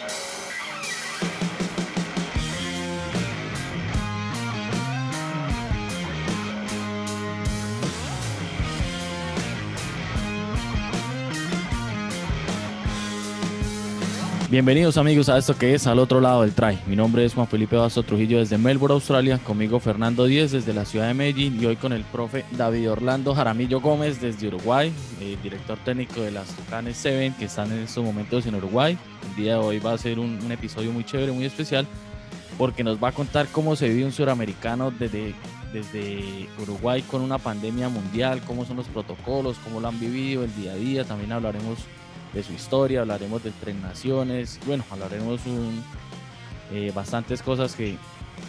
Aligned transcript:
Thank 0.00 0.32
you. 0.32 0.37
Bienvenidos 14.50 14.96
amigos 14.96 15.28
a 15.28 15.36
esto 15.36 15.58
que 15.58 15.74
es 15.74 15.86
Al 15.86 15.98
Otro 15.98 16.22
Lado 16.22 16.40
del 16.40 16.54
Try. 16.54 16.78
Mi 16.86 16.96
nombre 16.96 17.22
es 17.22 17.34
Juan 17.34 17.46
Felipe 17.46 17.76
Basso 17.76 18.02
Trujillo 18.02 18.38
desde 18.38 18.56
Melbourne, 18.56 18.94
Australia. 18.94 19.36
Conmigo 19.36 19.78
Fernando 19.78 20.24
Díez 20.24 20.52
desde 20.52 20.72
la 20.72 20.86
ciudad 20.86 21.06
de 21.06 21.12
Medellín 21.12 21.62
y 21.62 21.66
hoy 21.66 21.76
con 21.76 21.92
el 21.92 22.02
profe 22.04 22.46
David 22.52 22.92
Orlando 22.92 23.34
Jaramillo 23.34 23.82
Gómez 23.82 24.22
desde 24.22 24.48
Uruguay, 24.48 24.90
director 25.42 25.76
técnico 25.84 26.22
de 26.22 26.30
las 26.30 26.48
Tucanes 26.56 26.96
Seven 26.96 27.34
que 27.34 27.44
están 27.44 27.70
en 27.72 27.80
estos 27.80 28.02
momentos 28.02 28.46
en 28.46 28.54
Uruguay. 28.54 28.96
El 29.28 29.36
día 29.36 29.52
de 29.52 29.58
hoy 29.58 29.80
va 29.80 29.92
a 29.92 29.98
ser 29.98 30.18
un, 30.18 30.40
episodio 30.50 30.92
muy 30.92 31.04
chévere, 31.04 31.30
muy 31.30 31.44
especial 31.44 31.86
porque 32.56 32.82
nos 32.82 32.96
va 33.04 33.08
a 33.08 33.12
contar 33.12 33.48
cómo 33.48 33.76
se 33.76 33.90
vive 33.90 34.06
un 34.06 34.12
suramericano 34.12 34.90
desde, 34.90 35.34
desde 35.74 36.48
Uruguay 36.58 37.02
con 37.02 37.20
una 37.20 37.36
pandemia 37.36 37.90
mundial, 37.90 38.40
cómo 38.46 38.64
son 38.64 38.78
los 38.78 38.86
protocolos, 38.86 39.58
cómo 39.58 39.78
lo 39.78 39.88
han 39.88 40.00
vivido, 40.00 40.42
el 40.42 40.56
día 40.56 40.72
a 40.72 40.76
día. 40.76 41.04
También 41.04 41.32
hablaremos 41.32 41.80
de 42.32 42.42
su 42.42 42.52
historia, 42.52 43.00
hablaremos 43.00 43.42
de 43.42 43.52
Tres 43.52 43.76
Naciones, 43.76 44.60
bueno, 44.66 44.84
hablaremos 44.90 45.44
un, 45.46 45.82
eh, 46.72 46.92
bastantes 46.94 47.42
cosas 47.42 47.74
que, 47.74 47.96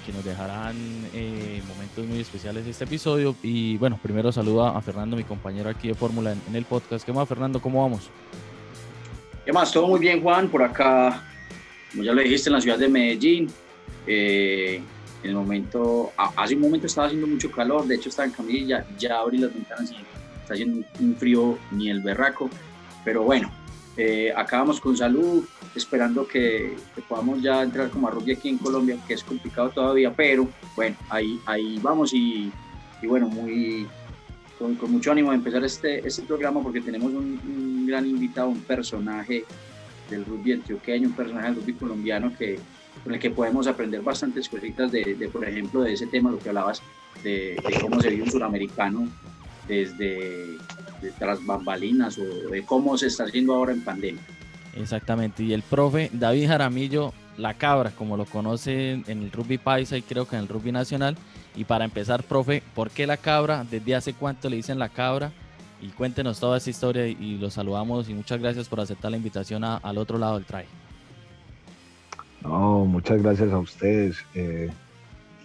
que 0.05 0.13
nos 0.13 0.23
dejarán 0.23 0.75
eh, 1.13 1.61
momentos 1.67 2.05
muy 2.05 2.19
especiales 2.19 2.65
este 2.67 2.83
episodio. 2.83 3.35
Y 3.43 3.77
bueno, 3.77 3.99
primero 4.01 4.31
saludo 4.31 4.65
a 4.65 4.81
Fernando, 4.81 5.15
mi 5.15 5.23
compañero 5.23 5.69
aquí 5.69 5.87
de 5.87 5.95
Fórmula 5.95 6.33
en, 6.33 6.55
el 6.55 6.65
podcast. 6.65 7.05
¿Qué 7.05 7.13
más, 7.13 7.27
Fernando? 7.27 7.61
¿Cómo 7.61 7.81
vamos? 7.81 8.09
¿Qué 9.45 9.53
más? 9.53 9.71
Todo 9.71 9.87
muy 9.87 9.99
bien, 9.99 10.21
Juan. 10.21 10.49
Por 10.49 10.63
acá, 10.63 11.23
como 11.91 12.03
ya 12.03 12.13
lo 12.13 12.21
dijiste, 12.21 12.49
en 12.49 12.53
la 12.53 12.61
ciudad 12.61 12.77
de 12.77 12.87
Medellín. 12.87 13.47
Eh, 14.05 14.81
en 15.21 15.29
el 15.29 15.35
momento, 15.35 16.13
hace 16.17 16.55
un 16.55 16.61
momento 16.61 16.87
estaba 16.87 17.07
haciendo 17.07 17.27
mucho 17.27 17.51
calor, 17.51 17.85
de 17.85 17.95
hecho 17.95 18.07
estaba 18.07 18.25
en 18.25 18.31
camilla, 18.31 18.85
ya 18.97 19.19
abrí 19.19 19.37
las 19.37 19.53
ventanas 19.53 19.91
y 19.91 19.95
está 20.41 20.53
haciendo 20.53 20.87
un 20.99 21.15
frío 21.17 21.57
ni 21.71 21.89
el 21.89 22.01
berraco, 22.01 22.49
pero 23.03 23.23
bueno, 23.23 23.51
eh, 24.01 24.31
acabamos 24.33 24.79
con 24.79 24.95
salud, 24.95 25.43
esperando 25.75 26.25
que, 26.25 26.73
podamos 27.09 27.41
ya 27.41 27.61
entrar 27.61 27.89
como 27.89 28.07
a 28.07 28.11
rugby 28.11 28.31
aquí 28.31 28.47
en 28.47 28.57
Colombia, 28.57 28.97
que 29.05 29.13
es 29.13 29.25
complicado 29.25 29.71
todavía, 29.71 30.13
pero 30.13 30.47
bueno, 30.73 30.95
ahí, 31.09 31.37
ahí 31.45 31.77
vamos 31.81 32.13
y, 32.13 32.49
bueno, 33.03 33.27
muy, 33.27 33.85
con, 34.57 34.77
mucho 34.89 35.11
ánimo 35.11 35.31
de 35.31 35.35
empezar 35.35 35.65
este, 35.65 36.07
este 36.07 36.21
programa 36.21 36.63
porque 36.63 36.79
tenemos 36.79 37.11
un, 37.11 37.85
gran 37.85 38.05
invitado, 38.05 38.47
un 38.47 38.61
personaje 38.61 39.43
del 40.09 40.23
rugby 40.23 40.53
antioqueño, 40.53 41.09
un 41.09 41.15
personaje 41.15 41.47
del 41.47 41.55
rugby 41.57 41.73
colombiano 41.73 42.31
que, 42.37 42.57
con 43.03 43.13
el 43.13 43.19
que 43.19 43.31
podemos 43.31 43.67
aprender 43.67 44.01
bastantes 44.01 44.47
cositas 44.47 44.93
de, 44.93 45.29
por 45.29 45.43
ejemplo, 45.43 45.81
de 45.81 45.91
ese 45.91 46.07
tema, 46.07 46.31
lo 46.31 46.39
que 46.39 46.47
hablabas, 46.47 46.81
de, 47.21 47.57
de 47.67 47.81
cómo 47.81 47.99
se 47.99 48.11
vive 48.11 48.23
un 48.23 48.31
suramericano 48.31 49.09
desde 49.67 50.57
de 51.01 51.11
tras 51.11 51.45
bambalinas 51.45 52.17
o 52.17 52.49
de 52.49 52.63
cómo 52.63 52.97
se 52.97 53.07
está 53.07 53.25
haciendo 53.25 53.53
ahora 53.53 53.73
en 53.73 53.83
pandemia. 53.83 54.21
Exactamente, 54.75 55.43
y 55.43 55.53
el 55.53 55.61
profe 55.61 56.09
David 56.13 56.47
Jaramillo, 56.47 57.13
la 57.37 57.53
cabra, 57.55 57.91
como 57.91 58.17
lo 58.17 58.25
conocen 58.25 59.03
en 59.07 59.23
el 59.23 59.31
rugby 59.31 59.57
paisa 59.57 59.97
y 59.97 60.01
creo 60.01 60.27
que 60.27 60.35
en 60.35 60.43
el 60.43 60.47
rugby 60.47 60.71
nacional. 60.71 61.17
Y 61.55 61.63
para 61.63 61.85
empezar, 61.85 62.23
profe, 62.23 62.61
¿por 62.75 62.91
qué 62.91 63.07
la 63.07 63.17
cabra? 63.17 63.65
¿Desde 63.69 63.95
hace 63.95 64.13
cuánto 64.13 64.49
le 64.49 64.57
dicen 64.57 64.79
la 64.79 64.89
cabra? 64.89 65.31
Y 65.81 65.87
cuéntenos 65.87 66.39
toda 66.39 66.57
esa 66.57 66.69
historia 66.69 67.07
y 67.07 67.37
los 67.37 67.53
saludamos 67.53 68.09
y 68.09 68.13
muchas 68.13 68.39
gracias 68.39 68.67
por 68.67 68.81
aceptar 68.81 69.11
la 69.11 69.17
invitación 69.17 69.63
al 69.63 69.97
otro 69.97 70.17
lado 70.17 70.35
del 70.35 70.45
try. 70.45 70.65
No, 72.43 72.85
muchas 72.85 73.21
gracias 73.21 73.51
a 73.51 73.57
ustedes. 73.57 74.17
Eh, 74.35 74.69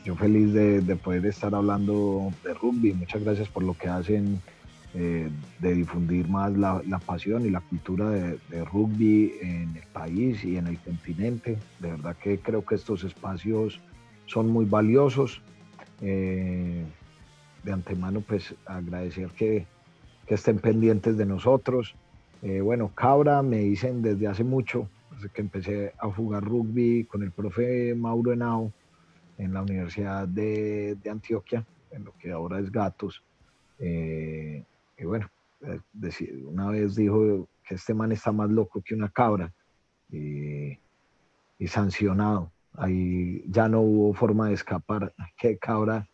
yo 0.05 0.15
feliz 0.17 0.53
de, 0.53 0.81
de, 0.81 0.97
poder 0.97 1.25
estar 1.27 1.55
hablando 1.55 2.33
de 2.43 2.55
rugby. 2.55 2.93
Muchas 2.93 3.23
gracias 3.23 3.49
por 3.49 3.63
lo 3.63 3.75
que 3.75 3.89
hacen 3.89 4.41
eh, 4.97 5.29
de 5.59 5.75
difundir 5.75 6.29
más 6.29 6.57
la, 6.57 6.81
pasión 7.05 7.45
y 7.45 7.51
la 7.51 7.61
cultura 7.61 8.11
de, 8.11 8.65
rugby 8.65 9.33
en 9.43 9.77
el 9.77 9.83
país 9.93 10.45
y 10.45 10.57
en 10.57 10.69
el 10.69 10.79
continente. 10.79 11.59
De 11.81 11.91
verdad 11.91 12.15
que 12.17 12.39
creo 12.39 12.65
que 12.65 12.77
estos 12.77 13.03
espacios 13.03 13.81
son 14.27 14.49
muy 14.51 14.67
valiosos. 14.67 15.43
Eh, 16.01 16.85
de 17.65 17.73
antemano, 17.73 18.21
pues 18.21 18.55
agradecer 18.67 19.31
que, 19.31 19.67
estén 20.29 20.61
pendientes 20.61 21.17
de 21.17 21.27
nosotros. 21.27 21.97
Eh, 22.43 22.61
bueno, 22.61 22.93
Cabra 22.95 23.43
me 23.43 23.59
dicen 23.59 24.01
desde 24.01 24.29
hace 24.29 24.45
mucho, 24.45 24.89
desde 25.13 25.29
que 25.29 25.41
empecé 25.41 25.93
a 25.99 26.09
jugar 26.09 26.45
rugby 26.45 27.05
con 27.05 27.25
el 27.25 27.33
profe 27.33 27.97
Mauro 27.97 28.33
Henao 28.33 28.73
en 29.39 29.53
la 29.53 29.63
Universidad 29.63 30.29
de, 30.29 30.97
Antioquia, 31.11 31.67
en 31.91 32.05
lo 32.05 32.15
que 32.17 32.31
ahora 32.31 32.61
es 32.61 32.71
Gatos. 32.71 33.23
Y 34.99 35.05
bueno, 35.05 35.29
eh, 35.63 35.81
una 36.45 36.71
vez 36.71 36.95
dijo 36.95 37.49
que 37.67 37.75
este 37.75 37.95
man 37.95 38.13
está 38.13 38.33
más 38.33 38.51
loco 38.51 38.83
que 38.83 38.95
una 38.95 39.09
cabra 39.09 39.53
y, 40.11 40.79
sancionado. 41.67 42.53
Ahí 42.75 43.43
ya 43.49 43.69
no 43.69 43.81
hubo 43.81 44.13
forma 44.13 44.49
de 44.49 44.55
escapar. 44.55 45.15
Que 45.39 45.57
cabra 45.57 46.09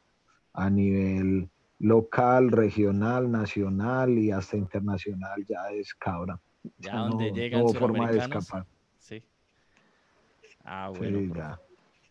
a 0.53 0.71
nivel 0.71 1.51
local, 1.79 2.51
regional, 2.51 3.31
nacional 3.31 4.17
y 4.19 4.31
hasta 4.31 4.57
internacional 4.57 5.45
ya 5.47 5.71
es 5.73 5.93
cabra. 5.95 6.41
Ya 6.79 6.99
donde 6.99 7.51
no, 7.51 7.65
hubo 7.65 7.75
forma 7.75 8.11
de 8.11 8.19
escapar. 8.19 8.67
Sí. 8.99 9.23
Ah, 10.65 10.93
bueno. 10.97 11.59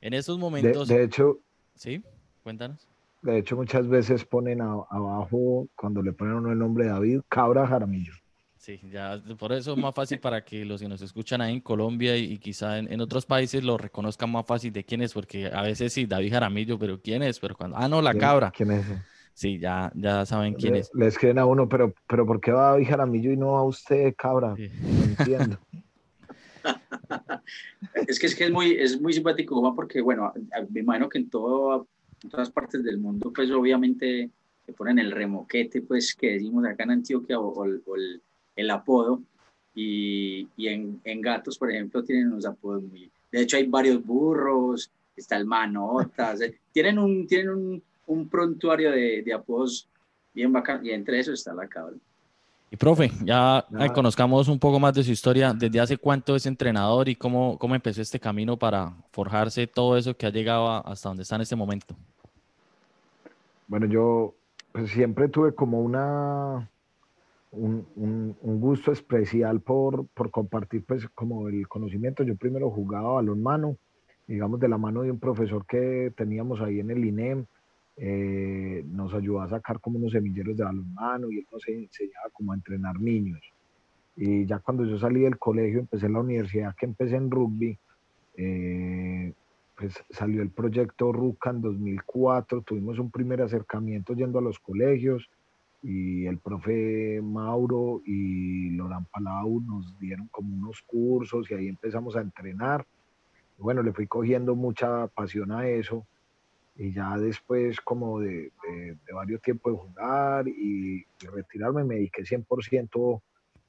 En 0.02 0.14
esos 0.14 0.38
momentos. 0.38 0.88
de 0.88 1.04
hecho. 1.04 1.40
Sí, 1.76 2.04
cuéntanos. 2.44 2.89
De 3.22 3.38
hecho, 3.38 3.56
muchas 3.56 3.88
veces 3.88 4.24
ponen 4.24 4.62
abajo, 4.62 5.68
cuando 5.76 6.02
le 6.02 6.14
ponen 6.14 6.36
uno 6.36 6.52
el 6.52 6.60
nombre 6.60 6.86
de 6.86 6.92
David, 6.92 7.22
Cabra 7.28 7.68
Jaramillo. 7.68 8.14
Sí, 8.60 8.80
ya 8.92 9.22
por 9.38 9.54
eso 9.54 9.72
es 9.72 9.78
más 9.78 9.96
fácil 9.96 10.20
para 10.20 10.44
que 10.44 10.66
los 10.66 10.82
que 10.82 10.88
nos 10.90 11.02
escuchan 11.02 11.40
ahí 11.40 11.54
en 11.54 11.62
Colombia 11.62 12.18
y, 12.18 12.38
quizá 12.38 12.78
en, 12.78 13.00
otros 13.00 13.26
países 13.26 13.64
lo 13.64 13.78
reconozcan 13.78 14.30
más 14.32 14.46
fácil 14.46 14.74
de 14.74 14.84
quién 14.84 15.02
es, 15.02 15.14
porque 15.14 15.48
a 15.48 15.62
veces 15.62 15.94
sí, 15.94 16.06
David 16.06 16.34
Jaramillo, 16.34 16.78
pero 16.78 17.02
quién 17.02 17.24
es, 17.24 17.40
pero 17.40 17.56
cuando, 17.56 17.78
ah, 17.78 17.88
no, 17.88 18.02
la 18.02 18.14
cabra. 18.14 18.52
¿Quién 18.52 18.72
es? 18.72 18.86
Sí, 19.34 19.60
ya, 19.60 19.92
ya 19.96 20.26
saben 20.26 20.56
quién 20.56 20.76
es. 20.76 20.92
Le 20.94 21.08
escriben 21.08 21.40
a 21.40 21.46
uno, 21.46 21.70
pero, 21.70 21.94
pero 22.06 22.26
¿por 22.26 22.42
qué 22.42 22.52
va 22.52 22.72
David 22.72 22.90
Jaramillo 22.90 23.32
y 23.32 23.38
no 23.38 23.58
a 23.58 23.64
usted, 23.64 24.14
cabra? 24.18 24.50
No 24.50 25.04
entiendo. 25.04 25.58
es 28.08 28.20
que 28.20 28.26
es 28.28 28.36
que 28.36 28.44
es 28.46 28.52
muy, 28.52 28.74
es 28.74 29.00
muy 29.00 29.14
simpático, 29.14 29.74
porque 29.74 30.02
bueno, 30.02 30.34
me 30.70 30.82
imagino 30.82 31.08
que 31.08 31.20
en 31.20 31.30
todo 31.30 31.88
en 32.24 32.30
todas 32.30 32.50
partes 32.50 32.84
del 32.84 32.98
mundo, 32.98 33.32
pues 33.34 33.50
obviamente 33.52 34.30
se 34.66 34.74
ponen 34.74 35.00
el 35.00 35.12
remoquete, 35.12 35.82
pues 35.82 36.16
que 36.16 36.32
decimos 36.32 36.66
acá 36.66 36.84
en 36.84 36.92
Antioquia, 36.92 37.40
o, 37.40 37.66
el, 38.56 38.70
apodo. 38.70 39.22
Y, 39.74 40.48
y 40.58 40.68
en, 40.68 41.00
en, 41.04 41.22
gatos, 41.22 41.58
por 41.58 41.72
ejemplo, 41.72 42.04
tienen 42.04 42.28
unos 42.28 42.46
apodos 42.46 42.84
muy... 42.84 43.10
De 43.32 43.42
hecho, 43.42 43.58
hay 43.58 43.68
varios 43.68 44.04
burros, 44.04 44.92
está 45.16 45.38
el 45.38 45.46
manotas, 45.46 46.42
eh, 46.42 46.60
tienen 46.72 47.00
un, 47.00 47.28
tienen 47.28 47.50
un, 47.50 47.84
un 48.08 48.28
prontuario 48.28 48.92
de, 48.92 49.22
de, 49.22 49.34
apodos 49.34 49.88
bien 50.34 50.52
bacán, 50.52 50.86
y 50.86 50.92
entre 50.92 51.20
esos 51.20 51.36
está 51.36 51.54
la 51.54 51.68
cabra. 51.68 51.96
Y 52.72 52.76
profe, 52.78 53.12
ya 53.24 53.66
conozcamos 53.96 54.48
un 54.48 54.60
poco 54.60 54.80
más 54.80 54.94
de 54.94 55.04
su 55.04 55.12
historia. 55.12 55.54
¿Desde 55.54 55.80
hace 55.80 55.98
cuánto 55.98 56.36
es 56.36 56.46
entrenador 56.46 57.10
y 57.10 57.16
cómo, 57.16 57.58
cómo 57.58 57.74
empezó 57.74 58.02
este 58.02 58.20
camino 58.20 58.58
para 58.58 58.94
forjarse 59.12 59.66
todo 59.66 59.98
eso 59.98 60.16
que 60.16 60.28
ha 60.28 60.30
llegado 60.30 60.70
hasta 60.70 61.10
donde 61.10 61.24
está 61.24 61.36
en 61.36 61.42
este 61.42 61.56
momento? 61.56 61.96
Bueno, 63.70 63.86
yo 63.86 64.36
pues, 64.74 64.92
siempre 64.92 65.30
tuve 65.30 65.54
como 65.56 65.80
una 65.80 66.70
un, 67.52 67.88
un, 67.96 68.60
gusto 68.60 68.92
especial 68.92 69.62
por, 69.62 70.08
por, 70.08 70.30
compartir 70.32 70.84
pues 70.86 71.08
como 71.10 71.48
el 71.48 71.68
conocimiento. 71.68 72.24
Yo 72.24 72.36
primero 72.36 72.70
jugaba 72.72 73.14
balonmano, 73.14 73.78
digamos 74.28 74.60
de 74.60 74.68
la 74.68 74.78
mano 74.78 75.04
de 75.04 75.12
un 75.12 75.20
profesor 75.20 75.66
que 75.66 76.12
teníamos 76.18 76.60
ahí 76.62 76.80
en 76.80 76.92
el 76.92 77.06
INEM 77.06 77.46
eh, 78.02 78.82
nos 78.88 79.14
ayudó 79.14 79.42
a 79.42 79.50
sacar 79.50 79.82
como 79.82 80.00
unos 80.00 80.14
semilleros 80.14 80.56
de 80.56 80.64
balonmano 80.64 81.30
y 81.30 81.40
él 81.40 81.48
nos 81.52 81.68
enseñaba 81.68 82.30
como 82.32 82.54
a 82.54 82.56
entrenar 82.56 83.00
niños. 83.00 83.42
Y 84.16 84.46
ya 84.46 84.60
cuando 84.60 84.86
yo 84.86 84.98
salí 84.98 85.22
del 85.22 85.38
colegio, 85.38 85.80
empecé 85.80 86.10
la 86.10 86.22
universidad, 86.22 86.74
que 86.76 86.86
empecé 86.86 87.18
en 87.18 87.30
rugby, 87.30 87.78
eh, 88.36 89.34
pues 89.80 90.04
salió 90.10 90.42
el 90.42 90.50
proyecto 90.50 91.14
RUCA 91.14 91.52
en 91.52 91.62
2004, 91.62 92.64
tuvimos 92.64 93.00
un 93.00 93.10
primer 93.10 93.42
acercamiento 93.42 94.14
yendo 94.14 94.40
a 94.40 94.42
los 94.42 94.60
colegios 94.60 95.30
y 95.82 96.26
el 96.26 96.38
profe 96.38 97.22
Mauro 97.24 98.02
y 98.06 98.72
Lorán 98.72 99.06
Palau 99.06 99.62
nos 99.62 99.98
dieron 99.98 100.28
como 100.28 100.54
unos 100.54 100.82
cursos 100.82 101.50
y 101.50 101.54
ahí 101.54 101.68
empezamos 101.70 102.18
a 102.18 102.22
entrenar. 102.22 102.86
Bueno, 103.58 103.82
le 103.82 103.94
fui 103.94 104.06
cogiendo 104.06 104.54
mucha 104.54 105.08
pasión 105.08 105.54
a 105.54 105.66
eso 105.66 106.06
y 106.76 106.92
ya 106.92 107.18
después 107.18 107.80
como 107.80 108.20
de, 108.20 108.52
varios 109.14 109.42
tiempos 109.42 109.72
de 109.72 109.80
jugar 109.80 110.48
y, 110.50 111.06
retirarme 111.34 111.86
me 111.86 111.96
dediqué 111.96 112.24
100% 112.24 113.22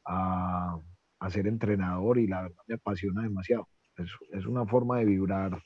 a, 0.06 0.76
a, 1.20 1.30
ser 1.30 1.46
entrenador 1.46 2.18
y 2.18 2.26
la 2.26 2.42
verdad 2.42 2.62
me 2.66 2.74
apasiona 2.74 3.22
demasiado. 3.22 3.68
es, 4.32 4.46
una 4.46 4.66
forma 4.66 4.98
de 4.98 5.04
vibrar 5.04 5.62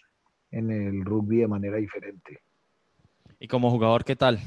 en 0.54 0.70
el 0.70 1.04
rugby 1.04 1.38
de 1.38 1.48
manera 1.48 1.76
diferente. 1.78 2.38
¿Y 3.40 3.48
como 3.48 3.70
jugador 3.70 4.04
qué 4.04 4.14
tal? 4.14 4.38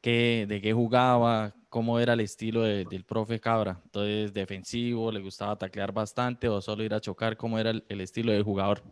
¿Qué, 0.00 0.46
¿De 0.48 0.60
qué 0.60 0.72
jugaba? 0.72 1.54
¿Cómo 1.68 2.00
era 2.00 2.14
el 2.14 2.20
estilo 2.20 2.62
del 2.62 3.04
profe 3.04 3.40
Cabra? 3.40 3.80
Entonces, 3.84 4.34
defensivo, 4.34 5.12
¿le 5.12 5.20
gustaba 5.20 5.56
taclear 5.56 5.92
bastante 5.92 6.48
o 6.48 6.60
solo 6.60 6.82
ir 6.82 6.92
a 6.92 7.00
chocar? 7.00 7.36
¿Cómo 7.36 7.58
era 7.58 7.70
el, 7.70 8.00
estilo 8.00 8.32
del 8.32 8.42
jugador? 8.42 8.82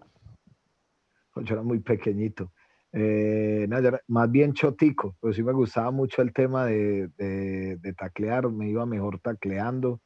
Pues 1.35 1.47
yo 1.47 1.55
era 1.55 1.62
muy 1.62 1.81
pequeñito. 1.81 2.53
Eh, 2.93 3.69
más 4.06 4.31
bien 4.31 4.53
chotico, 4.53 5.17
pero 5.21 5.35
sí 5.35 5.43
me 5.43 5.53
gustaba 5.53 5.91
mucho 5.91 6.23
el 6.23 6.33
tema 6.33 6.67
de, 6.67 7.09
de, 7.19 7.94
taclear, 7.94 8.49
me 8.50 8.71
iba 8.71 8.87
mejor 8.87 9.21
tacleando. 9.21 10.00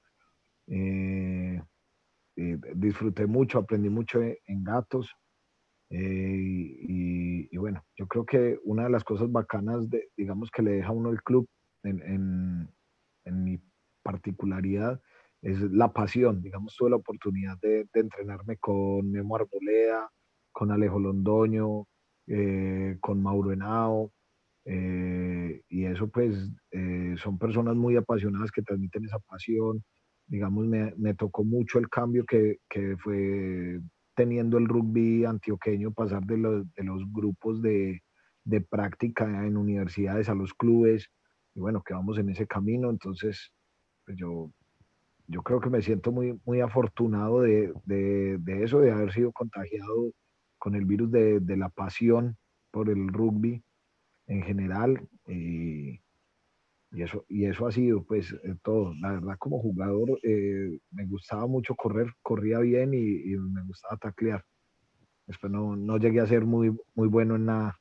Eh, 0.67 1.62
disfruté 2.75 3.27
mucho, 3.27 3.59
aprendí 3.59 3.91
mucho 3.91 4.20
en 4.23 4.65
gatos. 4.65 5.15
Eh, 5.96 7.46
y, 7.52 7.56
bueno, 7.56 7.85
yo 7.96 8.08
creo 8.08 8.26
que 8.26 8.58
una 8.64 8.85
de 8.85 8.91
las 8.91 9.05
cosas 9.05 9.31
bacanas, 9.31 9.88
de, 9.88 10.11
digamos, 10.17 10.50
que 10.50 10.62
le 10.62 10.73
deja 10.73 10.91
uno 10.91 11.11
el 11.11 11.23
club 11.23 11.49
en, 11.85 12.69
en, 13.25 13.44
mi 13.44 13.61
particularidad 14.02 15.00
es 15.41 15.61
la 15.61 15.93
pasión. 15.93 16.43
Digamos, 16.43 16.75
tuve 16.76 16.91
la 16.91 16.96
oportunidad 16.96 17.58
de, 17.61 17.87
entrenarme 17.94 18.56
con 18.56 19.08
Memo 19.08 19.37
Arboleda, 19.37 20.11
con 20.50 20.73
Alejo 20.73 20.99
Londoño, 20.99 21.87
eh, 22.26 22.96
con 23.00 23.23
Mauro 23.23 23.52
Henao. 23.52 24.12
Eh, 24.64 25.62
y 25.69 25.85
eso 25.85 26.08
pues 26.08 26.50
son 27.19 27.38
personas 27.38 27.76
muy 27.76 27.96
apasionadas 27.96 28.50
que 28.50 28.62
transmiten 28.62 29.05
esa 29.05 29.19
pasión, 29.20 29.85
digamos, 30.26 30.67
me, 30.67 30.93
me 30.96 31.14
tocó 31.14 31.44
mucho 31.44 31.79
el 31.79 31.88
cambio 31.88 32.25
que, 32.25 32.58
que, 32.69 32.96
fue 32.96 33.79
teniendo 34.15 34.59
el 34.59 34.69
rugby 34.69 35.25
antioqueño, 35.25 35.93
pasar 35.93 36.25
de 36.25 36.39
los, 36.39 36.75
de 36.75 36.85
los 36.85 37.03
grupos 37.13 37.61
de, 37.63 38.03
práctica 38.71 39.25
en 39.47 39.57
universidades 39.57 40.29
a 40.29 40.35
los 40.35 40.55
clubes, 40.55 41.09
y 41.55 41.61
bueno, 41.61 41.83
que 41.83 41.95
vamos 41.95 42.19
en 42.19 42.29
ese 42.31 42.47
camino, 42.47 42.91
entonces 42.91 43.53
pues 44.05 44.17
yo, 44.19 44.53
yo 45.27 45.43
creo 45.43 45.61
que 45.61 45.71
me 45.71 45.83
siento 45.83 46.13
muy, 46.13 46.39
muy 46.45 46.61
afortunado 46.61 47.41
de, 47.41 47.73
de, 47.85 48.63
eso, 48.63 48.81
de 48.81 48.93
haber 48.93 49.13
sido 49.13 49.33
contagiado 49.33 50.13
con 50.59 50.75
el 50.75 50.85
virus 50.85 51.11
de, 51.11 51.57
la 51.57 51.69
pasión 51.69 52.37
por 52.71 52.91
el 52.91 53.09
rugby 53.09 53.63
en 54.27 54.43
general. 54.43 55.09
Y 56.94 57.02
eso, 57.02 57.25
y 57.29 57.44
eso 57.46 57.67
ha 57.67 57.73
sido 57.73 58.05
pues 58.05 58.32
eh, 58.32 58.55
todo. 58.62 58.94
La 59.00 59.12
verdad 59.12 59.35
como 59.38 59.58
jugador 59.58 60.19
eh, 60.23 60.79
me 60.93 61.06
gustaba 61.06 61.46
mucho 61.46 61.75
correr, 61.75 62.12
corría 62.23 62.61
bien 62.61 62.94
y, 62.94 63.37
me 63.37 63.62
gustaba 63.64 63.96
taclear. 63.96 64.44
Después 65.26 65.52
no, 65.52 65.75
no, 65.75 65.99
llegué 65.99 66.20
a 66.20 66.26
ser 66.26 66.44
muy, 66.44 66.76
muy 66.94 67.08
bueno 67.08 67.37
en 67.37 67.46
nada. 67.46 67.81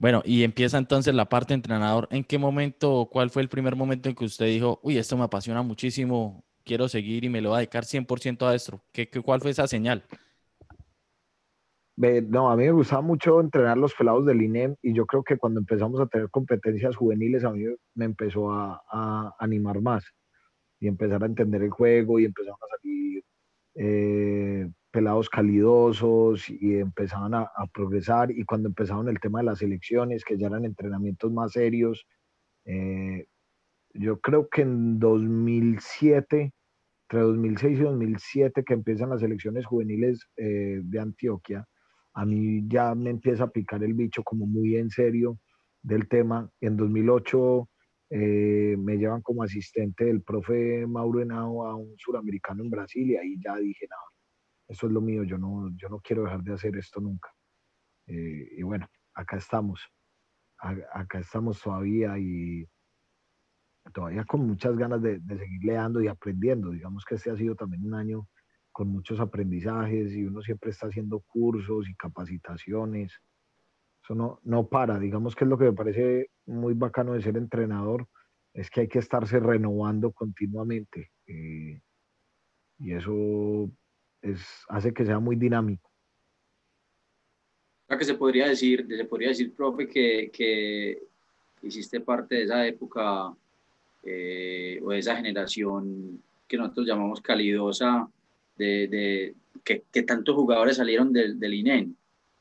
Bueno, 0.00 0.22
y 0.24 0.42
empieza 0.42 0.76
entonces 0.78 1.14
la 1.14 1.28
parte 1.28 1.54
entrenador. 1.54 2.08
¿En 2.10 2.24
qué 2.24 2.38
momento, 2.38 3.08
cuál 3.10 3.30
fue 3.30 3.42
el 3.42 3.48
primer 3.48 3.76
momento 3.76 4.08
en 4.08 4.14
que 4.14 4.24
usted 4.24 4.46
dijo, 4.46 4.80
uy, 4.82 4.98
esto 4.98 5.16
me 5.16 5.24
apasiona 5.24 5.62
muchísimo, 5.62 6.44
quiero 6.64 6.88
seguir 6.88 7.24
y 7.24 7.28
me 7.28 7.40
lo 7.40 7.50
voy 7.50 7.56
a 7.56 7.58
dedicar 7.60 7.84
100% 7.84 8.46
a 8.46 8.54
esto? 8.54 8.82
¿Qué, 8.92 9.08
qué, 9.08 9.20
¿Cuál 9.20 9.40
fue 9.40 9.52
esa 9.52 9.68
señal? 9.68 10.04
No, 11.96 12.50
a 12.50 12.56
mí 12.56 12.64
me 12.64 12.72
gustaba 12.72 13.00
mucho 13.00 13.40
entrenar 13.40 13.78
los 13.78 13.94
pelados 13.94 14.26
del 14.26 14.42
INEM 14.42 14.76
y 14.82 14.92
yo 14.92 15.06
creo 15.06 15.24
que 15.24 15.38
cuando 15.38 15.60
empezamos 15.60 15.98
a 15.98 16.06
tener 16.06 16.28
competencias 16.30 16.94
juveniles 16.94 17.42
a 17.44 17.52
mí 17.52 17.64
me 17.94 18.04
empezó 18.04 18.52
a, 18.52 19.34
animar 19.38 19.80
más 19.80 20.04
y 20.78 20.88
empezar 20.88 21.22
a 21.22 21.26
entender 21.26 21.62
el 21.62 21.70
juego 21.70 22.18
y 22.20 22.26
empezaron 22.26 22.58
a 22.60 22.76
salir 22.76 23.24
eh, 23.76 24.70
pelados 24.90 25.30
calidosos 25.30 26.50
y 26.50 26.76
empezaban 26.78 27.34
a, 27.34 27.50
progresar 27.72 28.30
y 28.30 28.44
cuando 28.44 28.68
empezaron 28.68 29.08
el 29.08 29.18
tema 29.18 29.38
de 29.40 29.46
las 29.46 29.62
elecciones, 29.62 30.24
que 30.24 30.36
ya 30.38 30.48
eran 30.48 30.66
entrenamientos 30.66 31.32
más 31.32 31.52
serios, 31.52 32.06
eh, 32.66 33.26
yo 33.94 34.20
creo 34.20 34.48
que 34.50 34.62
en 34.62 34.98
2007, 34.98 36.52
entre 37.08 37.20
2006 37.20 37.78
y 37.78 37.82
2007 37.82 38.64
que 38.64 38.74
empiezan 38.74 39.10
las 39.10 39.22
elecciones 39.22 39.64
juveniles 39.64 40.26
eh, 40.36 40.80
de 40.82 41.00
Antioquia, 41.00 41.66
a 42.16 42.24
mí 42.24 42.66
ya 42.66 42.94
me 42.94 43.10
empieza 43.10 43.44
a 43.44 43.50
picar 43.50 43.84
el 43.84 43.92
bicho 43.92 44.22
como 44.24 44.46
muy 44.46 44.76
en 44.76 44.88
serio 44.88 45.38
del 45.82 46.08
tema. 46.08 46.50
En 46.62 46.74
2008 46.76 47.68
eh, 48.08 48.74
me 48.78 48.96
llevan 48.96 49.20
como 49.20 49.42
asistente 49.42 50.06
del 50.06 50.22
profe 50.22 50.86
Mauro 50.86 51.20
Henao 51.20 51.66
a 51.66 51.76
un 51.76 51.94
suramericano 51.98 52.62
en 52.64 52.70
Brasil 52.70 53.10
y 53.10 53.16
ahí 53.16 53.36
ya 53.38 53.56
dije, 53.56 53.86
no, 53.90 53.96
eso 54.66 54.86
es 54.86 54.92
lo 54.94 55.02
mío, 55.02 55.24
yo 55.24 55.36
no, 55.36 55.68
yo 55.76 55.90
no 55.90 56.00
quiero 56.00 56.24
dejar 56.24 56.42
de 56.42 56.54
hacer 56.54 56.74
esto 56.78 57.00
nunca. 57.00 57.30
Eh, 58.06 58.48
y 58.56 58.62
bueno, 58.62 58.88
acá 59.12 59.36
estamos, 59.36 59.86
acá 60.58 61.18
estamos 61.18 61.60
todavía 61.60 62.18
y 62.18 62.66
todavía 63.92 64.24
con 64.24 64.46
muchas 64.46 64.74
ganas 64.78 65.02
de, 65.02 65.18
de 65.18 65.36
seguir 65.36 65.64
leando 65.64 66.00
y 66.00 66.08
aprendiendo. 66.08 66.70
Digamos 66.70 67.04
que 67.04 67.16
este 67.16 67.30
ha 67.30 67.36
sido 67.36 67.54
también 67.54 67.84
un 67.84 67.92
año 67.92 68.26
con 68.76 68.88
muchos 68.88 69.18
aprendizajes 69.20 70.12
y 70.12 70.24
uno 70.24 70.42
siempre 70.42 70.70
está 70.70 70.88
haciendo 70.88 71.20
cursos 71.20 71.88
y 71.88 71.94
capacitaciones. 71.94 73.10
Eso 74.04 74.14
no, 74.14 74.38
no 74.44 74.68
para, 74.68 74.98
digamos 74.98 75.34
que 75.34 75.44
es 75.44 75.48
lo 75.48 75.56
que 75.56 75.64
me 75.64 75.72
parece 75.72 76.28
muy 76.44 76.74
bacano 76.74 77.14
de 77.14 77.22
ser 77.22 77.38
entrenador, 77.38 78.06
es 78.52 78.68
que 78.68 78.82
hay 78.82 78.88
que 78.88 78.98
estarse 78.98 79.40
renovando 79.40 80.12
continuamente. 80.12 81.12
Eh, 81.26 81.80
y 82.80 82.92
eso 82.92 83.70
es, 84.20 84.46
hace 84.68 84.92
que 84.92 85.06
sea 85.06 85.20
muy 85.20 85.36
dinámico. 85.36 85.90
que 87.88 88.04
se 88.04 88.12
podría 88.12 88.48
decir, 88.48 88.86
se 88.86 89.04
podría 89.06 89.30
decir, 89.30 89.54
profe, 89.54 89.88
que, 89.88 90.30
que 90.30 90.98
hiciste 91.62 92.00
parte 92.00 92.34
de 92.34 92.42
esa 92.42 92.66
época 92.66 93.34
eh, 94.02 94.78
o 94.84 94.90
de 94.90 94.98
esa 94.98 95.16
generación 95.16 96.22
que 96.46 96.58
nosotros 96.58 96.86
llamamos 96.86 97.22
calidosa, 97.22 98.06
de, 98.56 98.88
de 98.88 99.34
que, 99.64 99.84
que, 99.92 100.02
tantos 100.02 100.34
jugadores 100.34 100.76
salieron 100.76 101.12
del, 101.12 101.38
del 101.38 101.54
INEN. 101.54 101.96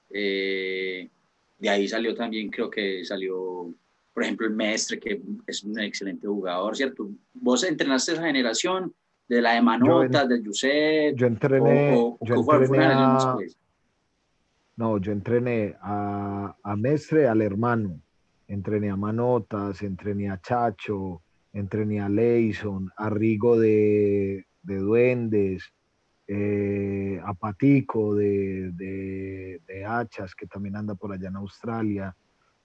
Eh, 0.10 1.10
de 1.58 1.70
ahí 1.70 1.88
salió 1.88 2.14
también, 2.14 2.50
creo 2.50 2.70
que 2.70 3.04
salió, 3.04 3.74
por 4.14 4.24
ejemplo, 4.24 4.48
el 4.48 4.54
Mestre, 4.54 5.00
que 5.00 5.22
es 5.48 5.64
un 5.64 5.80
excelente 5.80 6.28
jugador, 6.28 6.76
¿cierto? 6.76 7.10
Vos 7.34 7.64
entrenaste 7.64 8.14
esa 8.14 8.26
generación 8.26 8.94
de 9.28 9.42
la 9.42 9.54
de 9.54 9.62
Manotas, 9.62 10.30
de 10.30 10.42
Yuset. 10.42 11.16
Yo 11.16 11.28
entrené. 11.28 11.96
yo 12.22 12.36
entrené 12.36 12.86
a, 12.86 13.38
no, 14.78 14.98
yo 15.00 15.12
entrené 15.12 15.76
a, 15.81 16.56
a 16.62 16.76
Mestre, 16.76 17.28
al 17.28 17.42
hermano. 17.42 18.00
Entrené 18.48 18.92
a 18.92 18.95
Manotas, 18.95 19.81
entrené 19.81 20.30
a 20.30 20.40
Chacho, 20.40 21.24
entrené 21.54 22.00
a 22.02 22.10
Leison, 22.10 22.92
a 22.95 23.10
Rigo 23.10 23.57
de, 23.57 24.45
de 24.62 24.78
Duendes, 24.78 25.74
eh, 26.28 27.22
a 27.24 27.34
Patico 27.34 28.16
de, 28.16 28.72
de, 28.72 29.86
Hachas, 29.86 30.34
que 30.34 30.48
también 30.48 30.76
anda 30.76 30.96
por 30.96 31.12
allá 31.12 31.28
en 31.28 31.36
Australia, 31.36 32.16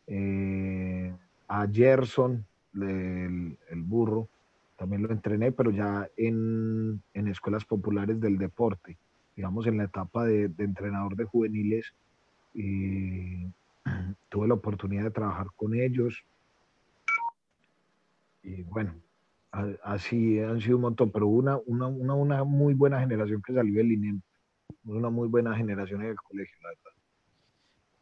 eh, 0.07 1.15
a 1.49 1.67
Gerson, 1.71 2.45
el, 2.75 3.59
el, 3.69 3.83
burro, 3.83 4.29
también 4.77 5.03
lo 5.03 5.11
entrené, 5.11 5.53
pero 5.53 5.71
ya 5.71 6.09
en, 6.17 7.03
en, 7.13 7.29
escuelas 7.29 7.65
populares 7.65 8.19
del 8.21 8.39
deporte, 8.39 8.97
digamos 9.37 9.67
en 9.67 9.77
la 9.77 9.85
etapa 9.85 10.25
de, 10.25 10.49
de 10.49 10.65
entrenador 10.65 11.17
de 11.17 11.25
juveniles, 11.25 11.93
y 12.55 13.47
tuve 14.31 14.49
la 14.49 14.55
oportunidad 14.55 15.05
de 15.05 15.11
trabajar 15.11 15.49
con 15.57 15.75
ellos. 15.75 16.25
Y 18.43 18.63
bueno, 18.63 18.95
así 19.83 20.39
han 20.41 20.61
sido 20.61 20.77
un 20.77 20.83
montón, 20.83 21.11
pero 21.11 21.27
una, 21.27 21.59
una, 21.67 21.87
una, 21.87 22.15
una 22.15 22.45
muy 22.45 22.75
buena 22.75 23.01
generación 23.01 23.43
que 23.43 23.53
salió 23.53 23.79
del 23.79 23.93
INEM, 23.93 24.21
una 24.85 25.11
muy 25.11 25.29
buena 25.29 25.57
generación 25.57 26.03
en 26.03 26.09
el 26.09 26.17
colegio, 26.17 26.57
la 26.63 26.69
verdad. 26.69 26.91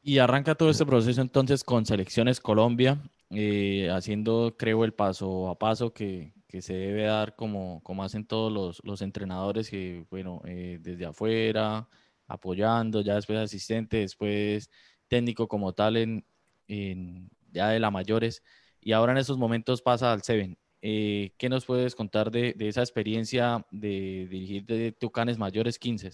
Y 0.03 0.19
arranca 0.19 0.55
todo 0.55 0.71
este 0.71 0.87
proceso 0.87 1.21
entonces 1.21 1.65
con 1.65 1.85
Selecciones 1.85 2.41
Colombia, 2.41 3.03
eh, 3.31 3.91
haciendo, 3.91 4.55
creo, 4.59 4.85
el 4.85 4.95
paso 4.95 5.49
a 5.49 5.59
paso 5.59 5.93
que, 5.93 6.33
que, 6.47 6.63
se 6.63 6.75
debe 6.75 7.05
dar 7.05 7.37
como, 7.37 7.83
como 7.83 8.05
hacen 8.05 8.25
todos 8.25 8.53
los, 8.53 8.81
los 8.85 9.03
entrenadores, 9.03 9.69
que, 9.69 10.07
bueno, 10.11 10.41
eh, 10.45 10.79
desde 10.81 11.05
afuera, 11.07 11.89
apoyando, 12.27 13.01
ya 13.01 13.17
después 13.17 13.39
asistente, 13.39 13.99
después 13.99 14.71
técnico 15.09 15.49
como 15.49 15.73
tal 15.73 15.97
en, 15.97 16.25
en 16.69 17.31
ya 17.51 17.69
de 17.71 17.81
la 17.81 17.91
mayores, 17.91 18.43
y 18.81 18.93
ahora 18.93 19.13
en 19.13 19.19
esos 19.19 19.39
momentos 19.39 19.83
pasa 19.83 20.13
al 20.13 20.23
Seven. 20.23 20.57
Eh, 20.81 21.33
¿Qué 21.39 21.49
nos 21.49 21.67
puedes 21.67 21.95
contar 21.95 22.31
de, 22.31 22.55
esa 22.59 22.81
experiencia 22.81 23.67
de 23.71 24.27
dirigir 24.31 24.65
de 24.67 24.93
Tucanes 24.93 25.39
Mayores 25.39 25.79
15? 25.79 26.11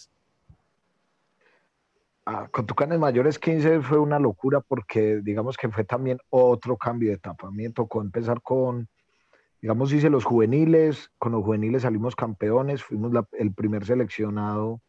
Ah, 2.27 2.49
con 2.51 2.67
Tucanes 2.67 2.99
Mayores 2.99 3.39
15 3.39 3.83
fue 3.83 3.99
una 3.99 4.19
locura 4.19 4.61
porque 4.61 5.21
digamos 5.23 5.59
que 5.59 5.69
fue 5.69 5.85
también 5.85 6.19
otro 6.31 6.79
cambio 6.79 7.11
de 7.11 7.17
etapa. 7.17 7.51
Empezar 8.01 8.41
con, 8.41 8.89
digamos, 9.61 9.93
hice 9.93 10.09
los 10.09 10.25
juveniles, 10.25 11.11
con 11.19 11.33
los 11.33 11.45
juveniles 11.45 11.83
salimos 11.83 12.17
campeones, 12.17 12.83
fuimos 12.83 13.13
el 13.33 13.53
primer 13.53 13.85
seleccionado 13.85 14.81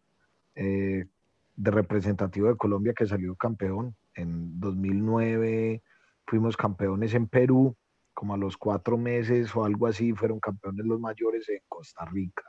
de 0.55 1.71
representativo 1.71 2.47
de 2.47 2.55
Colombia 2.55 2.93
que 2.93 3.05
salió 3.05 3.35
campeón. 3.35 3.95
En 4.13 4.59
2009 4.59 5.81
fuimos 6.25 6.55
campeones 6.55 7.13
en 7.13 7.27
Perú, 7.27 7.75
como 8.15 8.33
a 8.33 8.37
los 8.37 8.57
cuatro 8.57 8.97
meses 8.97 9.55
o 9.55 9.63
algo 9.65 9.87
así, 9.87 10.13
fueron 10.13 10.39
campeones 10.39 10.85
los 10.85 10.99
mayores 10.99 11.47
en 11.49 11.59
Costa 11.67 12.05
Rica. 12.05 12.43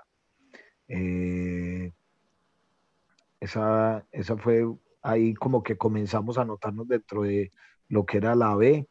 esa, 3.41 4.07
esa 4.13 4.37
fue 4.39 4.65
ahí 5.07 5.35
como 5.35 5.63
que 5.63 5.77
comenzamos 5.77 6.39
a 6.39 6.45
notarnos 6.45 6.89
dentro 6.89 7.23
de 7.23 7.51
lo 7.89 8.05
que 8.05 8.19
era 8.19 8.35
la 8.35 8.55
B. 8.57 8.89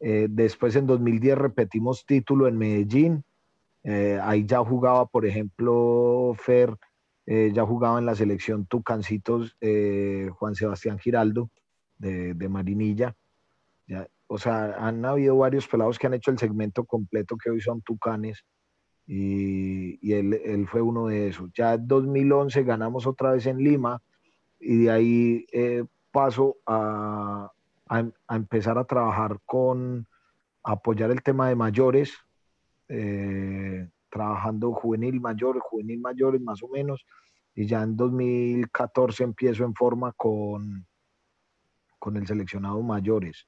Eh, 0.00 0.26
después 0.28 0.76
en 0.76 0.86
2010 0.86 1.38
repetimos 1.38 2.04
título 2.04 2.46
en 2.46 2.58
Medellín. 2.58 3.24
Eh, 3.82 4.18
ahí 4.22 4.44
ya 4.44 4.58
jugaba, 4.58 5.06
por 5.06 5.24
ejemplo, 5.24 6.34
Fer, 6.38 6.76
eh, 7.24 7.50
ya 7.54 7.64
jugaba 7.64 7.98
en 7.98 8.06
la 8.06 8.14
selección 8.14 8.66
Tucancitos 8.66 9.56
Juan 10.32 10.54
Sebastián 10.54 10.98
Giraldo 10.98 11.50
de, 11.98 12.48
Marinilla. 12.48 13.14
O 14.28 14.38
sea, 14.38 14.76
han 14.78 15.04
habido 15.04 15.36
varios 15.36 15.66
pelados 15.68 15.98
que 15.98 16.06
han 16.06 16.14
hecho 16.14 16.30
el 16.30 16.38
segmento 16.38 16.84
completo 16.84 17.36
que 17.36 17.50
hoy 17.50 17.60
son 17.60 17.82
Tucanes 17.82 18.44
y, 19.06 20.12
él, 20.12 20.34
él, 20.44 20.66
fue 20.66 20.82
uno 20.82 21.06
de 21.06 21.28
esos. 21.28 21.50
Ya 21.54 21.74
en 21.74 21.86
2011 21.86 22.64
ganamos 22.64 23.06
otra 23.06 23.32
vez 23.32 23.46
en 23.46 23.58
Lima 23.58 24.02
y 24.58 24.84
de 24.84 24.90
ahí 24.90 25.46
paso 26.10 26.56
a, 26.66 27.52
a, 27.88 28.34
empezar 28.34 28.78
a 28.78 28.84
trabajar 28.84 29.38
con, 29.44 30.06
apoyar 30.62 31.10
el 31.10 31.22
tema 31.22 31.48
de 31.48 31.54
mayores, 31.54 32.14
eh, 32.88 33.88
trabajando 34.10 34.72
juvenil 34.72 35.20
mayor, 35.20 35.58
juvenil 35.60 36.00
mayores 36.00 36.40
más 36.40 36.62
o 36.62 36.68
menos, 36.68 37.04
y 37.54 37.66
ya 37.66 37.82
en 37.82 37.96
2014 37.96 39.24
empiezo 39.24 39.64
en 39.64 39.74
forma 39.74 40.12
con, 40.12 40.86
con 41.98 42.16
el 42.16 42.26
seleccionado 42.26 42.82
mayores. 42.82 43.46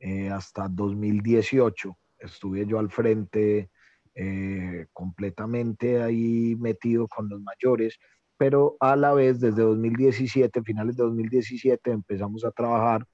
Eh, 0.00 0.30
hasta 0.30 0.68
2018 0.68 1.96
estuve 2.18 2.66
yo 2.66 2.78
al 2.78 2.90
frente 2.90 3.70
eh, 4.14 4.86
completamente 4.92 6.02
ahí 6.02 6.56
metido 6.56 7.06
con 7.06 7.28
los 7.28 7.40
mayores, 7.42 7.98
pero 8.36 8.76
a 8.80 8.96
la 8.96 9.12
vez 9.14 9.40
desde 9.40 9.62
2017, 9.62 10.62
finales 10.62 10.96
de 10.96 11.04
2017, 11.04 11.90
empezamos 11.90 12.44
a 12.44 12.50
trabajar 12.50 13.06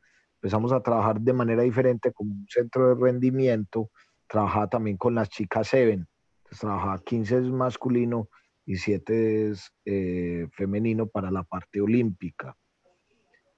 empezamos 0.46 0.72
a 0.72 0.80
trabajar 0.80 1.20
de 1.20 1.32
manera 1.32 1.62
diferente 1.62 2.12
como 2.12 2.32
un 2.32 2.46
centro 2.48 2.88
de 2.88 3.02
rendimiento, 3.02 3.90
trabajaba 4.28 4.68
también 4.68 4.96
con 4.96 5.14
las 5.14 5.28
chicas 5.28 5.68
Seven, 5.68 6.06
entonces 6.38 6.60
trabajaba 6.60 7.02
15 7.02 7.38
es 7.38 7.44
masculino 7.44 8.28
y 8.64 8.76
7 8.76 9.50
es 9.50 9.72
eh, 9.84 10.46
femenino 10.52 11.08
para 11.08 11.30
la 11.30 11.42
parte 11.42 11.80
olímpica. 11.80 12.56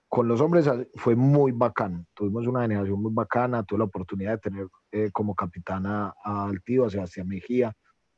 Con 0.09 0.27
los 0.27 0.41
hombres 0.41 0.69
fue 0.95 1.15
muy 1.15 1.53
bacán, 1.53 2.07
tuvimos 2.15 2.47
una 2.47 2.62
generación 2.62 3.03
muy 3.03 3.12
bacana, 3.12 3.62
tuve 3.62 3.81
la 3.81 3.85
oportunidad 3.85 4.33
de 4.33 4.38
tener 4.38 4.67
eh, 4.91 5.11
como 5.12 5.35
capitana 5.35 6.15
a 6.25 6.47
Altivo, 6.47 6.87
a 6.87 6.91
Sebastián 6.91 7.29
Mejía, 7.29 7.75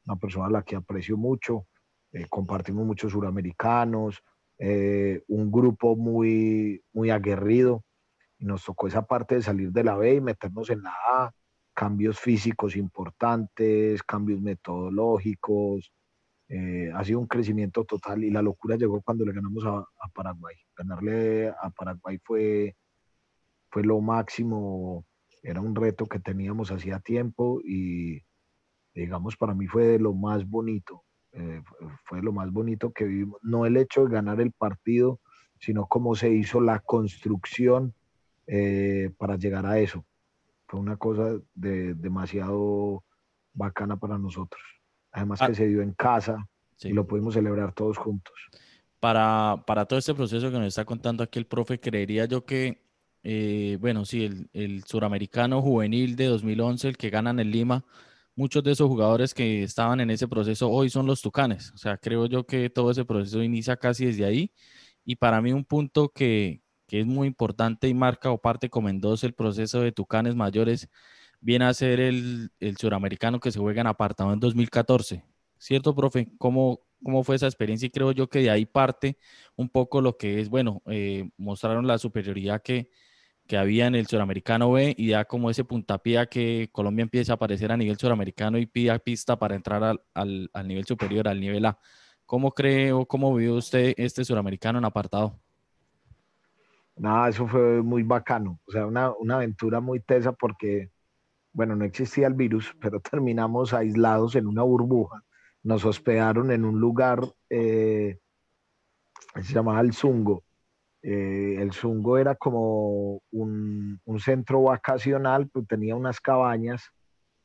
una 0.06 0.16
persona 0.16 0.47
a 0.47 0.50
la 0.50 0.62
que 0.62 0.76
aprecio 0.76 1.16
mucho, 1.16 1.66
eh, 2.12 2.26
compartimos 2.30 2.87
muchos 2.87 3.12
suramericanos, 3.12 4.23
un 4.59 5.50
grupo 5.50 5.97
muy, 5.97 6.82
muy 6.92 7.09
aguerrido, 7.09 7.82
y 8.38 8.44
nos 8.44 8.64
tocó 8.64 8.88
esa 8.88 9.06
parte 9.06 9.37
de 9.37 9.42
salir 9.42 9.73
de 9.73 9.85
la 9.85 9.97
B 9.97 10.14
y 10.14 10.20
meternos 10.20 10.70
en 10.70 10.82
la 10.82 10.94
A, 11.09 11.32
cambios 11.75 12.18
físicos 12.18 12.76
importantes, 12.76 14.02
cambios 14.02 14.40
metodológicos, 14.40 15.92
eh, 16.52 16.90
ha 16.92 17.04
sido 17.04 17.21
un 17.21 17.28
crecimiento 17.28 17.85
total 17.85 18.25
y 18.25 18.30
la 18.30 18.42
locura 18.42 18.75
llegó 18.75 19.00
cuando 19.02 19.25
le 19.25 19.33
ganamos 19.33 19.64
a, 19.64 19.85
Paraguay. 20.12 20.57
Ganarle 20.76 21.49
a 21.49 21.71
Paraguay 21.71 22.19
fue, 22.25 22.75
fue 23.71 23.85
lo 23.85 24.00
máximo, 24.00 25.07
era 25.45 25.61
un 25.61 25.76
reto 25.76 26.07
que 26.07 26.19
teníamos 26.19 26.73
hacía 26.73 26.99
tiempo 26.99 27.61
y 27.64 28.25
digamos 28.92 29.37
para 29.37 29.54
mí 29.54 29.69
fue 29.69 29.85
de 29.85 29.99
lo 30.00 30.12
más 30.12 30.45
bonito, 30.45 31.04
eh, 31.30 31.62
fue 32.04 32.21
lo 32.21 32.33
más 32.33 32.50
bonito 32.50 32.90
que 32.92 33.04
vivimos, 33.04 33.38
no 33.42 33.64
el 33.64 33.76
hecho 33.76 34.04
de 34.04 34.12
ganar 34.12 34.40
el 34.40 34.50
partido, 34.50 35.21
sino 35.61 35.87
cómo 35.87 36.16
se 36.16 36.30
hizo 36.30 36.61
la 36.61 36.80
construcción 36.80 37.95
eh, 38.49 39.11
para 39.19 39.37
llegar 39.37 39.66
a 39.66 39.78
eso. 39.78 40.04
Fue 40.66 40.80
una 40.80 40.97
cosa 40.97 41.38
de, 41.54 41.95
demasiado 41.95 43.04
bacana 43.52 43.97
para 43.97 44.19
nosotros. 44.19 44.79
Además 45.12 45.43
ah. 45.43 45.49
que 45.49 45.55
se 45.55 45.67
dio 45.67 45.83
en 45.83 45.93
casa 45.93 46.47
y 46.83 46.93
lo 46.93 47.07
pudimos 47.07 47.35
celebrar 47.35 47.73
todos 47.73 47.99
juntos. 47.99 48.35
Para, 48.99 49.62
para 49.67 49.87
todo 49.87 49.99
este 49.99 50.14
proceso 50.14 50.50
que 50.50 50.59
nos 50.59 50.69
está 50.69 50.85
contando 50.85 51.23
aquí 51.23 51.38
el 51.38 51.47
profe, 51.47 51.81
creería 51.81 52.26
yo 52.26 52.45
que, 52.45 52.83
eh, 53.23 53.79
bueno, 53.81 54.05
sí, 54.05 54.25
el, 54.25 54.50
el 54.52 54.85
suramericano 54.85 55.62
juvenil 55.62 56.17
de 56.17 56.26
2011, 56.26 56.88
el 56.88 56.97
que 56.97 57.11
ganan 57.11 57.40
en 57.40 57.50
Lima, 57.50 57.85
muchos 58.35 58.62
de 58.62 58.73
esos 58.73 58.88
jugadores 58.88 59.35
que 59.35 59.62
estaban 59.62 60.00
en 60.00 60.11
ese 60.11 60.29
proceso 60.29 60.71
hoy 60.71 60.90
son 60.90 61.07
los 61.07 61.23
Tucanes. 61.23 61.73
O 61.73 61.79
sea, 61.79 61.97
creo 61.99 62.26
yo 62.26 62.47
que 62.47 62.71
todo 62.71 62.90
ese 62.90 63.05
proceso 63.05 63.43
inicia 63.43 63.76
casi 63.76 64.07
desde 64.07 64.25
ahí. 64.25 64.52
Y 65.05 65.17
para 65.17 65.40
mí 65.40 65.52
un 65.52 65.64
punto 65.64 66.11
que, 66.11 66.62
que 66.87 67.00
es 67.00 67.07
muy 67.07 67.29
importante 67.29 67.88
y 67.88 67.95
marca 67.95 68.31
o 68.31 68.40
parte 68.40 68.71
como 68.71 68.88
en 68.88 69.00
dos 69.00 69.25
el 69.25 69.35
proceso 69.35 69.81
de 69.81 69.93
Tucanes 69.93 70.35
mayores, 70.35 70.88
viene 71.40 71.64
a 71.64 71.75
ser 71.75 72.00
el, 72.00 72.50
el 72.61 72.76
suramericano 72.76 73.40
que 73.40 73.50
se 73.52 73.59
juega 73.59 73.80
en 73.80 73.87
apartado 73.87 74.32
en 74.32 74.40
2014. 74.40 75.25
¿Cierto, 75.59 75.94
profe? 75.94 76.28
¿Cómo, 76.38 76.80
¿Cómo 77.02 77.23
fue 77.25 77.37
esa 77.37 77.47
experiencia? 77.47 77.87
Y 77.87 77.90
creo 77.90 78.12
yo 78.12 78.28
que 78.28 78.40
de 78.40 78.50
ahí 78.50 78.66
parte 78.66 79.18
un 79.56 79.68
poco 79.68 80.00
lo 80.00 80.16
que 80.16 80.40
es, 80.40 80.49
bueno, 80.49 80.82
eh, 80.87 81.30
mostraron 81.37 81.87
la 81.87 81.99
superioridad 81.99 82.62
que, 82.62 82.90
que 83.47 83.56
había 83.56 83.87
en 83.87 83.94
el 83.94 84.06
suramericano 84.06 84.73
B 84.73 84.94
y 84.97 85.09
ya 85.09 85.25
como 85.25 85.50
ese 85.50 85.64
puntapié 85.64 86.28
que 86.28 86.68
Colombia 86.73 87.02
empieza 87.02 87.32
a 87.32 87.35
aparecer 87.35 87.73
a 87.73 87.76
nivel 87.76 87.99
suramericano 87.99 88.59
y 88.59 88.66
pida 88.66 88.99
pista 88.99 89.38
para 89.38 89.54
entrar 89.54 89.82
al, 89.82 90.00
al, 90.14 90.50
al 90.52 90.68
nivel 90.68 90.85
superior, 90.85 91.28
al 91.28 91.40
nivel 91.40 91.66
A. 91.66 91.78
¿Cómo 92.26 92.52
cree 92.52 92.92
o 92.92 93.06
cómo 93.06 93.35
vio 93.35 93.56
usted 93.56 93.92
este 93.97 94.25
suramericano 94.25 94.78
en 94.78 94.85
apartado? 94.85 95.37
Nada, 96.97 97.28
eso 97.28 97.47
fue 97.49 97.82
muy 97.82 98.02
bacano, 98.02 98.61
o 98.66 98.70
sea, 98.70 98.87
una, 98.87 99.11
una 99.18 99.37
aventura 99.37 99.80
muy 99.80 100.00
tesa 100.00 100.32
porque, 100.32 100.90
bueno, 101.52 101.76
no 101.76 101.85
existía 101.85 102.26
el 102.26 102.35
virus, 102.35 102.75
pero 102.80 103.00
terminamos 103.00 103.73
aislados 103.75 104.37
en 104.37 104.47
una 104.47 104.62
burbuja. 104.62 105.23
Nos 105.62 105.85
hospedaron 105.85 106.50
en 106.52 106.64
un 106.64 106.80
lugar, 106.80 107.21
eh, 107.50 108.19
se 109.35 109.52
llamaba 109.54 109.80
El 109.80 109.92
Zungo. 109.92 110.45
Eh, 111.02 111.57
el 111.59 111.73
Zungo 111.73 112.19
era 112.19 112.35
como 112.35 113.23
un, 113.30 114.00
centro 114.19 114.62
vacacional, 114.62 115.49
pues 115.49 115.66
tenía 115.66 115.97
unas 115.97 116.21
cabañas 116.21 116.90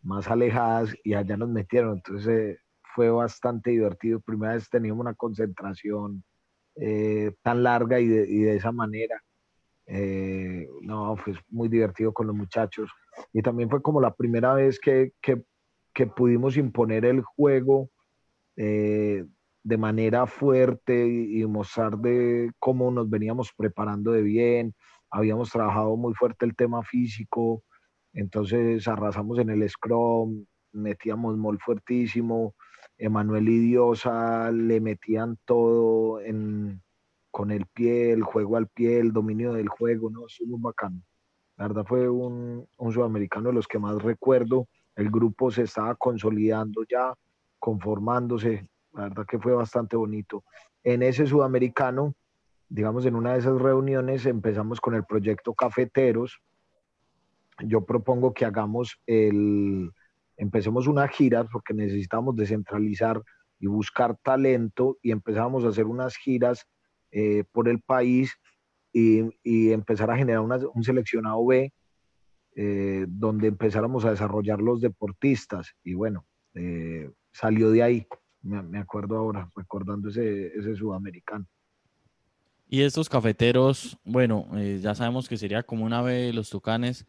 más 0.01 0.27
alejadas 0.29 0.95
y 1.03 1.13
allá 1.13 1.37
nos 1.37 1.49
metieron. 1.49 1.95
Entonces 1.97 2.55
eh, 2.55 2.59
fue 2.95 3.09
bastante 3.09 3.71
divertido. 3.71 4.19
Primera 4.21 4.53
vez 4.53 4.69
teníamos 4.69 5.01
una 5.01 5.13
concentración 5.13 6.23
tan 7.41 7.63
larga 7.63 8.01
y 8.01 8.07
de 8.07 8.55
esa 8.55 8.71
manera. 8.73 9.24
Eh, 9.87 10.67
no, 10.81 11.15
fue 11.17 11.33
muy 11.49 11.69
divertido 11.69 12.13
con 12.13 12.27
los 12.27 12.35
muchachos. 12.35 12.91
Y 13.33 13.41
también 13.41 13.69
fue 13.69 13.81
como 13.81 14.01
la 14.01 14.13
primera 14.13 14.53
vez 14.53 14.79
que, 14.79 15.11
que, 15.21 15.43
que 15.93 16.07
pudimos 16.07 16.57
imponer 16.57 17.05
el 17.05 17.21
juego 17.21 17.89
eh, 18.57 19.25
de 19.63 19.77
manera 19.77 20.27
fuerte 20.27 21.07
y, 21.07 21.43
mostrar 21.47 21.97
de 21.97 22.51
cómo 22.59 22.91
nos 22.91 23.09
veníamos 23.09 23.51
preparando 23.57 24.11
de 24.11 24.21
bien. 24.21 24.75
Habíamos 25.09 25.49
trabajado 25.49 25.97
muy 25.97 26.13
fuerte 26.13 26.45
el 26.45 26.55
tema 26.55 26.83
físico, 26.83 27.63
entonces 28.13 28.87
arrasamos 28.87 29.39
en 29.39 29.49
el 29.49 29.67
scrum, 29.67 30.45
metíamos 30.71 31.37
mol 31.37 31.59
fuertísimo. 31.59 32.53
Emanuel 32.97 33.49
y 33.49 33.75
le 34.53 34.79
metían 34.79 35.37
todo 35.45 36.21
en, 36.21 36.81
con 37.35 37.51
el 37.51 37.65
pie, 37.65 38.13
el 38.13 38.23
juego 38.23 38.55
al 38.55 38.67
pie, 38.67 38.97
el 38.97 39.11
dominio 39.11 39.51
del 39.51 39.67
juego, 39.67 40.09
¿no? 40.09 40.25
Estuvo 40.25 40.51
muy 40.51 40.61
bacano. 40.61 41.01
La 41.57 41.67
verdad 41.67 41.83
fue 41.85 42.07
un, 42.07 42.65
un 42.77 42.91
sudamericano 42.93 43.49
de 43.49 43.55
los 43.55 43.67
que 43.67 43.77
más 43.77 44.01
recuerdo. 44.01 44.69
El 44.95 45.11
grupo 45.11 45.51
se 45.51 45.63
estaba 45.63 45.95
consolidando 45.95 46.85
ya, 46.89 47.13
conformándose. 47.59 48.69
La 48.93 49.09
verdad 49.09 49.25
que 49.27 49.37
fue 49.37 49.51
bastante 49.51 49.97
bonito. 49.97 50.45
En 50.81 51.03
ese 51.03 51.27
sudamericano, 51.27 52.15
digamos, 52.69 53.05
en 53.05 53.17
una 53.17 53.33
de 53.33 53.39
esas 53.39 53.61
reuniones 53.61 54.25
empezamos 54.25 54.79
con 54.79 54.95
el 54.95 55.03
proyecto 55.03 55.53
Cafeteros. 55.53 56.39
Yo 57.65 57.83
propongo 57.83 58.33
que 58.33 58.45
hagamos 58.45 58.97
el, 59.07 59.91
empecemos 60.37 60.87
una 60.87 61.09
gira 61.09 61.43
porque 61.43 61.73
necesitamos 61.73 62.37
descentralizar 62.37 63.21
y 63.59 63.67
buscar 63.67 64.15
talento 64.23 64.97
y 65.01 65.11
empezamos 65.11 65.65
a 65.65 65.67
hacer 65.67 65.85
unas 65.85 66.15
giras 66.15 66.65
eh, 67.15 67.45
por 67.51 67.69
el 67.69 67.79
país 67.79 68.33
y, 68.91 69.71
empezar 69.71 70.11
a 70.11 70.17
generar 70.17 70.41
un 70.41 70.83
seleccionado 70.83 71.45
B 71.45 71.71
eh, 72.57 73.05
donde 73.07 73.47
empezáramos 73.47 74.05
a 74.05 74.11
desarrollar 74.11 74.61
los 74.61 74.81
deportistas. 74.81 75.75
Y 75.83 75.93
bueno, 75.93 76.25
eh, 76.53 77.09
salió 77.33 77.69
de 77.71 77.83
ahí, 77.83 78.07
me, 78.41 78.79
acuerdo 78.79 79.17
ahora, 79.17 79.49
recordando 79.55 80.09
ese, 80.09 80.47
ese 80.57 80.75
sudamericano. 80.75 81.45
Y 82.67 82.81
estos 82.81 83.09
cafeteros, 83.09 83.97
bueno, 84.03 84.47
eh, 84.55 84.79
ya 84.81 84.95
sabemos 84.95 85.29
que 85.29 85.37
sería 85.37 85.63
como 85.63 85.85
una 85.85 85.99
ave 85.99 86.33
los 86.33 86.49
tucanes, 86.49 87.05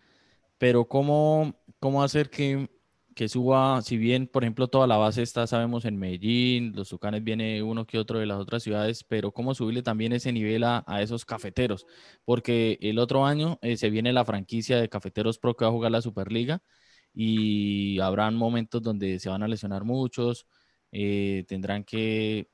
pero 0.59 0.85
¿cómo, 0.85 1.55
cómo 1.79 2.03
hacer 2.03 2.29
que, 2.31 2.69
que, 3.16 3.28
suba, 3.28 3.82
si 3.82 3.96
bien, 3.96 4.28
por 4.28 4.44
ejemplo, 4.44 4.68
toda 4.68 4.87
la 4.87 4.99
base 4.99 5.23
está, 5.23 5.46
sabemos, 5.46 5.87
en 5.87 5.99
Medellín, 5.99 6.73
los 6.76 6.90
tucanes 6.90 7.25
viene 7.25 7.62
uno 7.62 7.87
que 7.87 7.99
otro 7.99 8.18
de 8.18 8.26
las 8.26 8.38
otras 8.38 8.62
ciudades, 8.62 9.04
pero 9.04 9.32
cómo 9.32 9.54
subirle 9.54 9.82
también 9.82 10.12
ese 10.12 10.32
nivel 10.32 10.64
a, 10.64 10.85
a 10.87 11.02
esos 11.02 11.25
cafeteros? 11.25 11.87
Porque 12.25 12.78
el 12.82 12.99
otro 12.99 13.26
año 13.26 13.58
eh, 13.62 13.76
se 13.78 13.90
viene 13.90 14.12
la 14.12 14.25
franquicia 14.26 14.78
de 14.78 14.88
Cafeteros 14.90 15.38
Pro 15.38 15.56
que 15.56 15.64
va 15.64 15.70
a 15.70 15.73
jugar 15.75 15.92
la 15.92 16.02
Superliga 16.02 16.62
y 17.14 17.99
habrán 18.00 18.37
momentos 18.37 18.82
donde 18.82 19.18
se 19.18 19.30
van 19.30 19.42
a 19.42 19.49
lesionar 19.49 19.85
muchos, 19.85 20.46
eh, 20.92 21.44
tendrán 21.49 21.85
que 21.85 22.50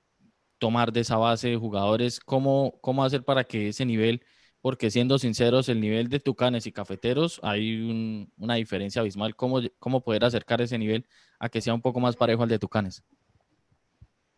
tomar 0.58 0.92
de 0.92 1.00
esa 1.00 1.16
base 1.16 1.48
de 1.48 1.56
jugadores, 1.56 2.20
¿cómo, 2.20 2.78
cómo 2.80 3.04
hacer 3.04 3.24
para 3.24 3.44
que 3.44 3.68
ese 3.68 3.84
nivel, 3.84 4.22
porque 4.62 4.92
siendo 4.92 5.18
sinceros, 5.18 5.68
el 5.68 5.80
nivel 5.80 6.08
de 6.08 6.20
Tucanes 6.20 6.66
y 6.66 6.72
Cafeteros 6.72 7.40
hay 7.42 8.30
una 8.38 8.54
diferencia 8.54 9.00
abismal, 9.02 9.34
¿cómo, 9.34 9.60
¿cómo 9.80 10.02
poder 10.02 10.24
acercar 10.24 10.62
ese 10.62 10.78
nivel 10.78 11.04
a 11.40 11.48
que 11.48 11.60
sea 11.60 11.74
un 11.74 11.82
poco 11.82 11.98
más 11.98 12.16
parejo 12.16 12.44
al 12.44 12.48
de 12.48 12.60
Tucanes? 12.60 13.04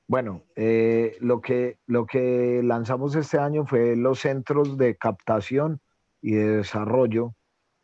Bueno, 0.08 0.42
eh, 0.56 1.16
lo, 1.20 1.40
que, 1.40 1.78
lo 1.86 2.06
que 2.06 2.62
lanzamos 2.64 3.14
este 3.16 3.38
año 3.38 3.66
fue 3.66 3.96
los 3.96 4.20
centros 4.20 4.78
de 4.78 4.96
captación 4.96 5.80
y 6.22 6.32
de 6.32 6.56
desarrollo. 6.58 7.34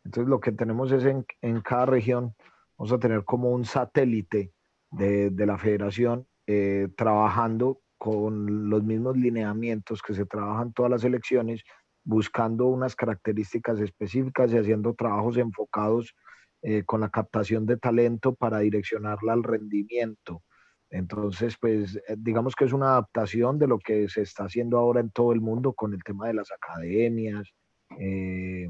Entonces 0.03 0.27
lo 0.27 0.39
que 0.39 0.51
tenemos 0.51 0.91
es 0.91 1.05
en, 1.05 1.25
en 1.41 1.61
cada 1.61 1.85
región, 1.85 2.35
vamos 2.75 2.91
a 2.91 2.99
tener 2.99 3.23
como 3.23 3.51
un 3.51 3.65
satélite 3.65 4.51
de, 4.89 5.29
de 5.29 5.45
la 5.45 5.59
federación 5.59 6.27
eh, 6.47 6.87
trabajando 6.97 7.81
con 7.99 8.71
los 8.71 8.83
mismos 8.83 9.15
lineamientos 9.15 10.01
que 10.01 10.15
se 10.15 10.25
trabajan 10.25 10.73
todas 10.73 10.89
las 10.89 11.03
elecciones, 11.03 11.63
buscando 12.03 12.67
unas 12.67 12.95
características 12.95 13.79
específicas 13.79 14.51
y 14.51 14.57
haciendo 14.57 14.93
trabajos 14.93 15.37
enfocados 15.37 16.15
eh, 16.63 16.83
con 16.83 17.01
la 17.01 17.09
captación 17.09 17.65
de 17.65 17.77
talento 17.77 18.35
para 18.35 18.59
direccionarla 18.59 19.33
al 19.33 19.43
rendimiento. 19.43 20.43
Entonces, 20.91 21.57
pues 21.59 21.95
eh, 21.95 22.15
digamos 22.17 22.55
que 22.55 22.65
es 22.65 22.73
una 22.73 22.91
adaptación 22.91 23.57
de 23.57 23.67
lo 23.67 23.79
que 23.79 24.07
se 24.09 24.21
está 24.21 24.45
haciendo 24.45 24.77
ahora 24.77 24.99
en 24.99 25.09
todo 25.09 25.31
el 25.33 25.41
mundo 25.41 25.73
con 25.73 25.93
el 25.93 26.03
tema 26.03 26.27
de 26.27 26.35
las 26.35 26.51
academias 26.51 27.51
eh, 27.99 28.69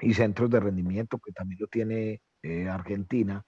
y 0.00 0.14
centros 0.14 0.50
de 0.50 0.60
rendimiento, 0.60 1.18
que 1.18 1.32
también 1.32 1.58
lo 1.60 1.66
tiene 1.66 2.20
Argentina. 2.70 3.44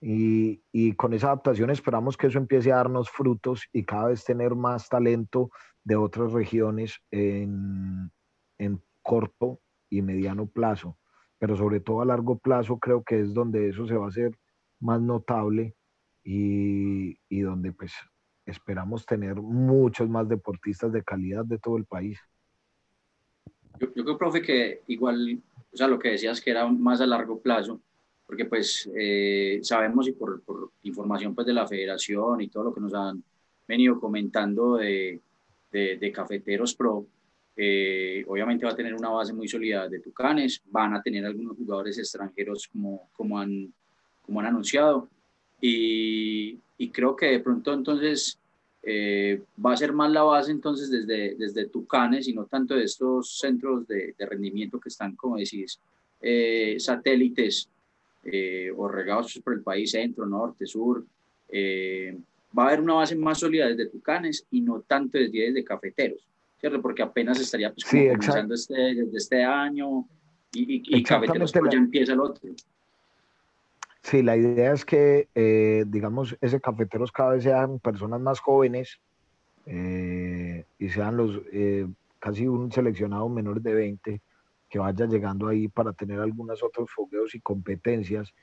Y, 0.00 0.62
y, 0.70 0.92
con 0.92 1.12
esa 1.12 1.26
adaptación 1.26 1.70
esperamos 1.70 2.16
que 2.16 2.28
eso 2.28 2.38
empiece 2.38 2.70
a 2.70 2.76
darnos 2.76 3.10
frutos 3.10 3.66
y 3.72 3.84
cada 3.84 4.08
vez 4.08 4.22
tener 4.22 4.54
más 4.54 4.88
talento 4.88 5.50
de 5.88 5.96
otras 5.96 6.32
regiones 6.32 7.00
en, 7.10 8.12
en 8.58 8.82
corto 9.00 9.62
y 9.88 10.02
mediano 10.02 10.46
plazo. 10.46 10.98
Pero 11.38 11.56
sobre 11.56 11.80
todo 11.80 12.02
a 12.02 12.04
largo 12.04 12.38
plazo 12.38 12.78
creo 12.78 13.02
que 13.02 13.20
es 13.20 13.32
donde 13.32 13.70
eso 13.70 13.86
se 13.86 13.94
va 13.94 14.04
a 14.04 14.08
hacer 14.08 14.38
más 14.80 15.00
notable 15.00 15.74
y, 16.22 17.18
y 17.30 17.40
donde 17.40 17.72
pues 17.72 17.94
esperamos 18.44 19.06
tener 19.06 19.36
muchos 19.36 20.10
más 20.10 20.28
deportistas 20.28 20.92
de 20.92 21.02
calidad 21.02 21.46
de 21.46 21.58
todo 21.58 21.78
el 21.78 21.86
país. 21.86 22.18
Yo, 23.80 23.88
yo 23.94 24.04
creo, 24.04 24.18
profe, 24.18 24.42
que 24.42 24.82
igual, 24.88 25.40
o 25.72 25.76
sea, 25.76 25.88
lo 25.88 25.98
que 25.98 26.10
decías 26.10 26.38
que 26.42 26.50
era 26.50 26.66
más 26.66 27.00
a 27.00 27.06
largo 27.06 27.40
plazo, 27.40 27.80
porque 28.26 28.44
pues 28.44 28.90
eh, 28.94 29.60
sabemos 29.62 30.06
y 30.06 30.12
por, 30.12 30.42
por, 30.42 30.70
información 30.82 31.34
pues 31.34 31.46
de 31.46 31.54
la 31.54 31.66
federación 31.66 32.42
y 32.42 32.48
todo 32.48 32.64
lo 32.64 32.74
que 32.74 32.80
nos 32.80 32.92
han 32.92 33.24
venido 33.66 33.98
comentando 33.98 34.76
de, 34.76 35.22
de, 35.70 35.96
de 35.96 36.12
Cafeteros 36.12 36.74
Pro, 36.74 37.06
eh, 37.56 38.24
obviamente 38.28 38.64
va 38.64 38.72
a 38.72 38.76
tener 38.76 38.94
una 38.94 39.10
base 39.10 39.32
muy 39.32 39.48
sólida 39.48 39.88
de 39.88 40.00
Tucanes, 40.00 40.62
van 40.66 40.94
a 40.94 41.02
tener 41.02 41.24
algunos 41.24 41.56
jugadores 41.56 41.98
extranjeros 41.98 42.68
como, 42.68 43.08
como, 43.12 43.38
han, 43.38 43.72
como 44.24 44.40
han 44.40 44.46
anunciado 44.46 45.08
y, 45.60 46.58
y 46.78 46.90
creo 46.90 47.16
que 47.16 47.26
de 47.26 47.40
pronto 47.40 47.74
entonces 47.74 48.38
eh, 48.82 49.42
va 49.64 49.72
a 49.72 49.76
ser 49.76 49.92
más 49.92 50.10
la 50.12 50.22
base 50.22 50.52
entonces 50.52 50.88
desde, 50.90 51.34
desde 51.34 51.68
Tucanes 51.68 52.28
y 52.28 52.32
no 52.32 52.46
tanto 52.46 52.76
de 52.76 52.84
estos 52.84 53.38
centros 53.38 53.86
de, 53.88 54.14
de 54.16 54.26
rendimiento 54.26 54.78
que 54.78 54.88
están, 54.88 55.16
como 55.16 55.36
decís, 55.36 55.80
satélites 56.78 57.68
eh, 58.24 58.70
o 58.76 58.88
regados 58.88 59.40
por 59.42 59.54
el 59.54 59.62
país, 59.62 59.92
centro, 59.92 60.26
norte, 60.26 60.66
sur. 60.66 61.04
Eh, 61.48 62.18
va 62.56 62.64
a 62.64 62.66
haber 62.68 62.80
una 62.80 62.94
base 62.94 63.16
más 63.16 63.38
sólida 63.38 63.68
desde 63.68 63.86
Tucanes 63.86 64.46
y 64.50 64.60
no 64.60 64.80
tanto 64.80 65.18
desde, 65.18 65.52
de 65.52 65.64
Cafeteros, 65.64 66.26
¿cierto? 66.60 66.80
Porque 66.80 67.02
apenas 67.02 67.40
estaría 67.40 67.72
pues, 67.72 67.84
comenzando 67.84 68.54
este, 68.54 68.74
desde 68.74 69.16
este 69.16 69.44
año 69.44 70.06
y, 70.52 70.82
y, 70.96 71.02
Cafeteros 71.02 71.52
pues, 71.52 71.72
ya 71.72 71.78
empieza 71.78 72.12
el 72.12 72.20
otro. 72.20 72.50
Sí, 74.02 74.22
la 74.22 74.36
idea 74.36 74.72
es 74.72 74.84
que, 74.84 75.28
eh, 75.34 75.84
digamos, 75.86 76.36
ese 76.40 76.60
cafeteros 76.60 77.12
cada 77.12 77.32
vez 77.32 77.42
sean 77.42 77.78
personas 77.78 78.20
más 78.20 78.40
jóvenes 78.40 78.98
y 79.66 80.88
sean 80.88 81.18
los 81.18 81.42
casi 82.18 82.46
un 82.46 82.72
seleccionado 82.72 83.28
menor 83.28 83.60
de 83.60 83.74
20 83.74 84.22
que 84.68 84.78
vaya 84.78 85.06
llegando 85.06 85.48
ahí 85.48 85.68
para 85.68 85.92
tener 85.92 86.20
algunos 86.20 86.62
otros 86.62 86.90
fogueos 86.90 87.34
y 87.34 87.40
competencias, 87.40 88.34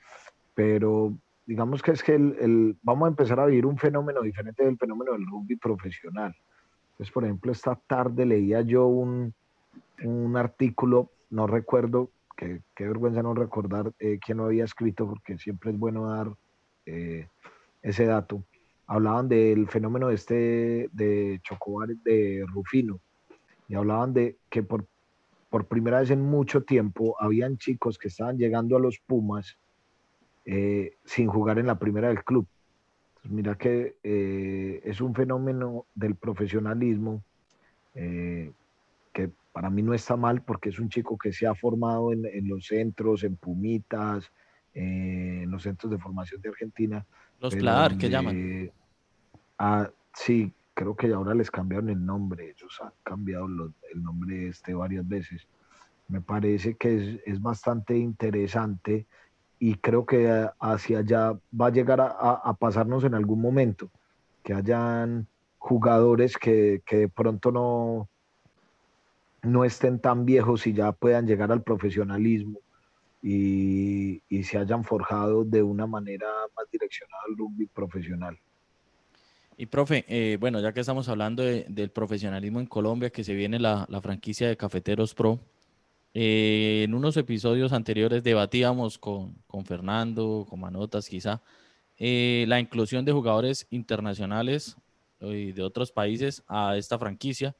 pero 0.54 1.16
digamos 1.46 1.82
que 1.82 1.92
es 1.92 2.02
que 2.02 2.14
el, 2.14 2.76
vamos 2.82 3.06
a 3.06 3.10
empezar 3.10 3.40
a 3.40 3.46
vivir 3.46 3.66
un 3.66 3.78
fenómeno 3.78 4.20
diferente 4.22 4.64
del 4.64 4.76
fenómeno 4.76 5.12
del 5.12 5.26
rugby 5.26 5.56
profesional. 5.56 6.34
Entonces, 6.92 7.12
por 7.12 7.24
ejemplo, 7.24 7.52
esta 7.52 7.74
tarde 7.86 8.26
leía 8.26 8.62
yo 8.62 8.86
un, 8.86 9.32
un 10.02 10.36
artículo, 10.36 11.10
no 11.30 11.46
recuerdo, 11.46 12.10
que 12.36 12.60
qué 12.74 12.86
vergüenza 12.86 13.22
no 13.22 13.32
recordar 13.34 13.92
eh, 13.98 14.18
quién 14.24 14.38
lo 14.38 14.44
había 14.44 14.64
escrito, 14.64 15.06
porque 15.06 15.38
siempre 15.38 15.70
es 15.70 15.78
bueno 15.78 16.08
dar 16.08 16.32
eh, 16.84 17.28
ese 17.82 18.04
dato. 18.04 18.42
Hablaban 18.86 19.28
del 19.28 19.68
fenómeno 19.68 20.10
este 20.10 20.90
de 20.92 21.40
Chocobar 21.42 21.88
de 21.88 22.44
Rufino, 22.52 23.00
y 23.68 23.74
hablaban 23.74 24.12
de 24.12 24.36
que 24.50 24.62
por 24.62 24.86
por 25.56 25.66
primera 25.66 26.00
vez 26.00 26.10
en 26.10 26.20
mucho 26.20 26.64
tiempo, 26.64 27.16
habían 27.18 27.56
chicos 27.56 27.98
que 27.98 28.08
estaban 28.08 28.36
llegando 28.36 28.76
a 28.76 28.80
los 28.80 28.98
Pumas 28.98 29.56
eh, 30.46 30.96
sin 31.04 31.26
jugar 31.28 31.58
en 31.58 31.66
la 31.66 31.78
primera 31.78 32.08
del 32.08 32.24
club. 32.24 32.46
mira 33.24 33.56
que 33.56 33.96
eh, 34.02 34.80
es 34.84 35.00
un 35.00 35.14
fenómeno 35.14 35.86
del 35.94 36.14
profesionalismo 36.14 37.22
eh, 37.94 38.52
que 39.12 39.30
para 39.52 39.70
mí 39.70 39.82
no 39.82 39.92
está 39.92 40.16
mal 40.16 40.42
porque 40.42 40.68
es 40.68 40.78
un 40.78 40.88
chico 40.88 41.18
que 41.18 41.32
se 41.32 41.46
ha 41.46 41.54
formado 41.54 42.12
en, 42.12 42.48
los 42.48 42.66
centros, 42.66 43.24
en 43.24 43.36
Pumitas, 43.36 44.30
en 44.74 45.50
los 45.50 45.62
centros 45.62 45.90
de 45.90 45.98
formación 45.98 46.40
de 46.42 46.50
Argentina. 46.50 47.04
Los 47.40 47.54
CLAR, 47.56 47.96
que 47.96 48.10
llaman. 48.10 48.70
Ah, 49.58 49.90
sí, 50.12 50.52
creo 50.74 50.94
que 50.94 51.12
ahora 51.12 51.34
les 51.34 51.50
cambiaron 51.50 51.88
el 51.88 52.04
nombre, 52.04 52.50
ellos 52.50 52.78
han 52.82 52.92
cambiado 53.02 53.46
el 53.46 54.02
nombre 54.02 54.48
este 54.48 54.74
varias 54.74 55.08
veces. 55.08 55.48
Me 56.08 56.20
parece 56.20 56.74
que 56.74 57.20
es, 57.24 57.40
bastante 57.40 57.96
interesante 57.96 59.06
y 59.58 59.74
creo 59.76 60.04
que 60.04 60.48
hacia 60.60 60.98
allá 60.98 61.38
va 61.58 61.66
a 61.66 61.72
llegar 61.72 62.00
a, 62.00 62.54
pasarnos 62.54 63.04
en 63.04 63.14
algún 63.14 63.40
momento, 63.40 63.90
que 64.42 64.54
hayan 64.54 65.26
jugadores 65.58 66.36
que, 66.36 66.82
de 66.88 67.08
pronto 67.08 67.50
no, 67.50 68.08
no 69.42 69.64
estén 69.64 69.98
tan 69.98 70.24
viejos 70.24 70.66
y 70.66 70.72
ya 70.72 70.92
puedan 70.92 71.26
llegar 71.26 71.50
al 71.52 71.62
profesionalismo 71.62 72.60
y, 73.22 74.22
y 74.28 74.42
se 74.44 74.58
hayan 74.58 74.84
forjado 74.84 75.44
de 75.44 75.62
una 75.62 75.86
manera 75.86 76.28
más 76.56 76.70
direccionada 76.70 77.22
al 77.28 77.36
rugby 77.36 77.66
profesional. 77.66 78.38
Y 79.58 79.66
profe, 79.66 80.04
eh, 80.08 80.36
bueno, 80.38 80.60
ya 80.60 80.72
que 80.72 80.80
estamos 80.80 81.08
hablando 81.08 81.42
del 81.42 81.90
profesionalismo 81.90 82.60
en 82.60 82.66
Colombia, 82.66 83.10
que 83.10 83.24
se 83.24 83.34
viene 83.34 83.58
la, 83.58 83.86
franquicia 84.02 84.48
de 84.48 84.56
Cafeteros 84.56 85.14
Pro, 85.14 85.40
eh, 86.18 86.84
en 86.84 86.94
unos 86.94 87.14
episodios 87.18 87.74
anteriores 87.74 88.22
debatíamos 88.22 88.96
con, 88.96 89.34
con 89.46 89.66
Fernando, 89.66 90.46
con 90.48 90.60
Manotas 90.60 91.10
quizá, 91.10 91.42
eh, 91.98 92.46
la 92.48 92.58
inclusión 92.58 93.04
de 93.04 93.12
jugadores 93.12 93.66
internacionales 93.68 94.78
y 95.20 95.52
de 95.52 95.62
otros 95.62 95.92
países 95.92 96.42
a 96.48 96.74
esta 96.78 96.98
franquicia. 96.98 97.54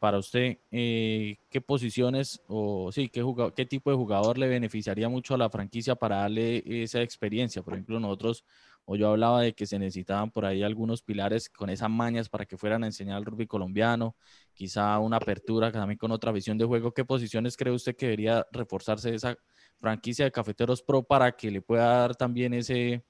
para 0.00 0.16
usted, 0.16 0.56
¿qué 0.70 1.60
posiciones 1.60 2.40
o 2.48 2.90
sí, 2.90 3.10
qué, 3.10 3.22
qué 3.54 3.66
tipo 3.66 3.90
de 3.90 3.96
jugador 3.96 4.38
le 4.38 4.48
beneficiaría 4.48 5.10
mucho 5.10 5.34
a 5.34 5.38
la 5.38 5.50
franquicia 5.50 5.94
para 5.94 6.16
darle 6.16 6.62
esa 6.66 7.02
experiencia? 7.02 7.60
Por 7.60 7.74
ejemplo, 7.74 8.00
nosotros 8.00 8.44
o 8.86 8.94
yo 8.94 9.10
hablaba 9.10 9.42
de 9.42 9.52
que 9.52 9.66
se 9.66 9.78
necesitaban 9.78 10.30
por 10.30 10.44
ahí 10.44 10.62
algunos 10.62 11.02
pilares 11.02 11.50
con 11.50 11.68
esas 11.70 11.90
mañas 11.90 12.28
para 12.28 12.46
que 12.46 12.56
fueran 12.56 12.84
a 12.84 12.86
enseñar 12.86 13.18
el 13.18 13.24
rugby 13.24 13.46
colombiano, 13.46 14.16
quizá 14.54 14.98
una 15.00 15.16
apertura 15.16 15.72
también 15.72 15.98
con 15.98 16.12
otra 16.12 16.30
visión 16.30 16.56
de 16.56 16.64
juego. 16.64 16.94
¿Qué 16.94 17.04
posiciones 17.04 17.56
cree 17.56 17.74
usted 17.74 17.96
que 17.96 18.06
debería 18.06 18.46
reforzarse 18.52 19.12
esa 19.12 19.36
franquicia 19.80 20.24
de 20.24 20.30
Cafeteros 20.30 20.82
Pro 20.82 21.02
para 21.02 21.32
que 21.32 21.50
le 21.50 21.60
pueda 21.60 21.84
dar 21.84 22.14
también 22.14 22.54
ese, 22.54 23.04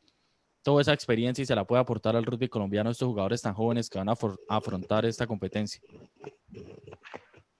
toda 0.62 0.80
esa 0.80 0.94
experiencia 0.94 1.42
y 1.42 1.46
se 1.46 1.54
la 1.54 1.66
pueda 1.66 1.82
aportar 1.82 2.16
al 2.16 2.24
rugby 2.24 2.48
colombiano 2.48 2.90
estos 2.90 3.08
jugadores 3.08 3.42
tan 3.42 3.52
jóvenes 3.52 3.90
que 3.90 3.98
van 3.98 4.08
a 4.08 4.14
afrontar 4.48 5.04
esta 5.04 5.26
competencia? 5.26 5.82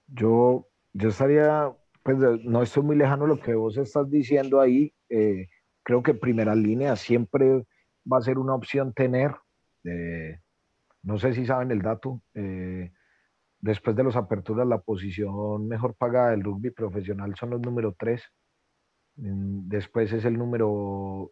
Yo, 0.07 0.67
yo 0.91 1.09
estaría, 1.09 1.71
pues 2.01 2.17
no 2.17 2.63
estoy 2.63 2.81
muy 2.81 2.95
lejano 2.95 3.25
de 3.25 3.29
lo 3.29 3.39
que 3.39 3.53
vos 3.53 3.77
estás 3.77 4.09
diciendo 4.09 4.59
ahí. 4.59 4.91
Eh, 5.07 5.49
creo 5.83 6.01
que 6.01 6.15
primera 6.15 6.55
línea 6.55 6.95
siempre 6.95 7.63
va 8.11 8.17
a 8.17 8.21
ser 8.21 8.37
una 8.37 8.55
opción 8.55 8.93
tener. 8.93 9.35
Eh, 9.83 10.39
no 11.03 11.17
sé 11.17 11.33
si 11.33 11.45
saben 11.45 11.71
el 11.71 11.81
dato. 11.81 12.21
Eh, 12.33 12.91
después 13.59 13.95
de 13.95 14.03
las 14.03 14.15
aperturas, 14.15 14.67
la 14.67 14.79
posición 14.79 15.67
mejor 15.67 15.95
pagada 15.95 16.31
del 16.31 16.43
rugby 16.43 16.71
profesional 16.71 17.35
son 17.35 17.51
los 17.51 17.61
número 17.61 17.95
3. 17.97 18.21
Mm, 19.17 19.67
después 19.67 20.11
es 20.13 20.25
el 20.25 20.37
número 20.37 21.31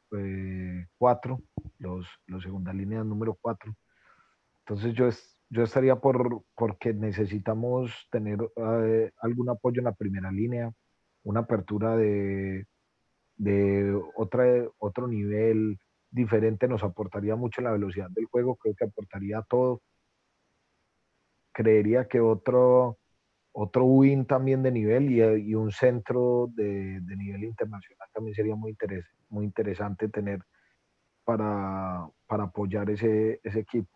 4, 0.97 1.41
los, 1.79 2.07
los 2.27 2.43
segunda 2.43 2.73
línea 2.73 3.03
número 3.03 3.37
4. 3.41 3.75
Entonces 4.59 4.93
yo, 4.93 5.09
yo 5.49 5.63
estaría 5.63 5.95
por 5.97 6.43
porque 6.55 6.93
necesitamos 6.93 8.07
tener 8.11 8.39
eh, 8.55 9.11
algún 9.21 9.49
apoyo 9.49 9.79
en 9.79 9.85
la 9.85 9.93
primera 9.93 10.31
línea, 10.31 10.71
una 11.23 11.41
apertura 11.41 11.95
de, 11.95 12.65
de 13.37 13.93
otra, 14.15 14.45
otro 14.79 15.07
nivel 15.07 15.79
diferente 16.15 16.67
nos 16.67 16.83
aportaría 16.83 17.35
mucho 17.35 17.61
la 17.61 17.71
velocidad 17.71 18.09
del 18.09 18.25
juego, 18.25 18.55
creo 18.55 18.73
que 18.75 18.85
aportaría 18.85 19.41
todo. 19.43 19.81
Creería 21.51 22.07
que 22.07 22.19
otro, 22.19 22.97
otro 23.51 23.85
win 23.85 24.25
también 24.25 24.63
de 24.63 24.71
nivel 24.71 25.11
y, 25.11 25.55
un 25.55 25.71
centro 25.71 26.49
de, 26.53 26.99
de, 27.01 27.15
nivel 27.15 27.43
internacional 27.43 28.07
también 28.13 28.35
sería 28.35 28.55
muy, 28.55 28.75
muy 29.29 29.45
interesante 29.45 30.09
tener 30.09 30.39
para, 31.23 32.07
para 32.27 32.45
apoyar 32.45 32.89
ese, 32.89 33.39
ese 33.43 33.59
equipo. 33.59 33.89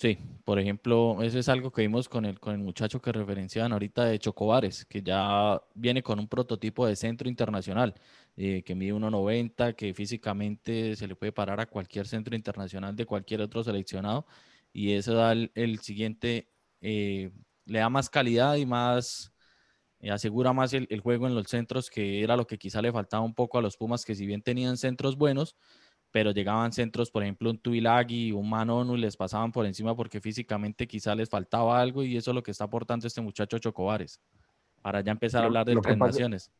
Sí, 0.00 0.16
por 0.46 0.58
ejemplo, 0.58 1.22
eso 1.22 1.38
es 1.38 1.50
algo 1.50 1.70
que 1.70 1.82
vimos 1.82 2.08
con 2.08 2.24
el, 2.24 2.40
con 2.40 2.54
el 2.54 2.60
muchacho 2.60 3.02
que 3.02 3.12
referenciaban 3.12 3.72
ahorita 3.72 4.06
de 4.06 4.18
Chocobares, 4.18 4.86
que 4.86 5.02
ya 5.02 5.60
viene 5.74 6.02
con 6.02 6.18
un 6.18 6.26
prototipo 6.26 6.86
de 6.86 6.96
centro 6.96 7.28
internacional, 7.28 7.94
eh, 8.34 8.62
que 8.62 8.74
mide 8.74 8.94
1,90, 8.94 9.74
que 9.74 9.92
físicamente 9.92 10.96
se 10.96 11.06
le 11.06 11.16
puede 11.16 11.32
parar 11.32 11.60
a 11.60 11.66
cualquier 11.66 12.06
centro 12.08 12.34
internacional 12.34 12.96
de 12.96 13.04
cualquier 13.04 13.42
otro 13.42 13.62
seleccionado, 13.62 14.26
y 14.72 14.92
eso 14.92 15.12
da 15.12 15.32
el, 15.32 15.78
siguiente, 15.80 16.48
eh, 16.80 17.30
le 17.66 17.78
da 17.80 17.90
más 17.90 18.08
calidad 18.08 18.56
y 18.56 18.64
más, 18.64 19.34
eh, 20.00 20.10
asegura 20.10 20.54
más 20.54 20.72
el, 20.72 20.86
el 20.90 21.00
juego 21.00 21.26
en 21.26 21.34
los 21.34 21.48
centros, 21.48 21.90
que 21.90 22.22
era 22.22 22.36
lo 22.38 22.46
que 22.46 22.58
quizá 22.58 22.80
le 22.80 22.90
faltaba 22.92 23.22
un 23.22 23.34
poco 23.34 23.58
a 23.58 23.62
los 23.62 23.76
Pumas, 23.76 24.06
que 24.06 24.14
si 24.14 24.24
bien 24.26 24.40
tenían 24.42 24.78
centros 24.78 25.16
buenos, 25.16 25.56
pero 26.12 26.32
llegaban 26.32 26.72
centros, 26.72 27.10
por 27.10 27.22
ejemplo, 27.22 27.50
un 27.50 27.58
Tuilagi, 27.58 28.32
un 28.32 28.48
Manonu, 28.48 28.96
y 28.96 29.00
les 29.00 29.16
pasaban 29.16 29.52
por 29.52 29.66
encima 29.66 29.94
porque 29.94 30.20
físicamente 30.20 30.86
quizá 30.86 31.14
les 31.14 31.28
faltaba 31.28 31.80
algo 31.80 32.02
y 32.02 32.16
eso 32.16 32.30
es 32.30 32.34
lo 32.34 32.42
que 32.42 32.50
está 32.50 32.64
aportando 32.64 33.06
este 33.06 33.20
muchacho 33.20 33.58
Chocobares, 33.58 34.20
para 34.82 35.00
ya 35.00 35.12
empezar 35.12 35.42
a 35.42 35.46
hablar 35.46 35.66
de 35.66 35.76
tres 35.76 35.96
naciones. 35.96 36.50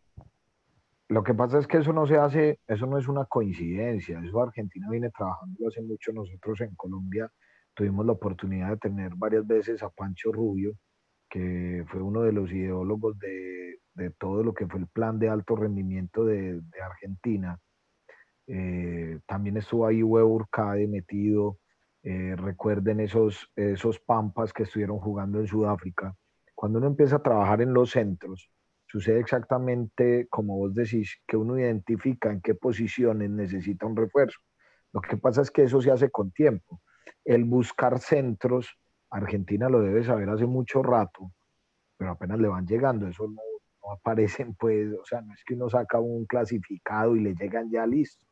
Lo 1.09 1.25
que 1.25 1.35
pasa 1.35 1.59
es 1.59 1.67
que 1.67 1.79
eso 1.79 1.93
no 1.93 2.07
se 2.07 2.17
hace, 2.17 2.61
eso 2.69 2.87
no 2.87 2.97
es 2.97 3.09
una 3.09 3.25
coincidencia, 3.25 4.21
eso 4.25 4.41
Argentina 4.41 4.89
viene 4.89 5.11
trabajando 5.11 5.67
hace 5.67 5.83
mucho, 5.83 6.13
nosotros 6.13 6.61
en 6.61 6.75
Colombia 6.77 7.29
tuvimos 7.75 8.07
la 8.07 8.13
oportunidad 8.13 8.71
de 8.71 8.77
tener 8.77 9.13
varias 9.17 9.45
veces 9.45 9.83
a 9.83 9.91
Pancho 9.91 10.31
Rubio, 10.31 10.75
que 11.29 11.85
fue 11.89 12.01
uno 12.01 12.23
de 12.23 12.33
los 12.33 12.53
ideólogos 12.53 13.19
de, 13.19 13.81
de 13.95 14.11
todo 14.11 14.45
lo 14.45 14.55
que 14.55 14.69
fue 14.69 14.79
el 14.79 14.87
plan 14.87 15.19
de 15.19 15.29
alto 15.29 15.57
rendimiento 15.57 16.25
de, 16.25 16.61
de 16.61 16.81
Argentina 16.81 17.59
eh, 18.53 19.21
también 19.27 19.57
estuvo 19.59 19.87
ahí 19.87 20.03
Huevo 20.03 20.35
Urcade 20.35 20.89
metido. 20.89 21.59
Eh, 22.03 22.35
recuerden 22.37 22.99
esos, 22.99 23.53
esos 23.55 24.01
Pampas 24.01 24.53
que 24.53 24.65
estuvieron 24.65 24.99
jugando 24.99 25.39
en 25.39 25.47
Sudáfrica. 25.47 26.17
Cuando 26.55 26.79
uno 26.79 26.89
empieza 26.89 27.17
a 27.17 27.23
trabajar 27.23 27.63
en 27.63 27.73
los 27.73 27.91
centros, 27.91 28.51
sucede 28.87 29.21
exactamente 29.21 30.27
como 30.29 30.57
vos 30.57 30.75
decís, 30.75 31.23
que 31.27 31.37
uno 31.37 31.59
identifica 31.59 32.33
en 32.33 32.41
qué 32.41 32.55
posiciones 32.55 33.31
necesita 33.31 33.87
un 33.87 33.97
refuerzo. 33.97 34.41
Lo 34.93 35.01
que 35.01 35.17
pasa 35.17 35.43
es 35.43 35.51
que 35.53 35.63
eso 35.63 35.81
se 35.81 35.93
hace 35.93 36.11
con 36.11 36.33
tiempo. 36.33 36.81
El 37.25 37.45
buscar 37.45 38.01
centros, 38.01 38.77
Argentina 39.11 39.69
lo 39.69 39.81
debe 39.81 40.03
saber 40.03 40.29
hace 40.29 40.47
mucho 40.47 40.83
rato, 40.83 41.31
pero 41.97 42.11
apenas 42.11 42.41
le 42.41 42.49
van 42.49 42.67
llegando, 42.67 43.07
eso 43.07 43.29
no, 43.29 43.43
no 43.83 43.93
aparecen, 43.93 44.55
pues, 44.55 44.93
o 44.93 45.05
sea, 45.05 45.21
no 45.21 45.35
es 45.35 45.45
que 45.45 45.55
uno 45.55 45.71
saca 45.71 46.01
un 46.01 46.27
clasificado 46.27 47.15
y 47.15 47.21
le 47.21 47.35
llegan 47.35 47.71
ya 47.71 47.87
listos. 47.87 48.30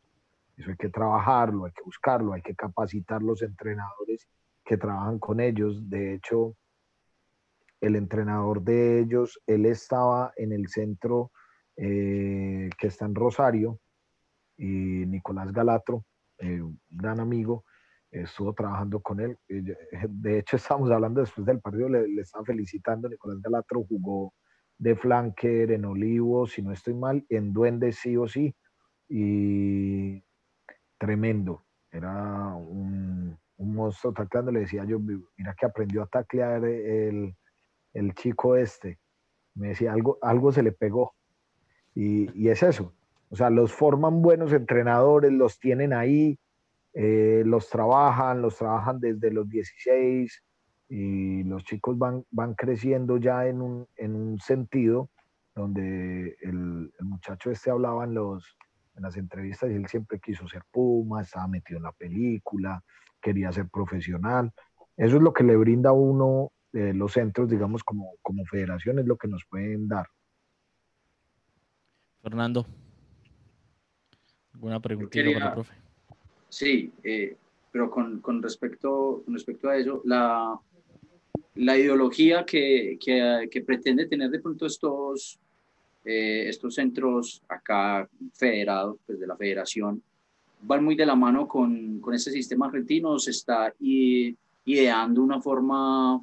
Eso 0.59 0.71
hay 0.71 0.77
que 0.77 0.89
trabajarlo, 0.89 1.67
hay 1.67 1.73
que 1.73 1.85
buscarlo, 1.85 2.33
hay 2.33 2.43
que 2.43 2.55
capacitar 2.55 3.23
los 3.23 3.43
entrenadores 3.43 4.29
que 4.65 4.77
trabajan 4.77 5.19
con 5.21 5.39
ellos. 5.39 5.89
De 5.89 6.15
hecho, 6.15 6.57
el 7.81 7.95
entrenador 7.95 8.63
de 8.63 8.99
ellos, 8.99 9.41
él 9.47 9.67
estaba 9.67 10.33
en 10.37 10.53
el 10.53 10.69
centro 10.69 11.31
eh, 11.77 12.69
que 12.77 12.89
está 12.89 13.07
en 13.07 13.15
Rosario, 13.15 13.79
y 14.57 15.07
Nicolás 15.07 15.53
Galatro, 15.53 16.05
eh, 16.39 16.61
un 16.61 16.81
gran 16.91 17.21
amigo, 17.21 17.65
estuvo 18.11 18.53
trabajando 18.53 19.01
con 19.01 19.21
él. 19.21 19.39
De 20.09 20.41
hecho, 20.41 20.57
estamos 20.57 20.91
hablando 20.91 21.21
después 21.21 21.47
del 21.47 21.61
partido, 21.61 21.89
le, 21.89 22.09
le 22.09 22.23
estaba 22.23 22.45
felicitando. 22.45 23.09
Nicolás 23.09 23.41
Galatro 23.41 23.85
jugó 23.85 24.35
de 24.77 24.97
flanker 24.97 25.71
en 25.71 25.85
Olivo, 25.85 26.49
si 26.49 26.63
no 26.63 26.73
estoy 26.73 26.95
mal, 26.95 27.25
en 27.29 27.53
Duende 27.53 27.93
sí 27.93 28.17
o 28.17 28.27
sí. 28.27 28.55
Y 29.09 30.23
tremendo. 30.99 31.65
Era 31.91 32.55
un, 32.55 33.39
un 33.57 33.75
monstruo 33.75 34.13
tacleando. 34.13 34.53
Le 34.53 34.61
decía 34.61 34.85
yo, 34.85 34.99
mira 34.99 35.55
que 35.59 35.67
aprendió 35.67 36.03
a 36.03 36.07
taclear 36.07 36.65
el, 36.65 37.35
el 37.95 38.15
chico 38.15 38.57
este. 38.57 38.99
Me 39.55 39.69
decía, 39.69 39.93
algo, 39.93 40.19
algo 40.23 40.53
se 40.53 40.63
le 40.63 40.73
pegó. 40.73 41.15
Y, 41.95 42.31
y, 42.41 42.49
es 42.49 42.63
eso. 42.63 42.95
O 43.31 43.37
sea, 43.37 43.51
los 43.51 43.73
forman 43.73 44.23
buenos 44.23 44.53
entrenadores, 44.53 45.33
los 45.33 45.59
tienen 45.59 45.93
ahí, 45.93 46.39
eh, 46.95 47.43
los 47.45 47.69
trabajan, 47.69 48.41
los 48.41 48.57
trabajan 48.57 49.01
desde 49.01 49.31
los 49.31 49.49
16 49.49 50.45
y 50.89 51.43
los 51.45 51.65
chicos 51.65 51.99
van, 51.99 52.25
van 52.31 52.55
creciendo 52.55 53.19
ya 53.19 53.47
en 53.47 53.61
un, 53.61 53.87
en 53.97 54.15
un 54.15 54.39
sentido 54.39 55.11
donde 55.55 56.37
el, 56.41 56.93
el 56.99 57.05
muchacho 57.05 57.51
este 57.51 57.71
hablaba 57.71 58.05
en 58.05 58.15
los, 58.15 58.58
en 58.99 59.05
las 59.05 59.17
entrevistas 59.17 59.71
y 59.71 59.75
él 59.75 59.87
siempre 59.89 60.21
quiso 60.21 60.47
ser 60.47 60.63
Puma, 60.71 61.23
estaba 61.23 61.49
metido 61.49 61.79
en 61.79 61.85
la 61.85 61.93
película, 61.93 62.83
quería 63.21 63.51
ser 63.53 63.69
profesional. 63.69 64.53
Eso 64.97 65.17
es 65.17 65.23
lo 65.23 65.33
que 65.33 65.45
le 65.45 65.57
brinda 65.57 65.91
a 65.91 65.93
uno 65.93 66.53
eh, 66.73 66.93
los 66.93 67.13
centros, 67.13 67.49
digamos, 67.49 67.83
como, 67.83 68.15
como 68.21 68.45
federación, 68.45 68.99
es 68.99 69.07
lo 69.07 69.17
que 69.17 69.29
nos 69.29 69.45
pueden 69.49 69.89
dar. 69.89 70.07
Fernando, 72.21 72.67
¿alguna 74.53 74.81
preguntita 74.81 75.33
para 75.33 75.47
el 75.47 75.53
profe? 75.53 75.75
Sí, 76.49 76.93
eh, 77.05 77.37
pero 77.71 77.91
con, 77.91 78.21
con, 78.21 78.43
respecto, 78.43 79.23
con 79.25 79.35
respecto 79.35 79.69
a 79.69 79.77
eso, 79.77 80.03
la, 80.05 80.59
la 81.55 81.79
ideología 81.79 82.45
que, 82.45 82.99
que, 83.01 83.49
que 83.51 83.63
pretende 83.63 84.07
tener 84.07 84.31
de 84.31 84.41
pronto 84.41 84.67
estos 84.67 85.39
eh, 86.11 86.49
estos 86.49 86.75
centros 86.75 87.43
acá 87.51 88.09
federados, 88.33 88.97
pues 89.05 89.21
de 89.21 89.27
la 89.27 89.37
federación, 89.37 90.03
van 90.63 90.83
muy 90.83 90.95
de 90.95 91.05
la 91.05 91.15
mano 91.15 91.47
con, 91.47 92.01
con 92.01 92.15
este 92.15 92.31
sistema 92.31 92.65
argentino, 92.65 93.19
se 93.19 93.33
está 93.33 93.75
ideando 93.79 95.23
una 95.23 95.39
forma 95.43 96.19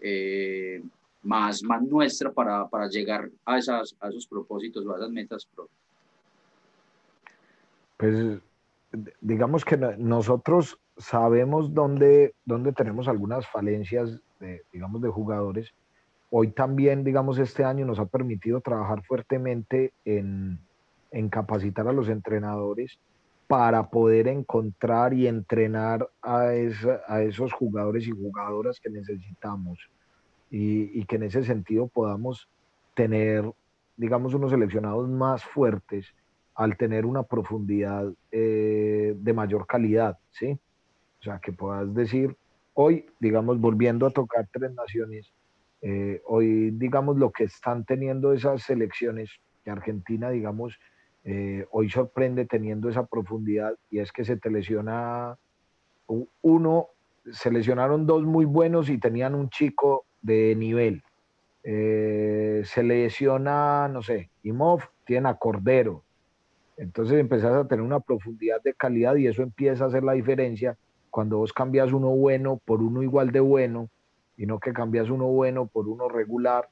eh, 0.00 0.82
más, 1.22 1.62
más 1.62 1.82
nuestra 1.82 2.32
para, 2.32 2.66
para 2.66 2.88
llegar 2.88 3.28
a, 3.44 3.58
esas, 3.58 3.94
a 4.00 4.08
esos 4.08 4.26
propósitos 4.26 4.86
o 4.86 4.94
a 4.94 4.96
esas 4.96 5.10
metas. 5.10 5.46
Pues 7.98 8.40
digamos 9.20 9.66
que 9.66 9.76
nosotros 9.98 10.78
sabemos 10.96 11.74
dónde, 11.74 12.34
dónde 12.46 12.72
tenemos 12.72 13.06
algunas 13.06 13.46
falencias, 13.46 14.18
de, 14.40 14.62
digamos, 14.72 15.02
de 15.02 15.10
jugadores, 15.10 15.74
Hoy 16.30 16.48
también, 16.48 17.04
digamos, 17.04 17.38
este 17.38 17.64
año 17.64 17.86
nos 17.86 17.98
ha 17.98 18.06
permitido 18.06 18.60
trabajar 18.60 19.02
fuertemente 19.04 19.92
en, 20.04 20.58
capacitar 21.30 21.88
a 21.88 21.92
los 21.92 22.08
entrenadores 22.08 22.98
para 23.46 23.88
poder 23.88 24.28
encontrar 24.28 25.14
y 25.14 25.26
entrenar 25.26 26.08
a, 26.20 26.48
a 27.08 27.22
esos 27.22 27.52
jugadores 27.52 28.06
y 28.06 28.10
jugadoras 28.10 28.80
que 28.80 28.90
necesitamos 28.90 29.78
y, 30.50 31.04
que 31.04 31.16
en 31.16 31.24
ese 31.24 31.44
sentido 31.44 31.88
podamos 31.88 32.48
tener, 32.94 33.50
digamos, 33.96 34.34
unos 34.34 34.50
seleccionados 34.50 35.08
más 35.08 35.44
fuertes 35.44 36.14
al 36.54 36.76
tener 36.76 37.04
una 37.04 37.22
profundidad 37.22 38.10
eh, 38.30 39.14
de 39.16 39.32
mayor 39.32 39.66
calidad, 39.66 40.18
¿sí? 40.30 40.58
O 41.20 41.22
sea, 41.22 41.38
que 41.38 41.52
puedas 41.52 41.92
decir, 41.94 42.36
hoy, 42.74 43.06
digamos, 43.20 43.60
volviendo 43.60 44.06
a 44.06 44.10
tocar 44.10 44.48
tres 44.50 44.72
naciones, 44.72 45.32
eh, 45.82 46.22
hoy, 46.26 46.70
digamos, 46.72 47.16
lo 47.16 47.30
que 47.30 47.44
están 47.44 47.84
teniendo 47.84 48.32
esas 48.32 48.62
selecciones, 48.62 49.30
que 49.64 49.70
Argentina, 49.70 50.30
digamos, 50.30 50.78
eh, 51.24 51.66
hoy 51.72 51.90
sorprende 51.90 52.46
teniendo 52.46 52.88
esa 52.88 53.04
profundidad 53.04 53.74
y 53.90 53.98
es 53.98 54.12
que 54.12 54.24
se 54.24 54.36
te 54.36 54.50
lesiona 54.50 55.36
uno, 56.42 56.86
se 57.32 57.50
lesionaron 57.50 58.06
dos 58.06 58.24
muy 58.24 58.44
buenos 58.44 58.88
y 58.88 58.98
tenían 58.98 59.34
un 59.34 59.50
chico 59.50 60.04
de 60.22 60.54
nivel. 60.54 61.02
Eh, 61.64 62.62
se 62.64 62.84
lesiona, 62.84 63.88
no 63.88 64.02
sé, 64.02 64.30
Imov, 64.44 64.82
tiene 65.04 65.28
a 65.28 65.34
Cordero. 65.34 66.04
Entonces 66.76 67.18
empezás 67.18 67.54
a 67.54 67.66
tener 67.66 67.84
una 67.84 67.98
profundidad 68.00 68.62
de 68.62 68.74
calidad 68.74 69.16
y 69.16 69.26
eso 69.26 69.42
empieza 69.42 69.84
a 69.84 69.88
hacer 69.88 70.04
la 70.04 70.12
diferencia 70.12 70.76
cuando 71.10 71.38
vos 71.38 71.52
cambias 71.52 71.92
uno 71.92 72.10
bueno 72.10 72.60
por 72.64 72.82
uno 72.82 73.02
igual 73.02 73.32
de 73.32 73.40
bueno 73.40 73.88
y 74.36 74.46
no 74.46 74.58
que 74.60 74.72
cambias 74.72 75.10
uno 75.10 75.26
bueno 75.26 75.66
por 75.66 75.88
uno 75.88 76.08
regular. 76.08 76.68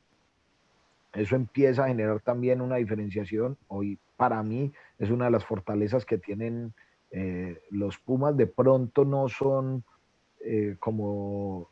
Eso 1.12 1.36
empieza 1.36 1.84
a 1.84 1.88
generar 1.88 2.20
también 2.20 2.60
una 2.60 2.76
diferenciación. 2.76 3.56
Hoy 3.68 3.98
para 4.16 4.42
mí 4.42 4.72
es 4.98 5.10
una 5.10 5.26
de 5.26 5.30
las 5.30 5.44
fortalezas 5.44 6.04
que 6.04 6.18
tienen 6.18 6.74
eh, 7.10 7.60
los 7.70 7.98
Pumas. 7.98 8.36
De 8.36 8.46
pronto 8.46 9.04
no 9.04 9.28
son 9.28 9.84
eh, 10.40 10.76
como 10.78 11.68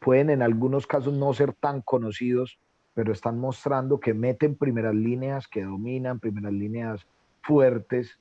pueden 0.00 0.30
en 0.30 0.42
algunos 0.42 0.86
casos 0.86 1.12
no 1.12 1.32
ser 1.32 1.52
tan 1.52 1.82
conocidos, 1.82 2.58
pero 2.94 3.12
están 3.12 3.38
mostrando 3.38 4.00
que 4.00 4.14
meten 4.14 4.56
primeras 4.56 4.94
líneas, 4.94 5.46
que 5.46 5.62
dominan 5.62 6.18
primeras 6.18 6.52
líneas 6.52 7.06
fuertes. 7.42 8.18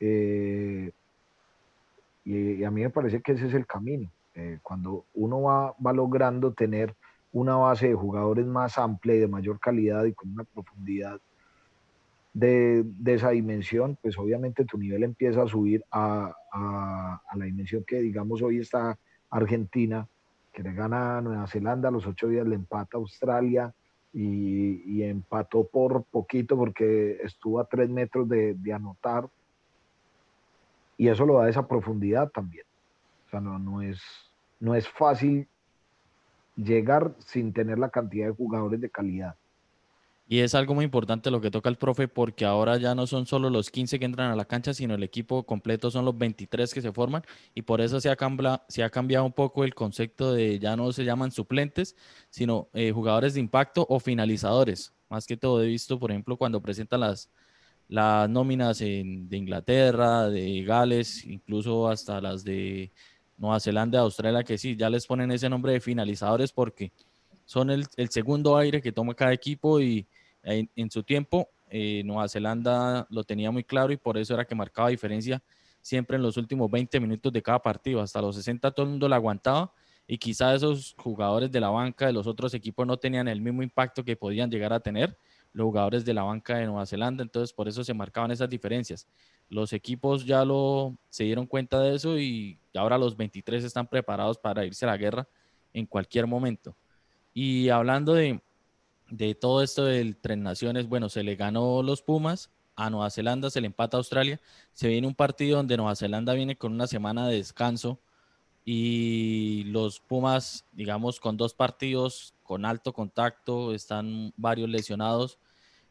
Eh, 0.00 0.90
y, 2.24 2.64
a 2.64 2.70
mí 2.70 2.82
me 2.82 2.90
parece 2.90 3.20
que 3.20 3.32
ese 3.32 3.46
es 3.46 3.54
el 3.54 3.66
camino. 3.66 4.10
Eh, 4.38 4.60
cuando 4.62 5.04
uno 5.14 5.42
va, 5.42 5.74
va, 5.84 5.92
logrando 5.92 6.52
tener 6.52 6.94
una 7.32 7.56
base 7.56 7.88
de 7.88 7.94
jugadores 7.94 8.46
más 8.46 8.78
amplia 8.78 9.16
y 9.16 9.18
de 9.18 9.26
mayor 9.26 9.58
calidad 9.58 10.04
y 10.04 10.12
con 10.12 10.30
una 10.30 10.44
profundidad 10.44 11.20
de, 12.32 12.84
de 12.84 13.14
esa 13.14 13.30
dimensión, 13.30 13.98
pues 14.00 14.16
obviamente 14.16 14.64
tu 14.64 14.78
nivel 14.78 15.02
empieza 15.02 15.42
a 15.42 15.48
subir 15.48 15.84
a, 15.90 16.32
a, 16.52 17.20
la 17.34 17.44
dimensión 17.46 17.82
que 17.84 18.00
digamos 18.00 18.40
hoy 18.40 18.60
está 18.60 18.96
Argentina, 19.28 20.06
que 20.52 20.62
le 20.62 20.72
gana 20.72 21.18
a 21.18 21.20
Nueva 21.20 21.48
Zelanda, 21.48 21.88
a 21.88 21.92
los 21.92 22.06
ocho 22.06 22.28
días 22.28 22.46
le 22.46 22.54
empata 22.54 22.96
a 22.96 23.00
Australia 23.00 23.74
y, 24.12 25.02
empató 25.02 25.64
por 25.64 26.04
poquito 26.04 26.56
porque 26.56 27.18
estuvo 27.24 27.58
a 27.58 27.64
tres 27.64 27.90
metros 27.90 28.28
de, 28.28 28.56
anotar. 28.72 29.28
Y 30.96 31.08
eso 31.08 31.26
lo 31.26 31.38
da 31.38 31.48
esa 31.48 31.66
profundidad 31.66 32.30
también. 32.30 32.66
O 33.26 33.30
sea, 33.30 33.40
no, 33.40 33.58
no, 33.58 33.82
es, 33.82 34.00
no 34.60 34.74
es 34.74 34.88
fácil 34.88 35.48
llegar 36.56 37.14
sin 37.18 37.52
tener 37.52 37.78
la 37.78 37.90
cantidad 37.90 38.26
de 38.26 38.34
jugadores 38.34 38.80
de 38.80 38.90
calidad. 38.90 39.36
Y 40.30 40.40
es 40.40 40.54
algo 40.54 40.74
muy 40.74 40.84
importante 40.84 41.30
lo 41.30 41.40
que 41.40 41.50
toca 41.50 41.70
el 41.70 41.76
profe 41.76 42.06
porque 42.06 42.44
ahora 42.44 42.76
ya 42.76 42.94
no 42.94 43.06
son 43.06 43.24
solo 43.24 43.48
los 43.48 43.70
15 43.70 43.98
que 43.98 44.04
entran 44.04 44.30
a 44.30 44.36
la 44.36 44.44
cancha, 44.44 44.74
sino 44.74 44.94
el 44.94 45.02
equipo 45.02 45.44
completo 45.44 45.90
son 45.90 46.04
los 46.04 46.18
23 46.18 46.74
que 46.74 46.82
se 46.82 46.92
forman 46.92 47.22
y 47.54 47.62
por 47.62 47.80
eso 47.80 47.98
se 47.98 48.10
ha, 48.10 48.16
se 48.68 48.82
ha 48.82 48.90
cambiado 48.90 49.24
un 49.24 49.32
poco 49.32 49.64
el 49.64 49.74
concepto 49.74 50.34
de 50.34 50.58
ya 50.58 50.76
no 50.76 50.92
se 50.92 51.04
llaman 51.04 51.32
suplentes, 51.32 51.96
sino 52.28 52.68
eh, 52.74 52.92
jugadores 52.92 53.34
de 53.34 53.40
impacto 53.40 53.86
o 53.88 54.00
finalizadores. 54.00 54.92
Más 55.08 55.26
que 55.26 55.38
todo 55.38 55.62
he 55.62 55.66
visto, 55.66 55.98
por 55.98 56.10
ejemplo, 56.10 56.36
cuando 56.36 56.60
presentan 56.60 57.00
las, 57.00 57.30
las 57.88 58.28
nóminas 58.28 58.80
de 58.80 59.26
Inglaterra, 59.30 60.28
de 60.28 60.62
Gales, 60.62 61.24
incluso 61.24 61.88
hasta 61.88 62.20
las 62.20 62.44
de 62.44 62.92
Nueva 63.38 63.60
Zelanda, 63.60 64.00
Australia, 64.00 64.42
que 64.42 64.58
sí, 64.58 64.76
ya 64.76 64.90
les 64.90 65.06
ponen 65.06 65.30
ese 65.30 65.48
nombre 65.48 65.72
de 65.72 65.80
finalizadores 65.80 66.52
porque 66.52 66.92
son 67.44 67.70
el, 67.70 67.86
segundo 68.10 68.56
aire 68.56 68.82
que 68.82 68.92
toma 68.92 69.14
cada 69.14 69.32
equipo 69.32 69.80
y 69.80 70.06
en, 70.42 70.90
su 70.90 71.02
tiempo, 71.02 71.48
eh, 71.70 72.02
Nueva 72.04 72.28
Zelanda 72.28 73.06
lo 73.10 73.24
tenía 73.24 73.50
muy 73.50 73.64
claro 73.64 73.92
y 73.92 73.96
por 73.96 74.18
eso 74.18 74.34
era 74.34 74.44
que 74.44 74.54
marcaba 74.54 74.88
diferencia 74.88 75.42
siempre 75.80 76.16
en 76.16 76.22
los 76.22 76.36
últimos 76.36 76.70
20 76.70 77.00
minutos 77.00 77.32
de 77.32 77.42
cada 77.42 77.60
partido. 77.60 78.00
Hasta 78.00 78.20
los 78.20 78.36
60 78.36 78.70
todo 78.70 78.84
el 78.84 78.90
mundo 78.90 79.08
la 79.08 79.16
aguantaba 79.16 79.72
y 80.06 80.18
quizá 80.18 80.54
esos 80.54 80.94
jugadores 80.98 81.50
de 81.50 81.60
la 81.60 81.68
banca 81.68 82.06
de 82.06 82.12
los 82.12 82.26
otros 82.26 82.54
equipos 82.54 82.86
no 82.86 82.96
tenían 82.96 83.28
el 83.28 83.40
mismo 83.40 83.62
impacto 83.62 84.04
que 84.04 84.16
podían 84.16 84.50
llegar 84.50 84.72
a 84.72 84.80
tener 84.80 85.16
los 85.58 85.66
jugadores 85.66 86.04
de 86.04 86.14
la 86.14 86.22
banca 86.22 86.56
de 86.56 86.66
Nueva 86.66 86.86
Zelanda, 86.86 87.22
entonces 87.22 87.52
por 87.52 87.68
eso 87.68 87.82
se 87.82 87.92
marcaban 87.92 88.30
esas 88.30 88.48
diferencias. 88.48 89.06
Los 89.48 89.72
equipos 89.72 90.24
ya 90.24 90.44
lo 90.44 90.96
se 91.10 91.24
dieron 91.24 91.46
cuenta 91.46 91.80
de 91.80 91.94
eso 91.94 92.18
y 92.18 92.58
ahora 92.74 92.96
los 92.96 93.16
23 93.16 93.64
están 93.64 93.88
preparados 93.88 94.38
para 94.38 94.64
irse 94.64 94.84
a 94.84 94.88
la 94.88 94.96
guerra 94.96 95.28
en 95.72 95.86
cualquier 95.86 96.26
momento. 96.26 96.76
Y 97.34 97.68
hablando 97.70 98.14
de, 98.14 98.40
de 99.10 99.34
todo 99.34 99.62
esto 99.62 99.84
del 99.84 100.16
Tres 100.16 100.38
Naciones, 100.38 100.88
bueno, 100.88 101.08
se 101.08 101.22
le 101.22 101.34
ganó 101.34 101.82
los 101.82 102.02
Pumas 102.02 102.50
a 102.76 102.88
Nueva 102.88 103.10
Zelanda, 103.10 103.50
se 103.50 103.60
le 103.60 103.66
empata 103.66 103.96
a 103.96 103.98
Australia, 103.98 104.40
se 104.72 104.88
viene 104.88 105.08
un 105.08 105.14
partido 105.14 105.56
donde 105.56 105.76
Nueva 105.76 105.96
Zelanda 105.96 106.34
viene 106.34 106.56
con 106.56 106.72
una 106.72 106.86
semana 106.86 107.26
de 107.26 107.36
descanso 107.36 107.98
y 108.64 109.64
los 109.64 109.98
Pumas, 109.98 110.66
digamos, 110.72 111.18
con 111.18 111.36
dos 111.36 111.54
partidos 111.54 112.34
con 112.48 112.64
alto 112.64 112.92
contacto, 112.92 113.74
están 113.74 114.32
varios 114.36 114.70
lesionados. 114.70 115.38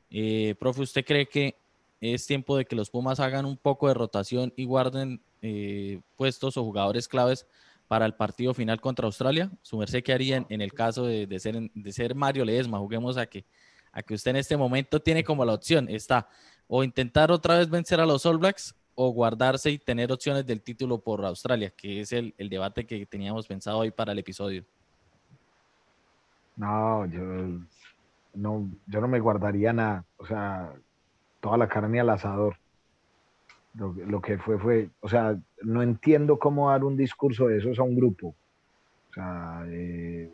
Eh, 0.10 0.56
profe, 0.60 0.82
¿usted 0.82 1.06
cree 1.06 1.28
que 1.28 1.56
es 2.00 2.26
tiempo 2.28 2.58
de 2.58 2.66
que 2.66 2.76
los 2.76 2.90
Pumas 2.90 3.20
hagan 3.20 3.46
un 3.46 3.58
poco 3.58 3.88
de 3.88 3.94
rotación 3.94 4.54
y 4.56 4.66
guarden 4.66 5.20
eh, 5.42 6.00
puestos 6.16 6.58
o 6.58 6.64
jugadores 6.64 7.08
claves 7.08 7.46
para 7.88 8.06
el 8.06 8.14
partido 8.14 8.54
final 8.54 8.80
contra 8.80 9.06
Australia? 9.06 9.52
¿Su 9.62 9.78
merced 9.78 10.04
qué 10.04 10.14
haría 10.14 10.46
en, 10.50 10.62
el 10.62 10.74
caso 10.74 11.06
de, 11.06 11.40
ser, 11.40 11.70
de 11.74 11.92
ser 11.92 12.16
Mario 12.16 12.46
Ledesma? 12.46 12.80
Juguemos 12.80 13.18
a 13.18 13.26
que, 13.26 13.46
a 13.92 14.02
que 14.02 14.14
usted 14.14 14.32
en 14.32 14.38
este 14.38 14.58
momento 14.58 15.02
tiene 15.02 15.24
como 15.24 15.44
la 15.46 15.54
opción, 15.54 15.88
está 15.90 16.28
o 16.68 16.84
intentar 16.84 17.32
otra 17.32 17.58
vez 17.58 17.70
vencer 17.70 18.00
a 18.00 18.06
los 18.06 18.26
All 18.26 18.38
Blacks 18.38 18.76
o 18.96 19.12
guardarse 19.12 19.70
y 19.72 19.78
tener 19.78 20.12
opciones 20.12 20.46
del 20.46 20.62
título 20.62 21.00
por 21.00 21.24
Australia, 21.26 21.70
que 21.70 22.02
es 22.02 22.12
el, 22.12 22.34
el 22.38 22.50
debate 22.50 22.86
que 22.86 23.06
teníamos 23.06 23.48
pensado 23.48 23.78
hoy 23.78 23.92
para 23.92 24.12
el 24.12 24.20
episodio. 24.20 24.66
No, 26.56 27.06
yo 27.06 27.22
no, 28.38 28.70
yo 28.86 29.02
no 29.02 29.08
me 29.08 29.20
guardaría 29.20 29.74
nada, 29.74 30.06
o 30.18 30.26
sea, 30.26 30.74
toda 31.40 31.58
la 31.58 31.68
carne 31.68 32.00
al 32.00 32.10
asador. 32.10 32.56
Lo, 33.74 34.22
que 34.22 34.40
fue 34.40 34.58
fue, 34.58 34.90
o 35.02 35.08
sea, 35.08 35.38
no 35.62 35.84
entiendo 35.84 36.40
cómo 36.40 36.72
dar 36.72 36.84
un 36.84 36.98
discurso 36.98 37.48
de 37.48 37.60
esos 37.60 37.78
a 37.78 37.84
un 37.84 37.96
grupo. 37.96 38.34
O 39.10 39.14
sea, 39.14 39.64
eh, 39.68 40.32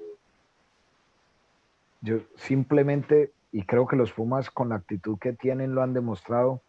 yo 1.99 2.19
simplemente, 2.35 3.33
y 3.51 3.63
creo 3.63 3.85
que 3.85 3.97
los 3.97 4.13
Pumas 4.13 4.49
con 4.49 4.69
la 4.69 4.75
actitud 4.75 5.17
que 5.19 5.33
tienen 5.33 5.75
lo 5.75 5.83
han 5.83 5.93
demostrado, 5.93 6.61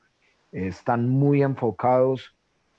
están 0.50 1.08
muy 1.08 1.42
enfocados, 1.42 2.34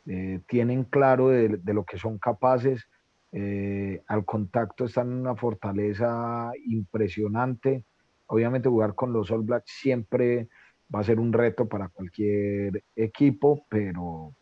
eh, 0.07 0.41
tienen 0.47 0.83
claro 0.83 1.29
de, 1.29 1.59
lo 1.65 1.83
que 1.83 1.97
son 1.97 2.17
capaces, 2.17 2.87
eh, 3.31 4.01
al 4.07 4.23
contacto 4.25 4.85
están 4.85 5.11
en 5.11 5.19
una 5.19 5.35
fortaleza 5.35 6.51
impresionante. 6.65 7.85
Obviamente 8.27 8.69
jugar 8.69 8.95
con 8.95 9.13
los 9.13 9.31
All 9.31 9.43
Blacks 9.43 9.71
siempre 9.71 10.49
va 10.93 10.99
a 10.99 11.03
ser 11.03 11.19
un 11.19 11.33
reto 11.33 11.67
para 11.67 11.89
cualquier 11.89 12.83
equipo, 12.95 13.65
pero, 13.69 14.33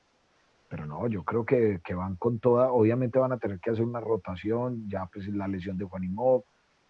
pero 0.70 0.86
no, 0.86 1.08
yo 1.08 1.24
creo 1.24 1.46
que, 1.46 1.80
que, 1.84 1.94
van 1.94 2.16
con 2.16 2.40
toda, 2.40 2.72
obviamente 2.72 3.20
van 3.20 3.32
a 3.32 3.38
tener 3.38 3.60
que 3.60 3.72
hacer 3.72 3.84
una 3.84 4.00
rotación, 4.00 4.90
ya 4.90 5.06
pues 5.06 5.28
la 5.30 5.48
lesión 5.48 5.78
de 5.78 5.86
Juanimov, 5.86 6.44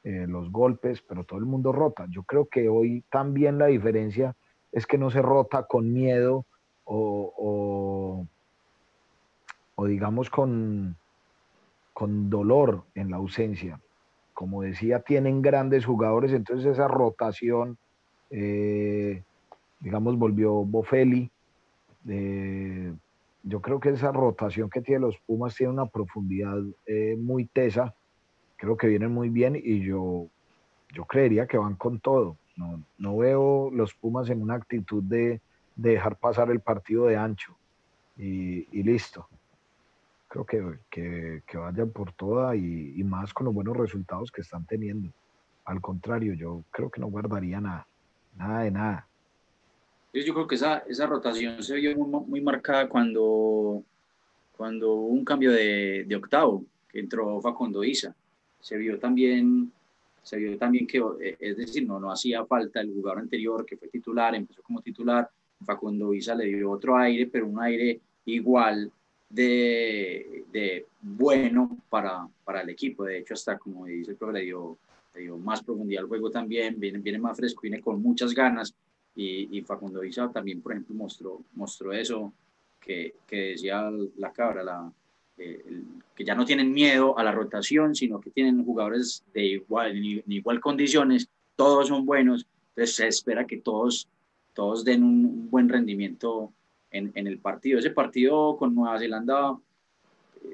eh, 0.03 0.25
los 0.27 0.51
golpes, 0.51 1.01
pero 1.01 1.23
todo 1.23 1.39
el 1.39 1.45
mundo 1.45 1.71
rota. 1.71 2.07
Yo 2.09 2.23
creo 2.23 2.47
que 2.47 2.67
hoy 2.67 3.03
también 3.09 3.57
la 3.57 3.67
diferencia 3.67 4.35
es 4.71 4.85
que 4.85 4.97
no 4.97 5.09
se 5.09 5.21
rota 5.21 5.63
con 5.63 5.93
miedo 5.93 6.45
o, 6.83 7.33
o, 7.37 8.27
o 9.75 9.85
digamos 9.85 10.29
con, 10.29 10.97
con 11.93 12.29
dolor 12.29 12.83
en 12.95 13.11
la 13.11 13.17
ausencia. 13.17 13.79
Como 14.43 14.61
decía, 14.61 14.99
tienen 14.99 15.41
grandes 15.41 15.85
jugadores, 15.85 16.33
entonces 16.33 16.73
esa 16.73 16.89
rotación 16.89 17.77
eh, 18.35 19.23
digamos, 19.79 20.17
volvió 20.17 20.51
Bofeli. 20.65 21.31
Eh, 22.09 22.93
yo 23.43 23.61
creo 23.61 23.79
que 23.79 23.89
esa 23.89 24.11
rotación 24.11 24.69
que 24.69 24.81
tiene 24.81 24.99
los 24.99 25.17
Pumas 25.19 25.55
tiene 25.55 25.71
una 25.71 25.85
profundidad 25.85 26.59
eh, 26.85 27.15
muy 27.17 27.45
tesa. 27.45 27.93
Creo 28.57 28.75
que 28.75 28.87
vienen 28.87 29.13
muy 29.13 29.29
bien 29.29 29.55
y 29.55 29.79
yo, 29.81 30.27
yo 30.91 31.05
creería 31.05 31.47
que 31.47 31.57
van 31.57 31.75
con 31.75 32.01
todo. 32.01 32.35
No, 32.57 32.83
no 32.97 33.15
veo 33.15 33.69
los 33.71 33.93
Pumas 33.93 34.29
en 34.29 34.41
una 34.41 34.55
actitud 34.55 35.01
de, 35.03 35.39
dejar 35.77 36.17
pasar 36.17 36.51
el 36.51 36.59
partido 36.59 37.05
de 37.05 37.15
ancho 37.15 37.55
y, 38.17 38.83
listo. 38.83 39.27
Creo 40.33 40.45
que, 40.89 41.41
que, 41.45 41.57
vayan 41.57 41.91
por 41.91 42.11
toda 42.13 42.55
y, 42.55 42.93
y 42.95 43.03
más 43.03 43.33
con 43.35 43.45
los 43.45 43.53
buenos 43.53 43.77
resultados 43.77 44.31
que 44.31 44.41
están 44.41 44.65
teniendo. 44.65 45.09
Al 45.65 45.79
contrario, 45.79 46.33
yo 46.33 46.63
creo 46.71 46.89
que 46.89 46.99
no 46.99 47.07
guardaría 47.07 47.61
nada, 47.61 47.85
nada 48.35 48.61
de 48.63 48.71
nada 48.71 49.07
yo 50.21 50.33
creo 50.33 50.47
que 50.47 50.55
esa, 50.55 50.79
esa 50.87 51.07
rotación 51.07 51.63
se 51.63 51.75
vio 51.75 51.95
muy, 51.97 52.25
muy, 52.27 52.41
marcada 52.41 52.87
cuando, 52.87 53.83
cuando 54.55 54.93
hubo 54.93 55.07
un 55.07 55.25
cambio 55.25 55.51
de, 55.51 56.03
de, 56.07 56.15
octavo, 56.15 56.63
que 56.89 56.99
entró 56.99 57.41
Facundo 57.41 57.83
Isa. 57.83 58.15
Se 58.59 58.77
vio 58.77 58.99
también, 58.99 59.71
se 60.21 60.37
vio 60.37 60.57
también 60.57 60.85
que, 60.85 60.99
eh, 60.99 61.37
es 61.39 61.57
decir, 61.57 61.87
no, 61.87 61.99
no 61.99 62.11
hacía 62.11 62.45
falta 62.45 62.79
el 62.81 62.93
jugador 62.93 63.19
anterior 63.19 63.65
que 63.65 63.75
fue 63.75 63.87
titular, 63.87 64.35
empezó 64.35 64.61
como 64.61 64.81
titular. 64.81 65.27
Facundo 65.65 66.13
Isa 66.13 66.35
le 66.35 66.45
dio 66.45 66.69
otro 66.69 66.95
aire, 66.97 67.27
pero 67.27 67.47
un 67.47 67.59
aire 67.61 67.99
igual 68.25 68.91
de, 69.33 70.85
bueno 71.01 71.77
para, 71.89 72.27
para, 72.43 72.61
el 72.61 72.69
equipo. 72.69 73.03
De 73.03 73.19
hecho, 73.19 73.33
hasta 73.33 73.57
como 73.57 73.85
dice 73.85 74.11
el 74.11 74.17
profe, 74.17 74.39
le 74.39 74.45
dio, 74.45 74.77
dio 75.15 75.37
más 75.37 75.63
profundidad 75.63 76.03
al 76.03 76.09
juego 76.09 76.29
también, 76.29 76.79
viene, 76.79 76.99
viene 76.99 77.19
más 77.19 77.37
fresco, 77.37 77.61
viene 77.61 77.81
con 77.81 78.01
muchas 78.01 78.33
ganas. 78.33 78.73
Y, 79.15 79.57
y 79.57 79.61
Facundo 79.61 80.03
Isa 80.03 80.31
también, 80.31 80.61
por 80.61 80.71
ejemplo, 80.71 80.95
mostró, 80.95 81.41
mostró 81.53 81.93
eso 81.93 82.33
que, 82.79 83.15
que 83.27 83.51
decía 83.51 83.91
la 84.17 84.31
cabra, 84.31 84.63
la, 84.63 84.91
eh, 85.37 85.63
que 86.15 86.23
ya 86.23 86.35
no 86.35 86.45
tienen 86.45 86.71
miedo 86.71 87.17
a 87.17 87.23
la 87.23 87.31
rotación, 87.31 87.95
sino 87.95 88.21
que 88.21 88.29
tienen 88.29 88.63
jugadores 88.63 89.23
de 89.33 89.45
igual, 89.45 89.97
en 89.97 90.31
igual 90.31 90.59
condiciones, 90.59 91.27
todos 91.55 91.87
son 91.87 92.05
buenos, 92.05 92.45
entonces 92.69 92.95
se 92.95 93.07
espera 93.07 93.47
que 93.47 93.57
todos, 93.57 94.07
todos 94.53 94.83
den 94.83 95.03
un, 95.03 95.49
buen 95.49 95.69
rendimiento 95.69 96.51
en, 96.93 97.11
en, 97.15 97.27
el 97.27 97.39
partido. 97.39 97.79
Ese 97.79 97.89
partido 97.89 98.55
con 98.55 98.73
Nueva 98.73 98.97
Zelanda, 98.99 99.57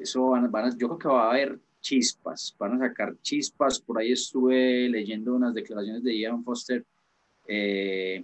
eso 0.01 0.29
van, 0.29 0.49
van 0.49 0.77
yo 0.77 0.87
creo 0.87 0.97
que 0.97 1.07
va 1.07 1.25
a 1.25 1.31
haber 1.31 1.59
chispas, 1.81 2.55
van 2.57 2.73
a 2.73 2.87
sacar 2.87 3.15
chispas, 3.21 3.79
por 3.79 3.99
ahí 3.99 4.11
estuve 4.11 4.89
leyendo 4.89 5.35
unas 5.35 5.53
declaraciones 5.53 6.03
de 6.03 6.17
Ian 6.17 6.43
Foster 6.43 6.83
eh, 7.47 8.23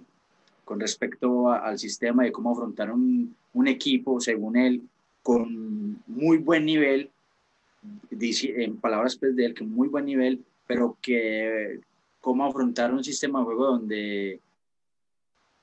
con 0.64 0.80
respecto 0.80 1.50
al 1.50 1.78
sistema 1.78 2.24
de 2.24 2.32
cómo 2.32 2.52
afrontar 2.52 2.90
un, 2.90 3.34
un 3.54 3.68
equipo, 3.68 4.20
según 4.20 4.56
él, 4.56 4.82
con 5.22 6.02
muy 6.06 6.38
buen 6.38 6.64
nivel, 6.64 7.10
en 8.10 8.76
palabras 8.78 9.16
pues, 9.16 9.34
de 9.36 9.46
él, 9.46 9.54
que 9.54 9.64
muy 9.64 9.88
buen 9.88 10.06
nivel, 10.06 10.44
pero 10.66 10.98
que 11.00 11.80
cómo 12.20 12.44
afrontar 12.44 12.92
un 12.92 13.04
sistema 13.04 13.38
de 13.38 13.44
juego 13.44 13.66
donde, 13.66 14.40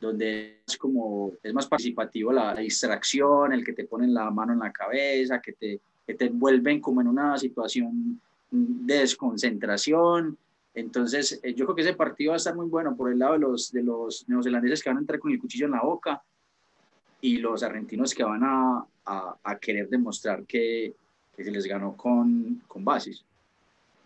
donde 0.03 0.61
es 0.67 0.77
como, 0.77 1.31
es 1.41 1.53
más 1.53 1.67
participativo 1.67 2.31
la, 2.31 2.53
distracción, 2.55 3.53
el 3.53 3.63
que 3.63 3.73
te 3.73 3.85
ponen 3.85 4.13
la 4.13 4.29
mano 4.29 4.53
en 4.53 4.59
la 4.59 4.71
cabeza, 4.71 5.41
que 5.41 5.53
te, 5.53 5.79
que 6.05 6.13
te 6.13 6.25
envuelven 6.25 6.79
como 6.79 7.01
en 7.01 7.07
una 7.07 7.37
situación 7.37 8.21
de 8.51 8.99
desconcentración. 8.99 10.37
Entonces, 10.75 11.39
eh, 11.43 11.53
yo 11.53 11.65
creo 11.65 11.75
que 11.75 11.81
ese 11.81 11.93
partido 11.93 12.31
va 12.31 12.35
a 12.35 12.37
estar 12.37 12.55
muy 12.55 12.67
bueno 12.67 12.95
por 12.95 13.11
el 13.11 13.19
lado 13.19 13.33
de 13.33 13.39
los, 13.39 13.71
de 13.71 13.83
los 13.83 14.27
neozelandeses 14.27 14.83
que 14.83 14.89
van 14.89 14.97
a 14.97 15.01
entrar 15.01 15.19
con 15.19 15.31
el 15.31 15.39
cuchillo 15.39 15.65
en 15.65 15.71
la 15.71 15.81
boca 15.81 16.21
y 17.21 17.37
los 17.37 17.63
argentinos 17.63 18.13
que 18.13 18.23
van 18.23 18.43
a, 18.43 18.85
a, 19.05 19.57
querer 19.59 19.89
demostrar 19.89 20.43
que, 20.45 20.93
que, 21.35 21.43
se 21.43 21.51
les 21.51 21.65
ganó 21.65 21.95
con, 21.95 22.61
con 22.67 22.83
bases. 22.83 23.23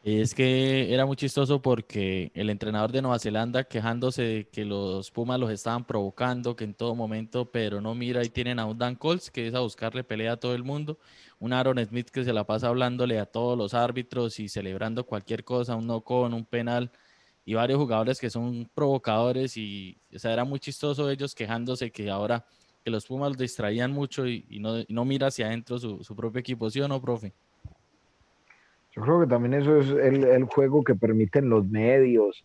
Es 0.10 0.34
que 0.34 0.94
era 0.94 1.06
muy 1.06 1.18
chistoso 1.18 1.62
porque 1.62 2.32
el 2.34 2.50
entrenador 2.50 2.94
de 2.94 3.02
Nueva 3.02 3.20
Zelanda 3.20 3.66
quejándose 3.66 4.22
de 4.22 4.48
que 4.48 4.64
los 4.64 5.12
Pumas 5.12 5.38
los 5.38 5.52
estaban 5.52 5.86
provocando, 5.86 6.56
que 6.56 6.64
en 6.64 6.76
todo 6.76 6.96
momento, 6.96 7.52
pero 7.52 7.82
no 7.82 7.94
mira, 7.94 8.24
y 8.24 8.30
tienen 8.30 8.58
a 8.58 8.66
un 8.66 8.78
Dan 8.78 8.96
Colts 8.96 9.30
que 9.30 9.48
es 9.48 9.54
a 9.54 9.60
buscarle 9.60 10.06
pelea 10.06 10.32
a 10.32 10.38
todo 10.38 10.56
el 10.56 10.64
mundo, 10.64 10.98
un 11.40 11.52
Aaron 11.52 11.78
Smith 11.86 12.08
que 12.10 12.24
se 12.24 12.32
la 12.32 12.46
pasa 12.46 12.70
hablándole 12.70 13.20
a 13.20 13.26
todos 13.26 13.58
los 13.58 13.74
árbitros 13.74 14.40
y 14.40 14.48
celebrando 14.48 15.06
cualquier 15.06 15.44
cosa, 15.44 15.76
un 15.76 15.88
no 15.88 16.00
con, 16.00 16.34
un 16.34 16.46
penal, 16.46 16.90
y 17.44 17.56
varios 17.56 17.78
jugadores 17.78 18.22
que 18.22 18.30
son 18.30 18.72
provocadores 18.74 19.58
y, 19.58 20.00
o 20.16 20.20
sea, 20.20 20.32
era 20.32 20.46
muy 20.46 20.62
chistoso 20.62 21.10
ellos 21.12 21.36
quejándose 21.36 21.92
que 21.92 22.10
ahora 22.10 22.46
que 22.82 22.92
los 22.92 23.06
Pumas 23.06 23.32
los 23.32 23.38
distraían 23.40 23.92
mucho 23.92 24.26
y, 24.26 24.46
no, 24.62 24.86
no, 24.88 25.04
mira 25.04 25.28
hacia 25.28 25.48
adentro 25.48 25.78
su, 25.78 26.02
su, 26.02 26.16
propio 26.16 26.40
equipo, 26.40 26.70
¿sí 26.70 26.80
o 26.80 26.88
no, 26.88 27.02
profe? 27.02 27.34
Yo 28.98 29.04
creo 29.04 29.20
que 29.20 29.28
también 29.28 29.54
eso 29.54 29.78
es 29.78 29.92
el, 29.92 30.24
el 30.24 30.46
juego 30.46 30.84
que 30.84 30.96
permiten 30.96 31.50
los 31.50 31.68
medios. 31.68 32.44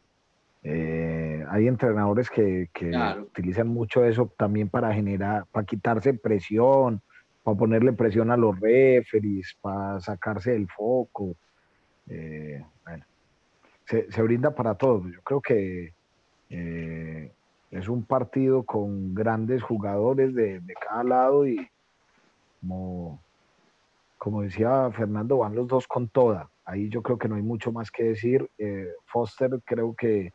Eh, 0.63 1.43
hay 1.49 1.67
entrenadores 1.67 2.29
que, 2.29 2.69
que 2.75 2.93
utilizan 3.23 3.69
mucho 3.69 4.05
eso 4.05 4.31
también 4.37 4.69
para 4.69 4.93
generar, 4.93 5.47
para 5.51 5.65
quitarse 5.65 6.13
presión, 6.13 7.01
para 7.43 7.57
ponerle 7.57 7.95
presión 7.95 8.31
a 8.31 8.37
los 8.37 8.61
referees, 8.61 9.57
para 9.63 9.99
sacarse 10.01 10.51
del 10.51 10.69
foco. 10.69 11.35
Eh, 12.11 12.63
bueno, 12.85 13.07
se, 13.87 14.13
se, 14.13 14.23
brinda 14.23 14.55
para 14.55 14.75
todos. 14.75 15.11
Yo 15.11 15.23
creo 15.23 15.41
que 15.41 15.95
eh, 16.51 17.33
es 17.71 17.89
un 17.89 18.05
partido 18.05 18.63
con 18.65 19.15
grandes 19.15 19.63
jugadores 19.63 20.35
de, 20.35 20.61
de 20.61 20.75
cada 20.75 21.03
lado 21.03 21.47
y 21.47 21.67
como, 22.61 23.22
como, 24.23 24.43
decía 24.43 24.89
Fernando, 24.93 25.39
van 25.39 25.57
los 25.57 25.67
dos 25.67 25.89
con 25.89 26.09
toda. 26.09 26.49
Ahí 26.65 26.89
yo 26.89 27.03
creo 27.03 27.19
que 27.19 27.27
no 27.27 27.35
hay 27.35 27.43
mucho 27.43 27.73
más 27.73 27.91
que 27.91 28.05
decir. 28.05 28.49
Eh, 28.57 28.87
Foster 29.07 29.61
creo 29.65 29.95
que 29.95 30.33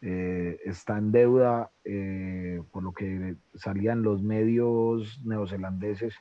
eh, 0.00 0.58
está 0.64 0.96
en 0.96 1.12
deuda 1.12 1.70
eh, 1.84 2.62
por 2.72 2.82
lo 2.82 2.92
que 2.92 3.36
salían 3.54 4.02
los 4.02 4.22
medios 4.22 5.20
neozelandeses, 5.24 6.14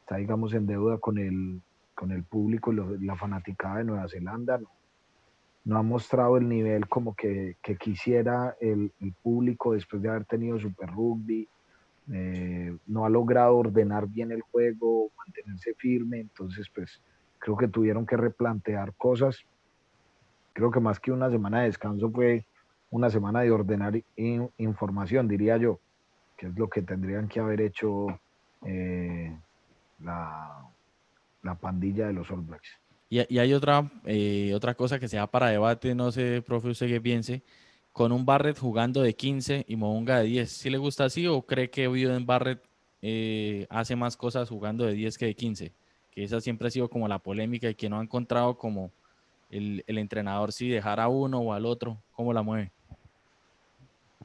está 0.00 0.16
digamos 0.16 0.52
en 0.52 0.66
deuda 0.66 0.98
con 0.98 1.18
el, 1.18 1.62
con 1.94 2.10
el 2.10 2.24
público 2.24 2.72
y 2.72 3.06
la 3.06 3.14
fanaticada 3.14 3.76
de 3.76 3.84
Nueva 3.84 4.08
Zelanda. 4.08 4.58
¿no? 4.58 4.68
no 5.64 5.78
ha 5.78 5.82
mostrado 5.82 6.38
el 6.38 6.48
nivel 6.48 6.88
como 6.88 7.14
que, 7.14 7.56
quisiera 7.78 8.56
el, 8.58 8.90
público 9.22 9.74
después 9.74 10.02
de 10.02 10.08
haber 10.08 10.24
tenido 10.24 10.58
Super 10.58 10.90
Rugby, 10.90 11.46
eh, 12.12 12.76
no 12.86 13.04
ha 13.04 13.08
logrado 13.08 13.56
ordenar 13.56 14.08
bien 14.08 14.32
el 14.32 14.40
juego, 14.40 15.10
mantenerse 15.16 15.74
firme, 15.74 16.20
entonces 16.20 16.68
pues 16.74 17.00
creo 17.38 17.56
que 17.56 17.68
tuvieron 17.68 18.06
que 18.06 18.16
replantear 18.16 18.94
cosas. 18.94 19.44
Creo 20.52 20.70
que 20.70 20.80
más 20.80 20.98
que 20.98 21.12
una 21.12 21.30
semana 21.30 21.60
de 21.60 21.66
descanso 21.66 22.10
fue 22.10 22.44
una 22.90 23.10
semana 23.10 23.40
de 23.42 23.50
ordenar 23.50 24.02
información, 24.16 25.28
diría 25.28 25.56
yo, 25.56 25.78
que 26.36 26.46
es 26.46 26.56
lo 26.56 26.68
que 26.68 26.82
tendrían 26.82 27.28
que 27.28 27.40
haber 27.40 27.60
hecho 27.60 28.06
eh, 28.64 29.36
la, 30.00 30.66
la 31.42 31.54
pandilla 31.54 32.06
de 32.06 32.12
los 32.14 32.30
All 32.30 32.40
Blacks. 32.40 32.68
Y, 33.10 33.38
hay 33.38 33.54
otra, 33.54 33.90
eh, 34.04 34.52
otra 34.54 34.74
cosa 34.74 34.98
que 34.98 35.08
se 35.08 35.16
da 35.16 35.26
para 35.26 35.48
debate, 35.48 35.94
no 35.94 36.12
sé, 36.12 36.42
profe, 36.46 36.68
usted 36.68 36.88
qué 36.88 37.00
piense, 37.00 37.42
con 37.98 38.12
un 38.12 38.24
Barrett 38.24 38.56
jugando 38.56 39.02
de 39.02 39.16
15 39.16 39.64
y 39.66 39.74
Mounga 39.74 40.20
de 40.20 40.26
10. 40.26 40.52
¿Sí 40.52 40.70
le 40.70 40.78
gusta 40.78 41.06
así 41.06 41.26
o 41.26 41.42
cree 41.42 41.68
que 41.68 41.82
en 41.86 42.26
Barrett 42.26 42.62
eh, 43.02 43.66
hace 43.70 43.96
más 43.96 44.16
cosas 44.16 44.48
jugando 44.48 44.86
de 44.86 44.92
10 44.92 45.18
que 45.18 45.26
de 45.26 45.34
15? 45.34 45.72
Que 46.12 46.22
esa 46.22 46.40
siempre 46.40 46.68
ha 46.68 46.70
sido 46.70 46.88
como 46.88 47.08
la 47.08 47.18
polémica 47.18 47.68
y 47.68 47.74
que 47.74 47.88
no 47.88 47.98
ha 47.98 48.02
encontrado 48.04 48.56
como 48.56 48.92
el, 49.50 49.82
el 49.88 49.98
entrenador 49.98 50.52
si 50.52 50.68
dejar 50.68 51.00
a 51.00 51.08
uno 51.08 51.40
o 51.40 51.52
al 51.52 51.66
otro, 51.66 51.98
¿cómo 52.12 52.32
la 52.32 52.42
mueve? 52.42 52.70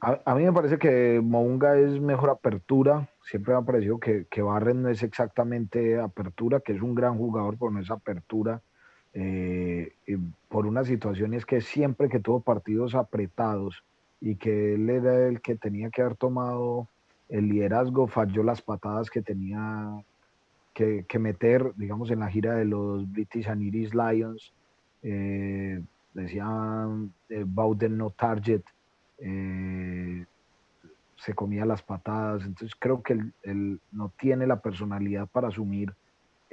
A, 0.00 0.36
mí 0.36 0.44
me 0.44 0.52
parece 0.52 0.78
que 0.78 1.20
Mounga 1.20 1.76
es 1.76 2.00
mejor 2.00 2.30
apertura. 2.30 3.08
Siempre 3.24 3.54
me 3.54 3.58
ha 3.58 3.62
parecido 3.62 3.98
que, 3.98 4.26
que 4.30 4.40
Barrett 4.40 4.76
no 4.76 4.88
es 4.88 5.02
exactamente 5.02 5.98
apertura, 5.98 6.60
que 6.60 6.74
es 6.74 6.80
un 6.80 6.94
gran 6.94 7.18
jugador, 7.18 7.56
pero 7.58 7.72
no 7.72 7.80
es 7.80 7.90
apertura 7.90 8.62
eh, 9.14 9.92
por 10.48 10.66
una 10.66 10.84
situación 10.84 11.34
es 11.34 11.46
que 11.46 11.60
siempre 11.60 12.08
que 12.08 12.20
tuvo 12.20 12.40
partidos 12.40 12.94
apretados 12.94 13.84
y 14.20 14.36
que 14.36 14.74
él 14.74 14.90
era 14.90 15.28
el 15.28 15.40
que 15.40 15.54
tenía 15.54 15.90
que 15.90 16.02
haber 16.02 16.16
tomado 16.16 16.88
el 17.28 17.48
liderazgo, 17.48 18.06
falló 18.08 18.42
las 18.42 18.60
patadas 18.60 19.10
que 19.10 19.22
tenía 19.22 20.04
que, 20.74 21.18
meter, 21.18 21.72
digamos, 21.76 22.10
en 22.10 22.20
la 22.20 22.28
gira 22.28 22.54
de 22.56 22.64
los 22.64 23.10
British 23.10 23.48
and 23.48 23.62
Irish 23.62 23.92
Lions. 23.94 24.52
Eh, 25.02 25.80
decían 26.12 27.12
eh, 27.28 27.44
Bowden 27.46 27.96
no 27.96 28.10
target, 28.10 28.62
eh, 29.18 30.24
se 31.16 31.34
comía 31.34 31.64
las 31.64 31.82
patadas, 31.82 32.44
entonces 32.44 32.76
creo 32.78 33.02
que 33.02 33.18
él 33.42 33.80
no 33.92 34.12
tiene 34.18 34.46
la 34.46 34.60
personalidad 34.60 35.28
para 35.28 35.48
asumir 35.48 35.92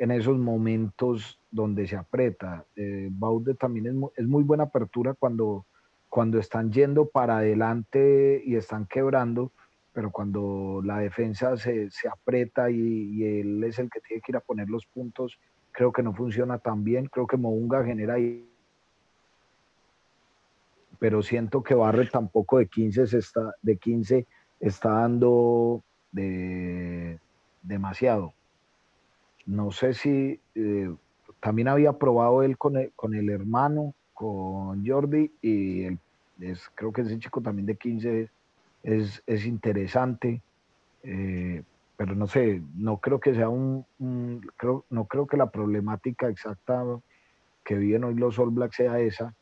en 0.01 0.09
esos 0.09 0.39
momentos 0.39 1.39
donde 1.51 1.85
se 1.85 1.95
aprieta. 1.95 2.65
Eh, 2.75 3.07
Baude 3.11 3.53
también 3.53 3.85
es 3.85 3.93
es 4.17 4.27
muy, 4.27 4.43
buena 4.43 4.63
apertura 4.63 5.13
cuando, 5.13 5.67
cuando 6.09 6.39
están 6.39 6.71
yendo 6.71 7.05
para 7.05 7.37
adelante 7.37 8.41
y 8.43 8.55
están 8.55 8.87
quebrando, 8.87 9.51
pero 9.93 10.09
cuando 10.09 10.81
la 10.83 10.97
defensa 10.97 11.55
se, 11.55 11.91
se 11.91 12.07
aprieta 12.07 12.71
y, 12.71 13.23
él 13.23 13.63
es 13.63 13.77
el 13.77 13.91
que 13.91 13.99
tiene 13.99 14.23
que 14.23 14.31
ir 14.31 14.37
a 14.37 14.39
poner 14.39 14.69
los 14.69 14.87
puntos, 14.87 15.37
creo 15.71 15.91
que 15.91 16.01
no 16.01 16.15
funciona 16.15 16.57
tan 16.57 16.83
bien. 16.83 17.05
Creo 17.05 17.27
que 17.27 17.37
Mounga 17.37 17.85
genera 17.85 18.15
ahí. 18.15 18.49
Pero 20.97 21.21
siento 21.21 21.61
que 21.61 21.75
Barre 21.75 22.07
tampoco 22.07 22.57
de 22.57 22.65
15 22.65 23.05
se 23.05 23.19
está, 23.19 23.53
de 23.61 23.77
15 23.77 24.25
está 24.59 24.89
dando 24.89 25.83
de, 26.11 27.19
demasiado 27.61 28.33
no 29.45 29.71
sé 29.71 29.93
si 29.93 30.39
eh, 30.55 30.93
también 31.39 31.67
había 31.67 31.93
probado 31.93 32.43
él 32.43 32.57
con 32.57 32.77
el, 32.77 32.91
con 32.95 33.15
el 33.15 33.29
hermano, 33.29 33.93
con 34.13 34.85
Jordi, 34.85 35.31
y 35.41 35.85
es, 36.39 36.69
creo 36.75 36.91
que 36.91 37.01
ese 37.01 37.19
chico 37.19 37.41
también 37.41 37.65
de 37.65 37.75
15 37.75 38.29
es, 38.83 39.23
es 39.25 39.45
interesante, 39.45 40.41
eh, 41.03 41.63
pero 41.97 42.15
no 42.15 42.27
sé, 42.27 42.61
no 42.75 42.97
creo 42.97 43.19
que 43.19 43.33
sea 43.33 43.49
un, 43.49 43.85
creo, 44.57 44.85
no 44.89 45.05
creo 45.05 45.27
que 45.27 45.37
la 45.37 45.49
problemática 45.49 46.29
exacta 46.29 46.83
que 47.63 47.75
viven 47.75 48.03
hoy 48.03 48.15
los 48.15 48.39
All 48.39 48.49
Blacks 48.49 48.77
sea 48.77 48.99
esa. 48.99 49.33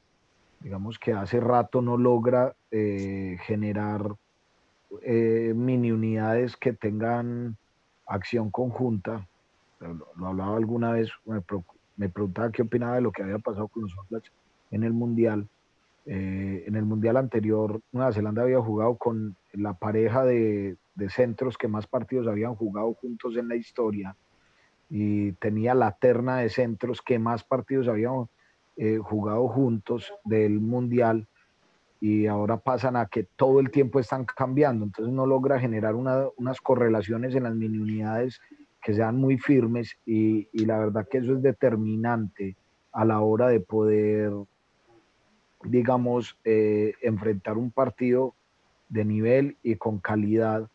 Digamos 0.60 1.00
que 1.00 1.14
hace 1.14 1.40
rato 1.40 1.82
no 1.82 1.98
logra 1.98 2.54
eh, 2.70 3.38
generar 3.44 4.16
mini 5.02 5.92
unidades 5.92 6.58
que 6.58 6.74
tengan 6.74 7.56
acción 8.08 8.50
conjunta 8.50 9.29
lo, 9.80 10.28
hablaba 10.28 10.58
alguna 10.58 10.92
vez, 10.92 11.10
me, 11.26 12.10
preguntaba 12.10 12.52
qué 12.52 12.62
opinaba 12.62 12.96
de 12.96 13.02
lo 13.02 13.12
que 13.12 13.24
había 13.24 13.40
pasado 13.40 13.68
con 13.68 13.84
los 13.84 13.96
All 13.98 14.22
en 14.72 14.84
el 14.84 14.94
Mundial. 14.94 15.48
Eh, 16.06 16.64
en 16.66 16.76
el 16.76 16.86
Mundial 16.86 17.18
anterior, 17.18 17.82
Nueva 17.92 18.14
Zelanda 18.14 18.42
había 18.42 18.62
jugado 18.62 18.96
con 18.96 19.36
la 19.54 19.74
pareja 19.74 20.24
de, 20.26 20.78
centros 21.10 21.58
que 21.58 21.70
más 21.70 21.88
partidos 21.88 22.28
habían 22.28 22.56
jugado 22.56 22.94
juntos 22.94 23.38
en 23.38 23.48
la 23.48 23.56
historia 23.56 24.18
y 24.90 25.32
tenía 25.34 25.74
la 25.74 25.94
terna 25.94 26.40
de 26.40 26.50
centros 26.50 27.02
que 27.02 27.18
más 27.20 27.46
partidos 27.46 27.88
habían 27.88 28.28
eh, 28.76 28.98
jugado 28.98 29.48
juntos 29.48 30.12
del 30.26 30.60
Mundial 30.60 31.26
y 32.02 32.28
ahora 32.28 32.58
pasan 32.58 32.98
a 32.98 33.06
que 33.06 33.24
todo 33.24 33.62
el 33.62 33.72
tiempo 33.72 34.00
están 34.00 34.26
cambiando, 34.26 34.86
entonces 34.86 35.14
no 35.14 35.26
logra 35.26 35.60
generar 35.60 35.96
unas 35.96 36.62
correlaciones 36.62 37.36
en 37.36 37.44
las 37.44 37.56
mini 37.56 37.78
unidades 37.78 38.42
que 38.90 38.96
sean 38.96 39.18
muy 39.18 39.38
firmes 39.38 40.00
y, 40.04 40.48
la 40.66 40.80
verdad 40.80 41.08
que 41.08 41.20
eso 41.20 41.34
es 41.34 41.44
determinante 41.44 42.56
a 42.92 43.06
la 43.06 43.20
hora 43.20 43.48
de 43.48 43.60
poder, 43.60 44.32
digamos, 45.64 46.36
eh, 46.44 46.94
enfrentar 47.04 47.60
un 47.60 47.70
partido 47.70 48.34
de 48.88 49.06
nivel 49.06 49.58
y 49.62 49.76
con 49.76 50.00
calidad, 50.00 50.68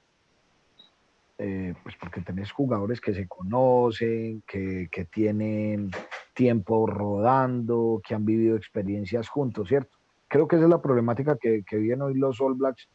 eh, 1.39 1.75
pues 1.83 1.97
porque 1.97 2.21
tenés 2.21 2.53
jugadores 2.53 3.01
que 3.01 3.13
se 3.13 3.27
conocen, 3.27 4.45
que, 4.47 4.89
que 4.93 5.07
tienen 5.07 5.91
tiempo 6.35 6.87
rodando, 6.87 8.01
que 8.07 8.15
han 8.15 8.25
vivido 8.25 8.57
experiencias 8.57 9.29
juntos, 9.29 9.67
¿cierto? 9.67 9.99
creo 10.29 10.47
que 10.47 10.55
esa 10.55 10.67
es 10.67 10.71
la 10.71 10.81
problemática 10.81 11.37
que, 11.37 11.65
que 11.69 11.79
viven 11.79 12.03
hoy 12.03 12.15
los 12.15 12.41
All 12.41 12.55
Blacks 12.55 12.89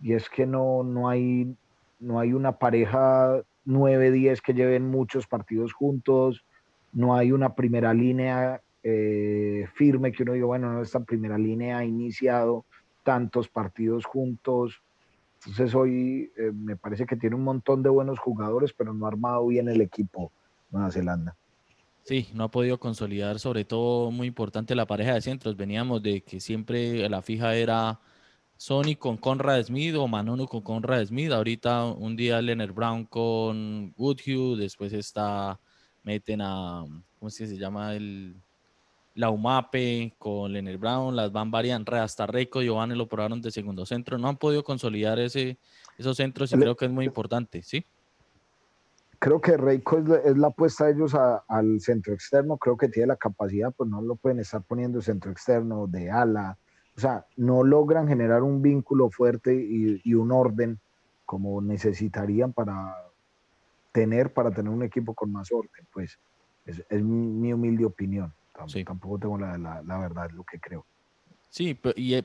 y 0.00 0.14
es 0.14 0.30
que 0.30 0.46
no, 0.46 0.82
no, 0.82 1.10
hay, 1.10 1.54
no 2.00 2.18
hay 2.18 2.32
una 2.32 2.52
pareja 2.52 3.42
9-10 3.66 4.40
que 4.40 4.54
lleven 4.54 4.90
muchos 4.90 5.26
partidos 5.26 5.72
juntos, 5.72 6.44
no 6.92 7.14
hay 7.14 7.32
una 7.32 7.54
primera 7.54 7.92
línea 7.92 8.60
eh, 8.82 9.66
firme 9.74 10.12
que 10.12 10.22
uno 10.22 10.32
diga, 10.34 10.46
bueno, 10.46 10.72
no, 10.72 10.80
esta 10.80 11.00
primera 11.00 11.36
línea 11.36 11.78
ha 11.78 11.84
iniciado 11.84 12.64
tantos 13.02 13.48
partidos 13.48 14.04
juntos. 14.04 14.80
Entonces 15.40 15.74
hoy 15.74 16.30
eh, 16.36 16.52
me 16.52 16.76
parece 16.76 17.04
que 17.04 17.16
tiene 17.16 17.36
un 17.36 17.42
montón 17.42 17.82
de 17.82 17.90
buenos 17.90 18.18
jugadores, 18.18 18.72
pero 18.72 18.94
no 18.94 19.06
ha 19.06 19.08
armado 19.08 19.46
bien 19.46 19.68
el 19.68 19.80
equipo 19.80 20.30
Nueva 20.70 20.90
Zelanda. 20.90 21.36
Sí, 22.04 22.28
no 22.34 22.44
ha 22.44 22.50
podido 22.52 22.78
consolidar, 22.78 23.40
sobre 23.40 23.64
todo 23.64 24.12
muy 24.12 24.28
importante 24.28 24.76
la 24.76 24.86
pareja 24.86 25.14
de 25.14 25.20
centros. 25.20 25.56
Veníamos 25.56 26.00
de 26.02 26.20
que 26.20 26.38
siempre 26.38 27.08
la 27.08 27.22
fija 27.22 27.56
era 27.56 27.98
Sony 28.56 28.96
con 28.98 29.16
Conrad 29.16 29.62
Smith 29.64 29.94
o 29.96 30.08
Manono 30.08 30.46
con 30.46 30.62
Conrad 30.62 31.04
Smith. 31.04 31.30
Ahorita 31.32 31.84
un 31.86 32.16
día 32.16 32.40
Leonard 32.40 32.72
Brown 32.72 33.04
con 33.04 33.92
Goodhue, 33.96 34.56
después 34.56 34.92
está, 34.92 35.58
meten 36.02 36.40
a, 36.40 36.84
¿cómo 37.18 37.28
es 37.28 37.38
que 37.38 37.46
se 37.46 37.56
llama? 37.56 37.94
El, 37.94 38.36
la 39.14 39.30
UMAPE 39.30 40.14
con 40.18 40.52
Leonard 40.52 40.78
Brown, 40.78 41.16
las 41.16 41.32
van 41.32 41.50
variando, 41.50 41.94
hasta 41.96 42.26
Reiko 42.26 42.62
y 42.62 42.66
Giovanni 42.66 42.94
lo 42.94 43.08
probaron 43.08 43.40
de 43.40 43.50
segundo 43.50 43.86
centro. 43.86 44.18
No 44.18 44.28
han 44.28 44.36
podido 44.36 44.64
consolidar 44.64 45.18
ese, 45.18 45.58
esos 45.98 46.16
centros 46.16 46.52
y 46.52 46.56
creo 46.56 46.76
que 46.76 46.86
es 46.86 46.90
muy 46.90 47.04
importante, 47.04 47.62
¿sí? 47.62 47.84
creo 49.18 49.40
que 49.40 49.56
Reiko 49.56 49.98
es, 49.98 50.36
la 50.36 50.48
apuesta 50.48 50.86
de 50.86 50.92
ellos 50.92 51.14
al 51.14 51.80
centro 51.80 52.14
externo, 52.14 52.56
creo 52.58 52.76
que 52.76 52.88
tiene 52.88 53.08
la 53.08 53.16
capacidad, 53.16 53.72
pues 53.72 53.88
no 53.88 54.00
lo 54.02 54.16
pueden 54.16 54.40
estar 54.40 54.62
poniendo 54.62 55.00
centro 55.00 55.30
externo, 55.30 55.86
de 55.86 56.10
ala, 56.10 56.58
o 56.96 57.00
sea, 57.00 57.26
no 57.36 57.62
logran 57.62 58.08
generar 58.08 58.42
un 58.42 58.62
vínculo 58.62 59.10
fuerte 59.10 59.54
y, 59.54 60.14
un 60.14 60.32
orden 60.32 60.78
como 61.24 61.60
necesitarían 61.60 62.52
para 62.52 62.94
tener, 63.92 64.32
para 64.32 64.50
tener 64.50 64.72
un 64.72 64.82
equipo 64.82 65.14
con 65.14 65.32
más 65.32 65.52
orden, 65.52 65.86
pues 65.92 66.18
es, 66.64 67.02
mi 67.02 67.52
humilde 67.52 67.84
opinión, 67.84 68.32
tampoco 68.84 69.18
tengo 69.18 69.38
la, 69.38 69.58
la, 69.58 69.82
la 69.82 69.98
verdad, 69.98 70.30
lo 70.30 70.44
que 70.44 70.58
creo. 70.58 70.84
Sí, 71.50 71.78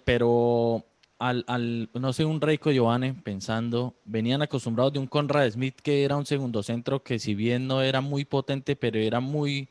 pero 0.04 0.84
al, 1.20 1.90
no 1.94 2.14
sé, 2.14 2.26
un 2.26 2.42
Reiko 2.42 2.72
Giovanni 2.72 3.12
pensando, 3.12 3.96
venían 4.06 4.42
acostumbrados 4.42 4.94
de 4.94 5.00
un 5.00 5.08
Conrad 5.08 5.52
Smith 5.52 5.76
que 5.82 6.04
era 6.04 6.18
un 6.18 6.26
segundo 6.26 6.64
centro 6.64 7.04
que 7.04 7.20
si 7.20 7.36
bien 7.36 7.68
no 7.68 7.82
era 7.82 8.02
muy 8.02 8.26
potente, 8.26 8.76
pero 8.76 8.98
era 8.98 9.20
muy 9.20 9.70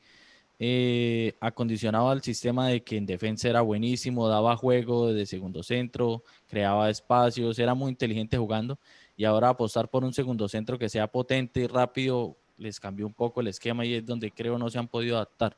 eh, 0.63 1.37
acondicionado 1.41 2.11
al 2.11 2.21
sistema 2.21 2.69
de 2.69 2.83
que 2.83 2.99
en 2.99 3.07
defensa 3.07 3.49
era 3.49 3.63
buenísimo, 3.63 4.29
daba 4.29 4.57
juego 4.57 5.11
de 5.11 5.25
segundo 5.25 5.63
centro, 5.63 6.23
creaba 6.47 6.91
espacios, 6.91 7.59
era 7.59 7.75
muy 7.75 7.89
inteligente 7.91 8.37
jugando 8.37 8.79
y 9.17 9.25
ahora 9.25 9.49
apostar 9.49 9.89
por 9.89 10.05
un 10.05 10.13
segundo 10.13 10.49
centro 10.49 10.79
que 10.79 10.91
sea 10.91 11.07
potente 11.07 11.61
y 11.61 11.67
rápido 11.67 12.37
les 12.59 12.79
cambió 12.79 13.07
un 13.07 13.15
poco 13.15 13.41
el 13.41 13.49
esquema 13.49 13.87
y 13.87 13.95
es 13.95 14.05
donde 14.05 14.31
creo 14.31 14.59
no 14.59 14.69
se 14.69 14.79
han 14.79 14.87
podido 14.87 15.17
adaptar. 15.17 15.57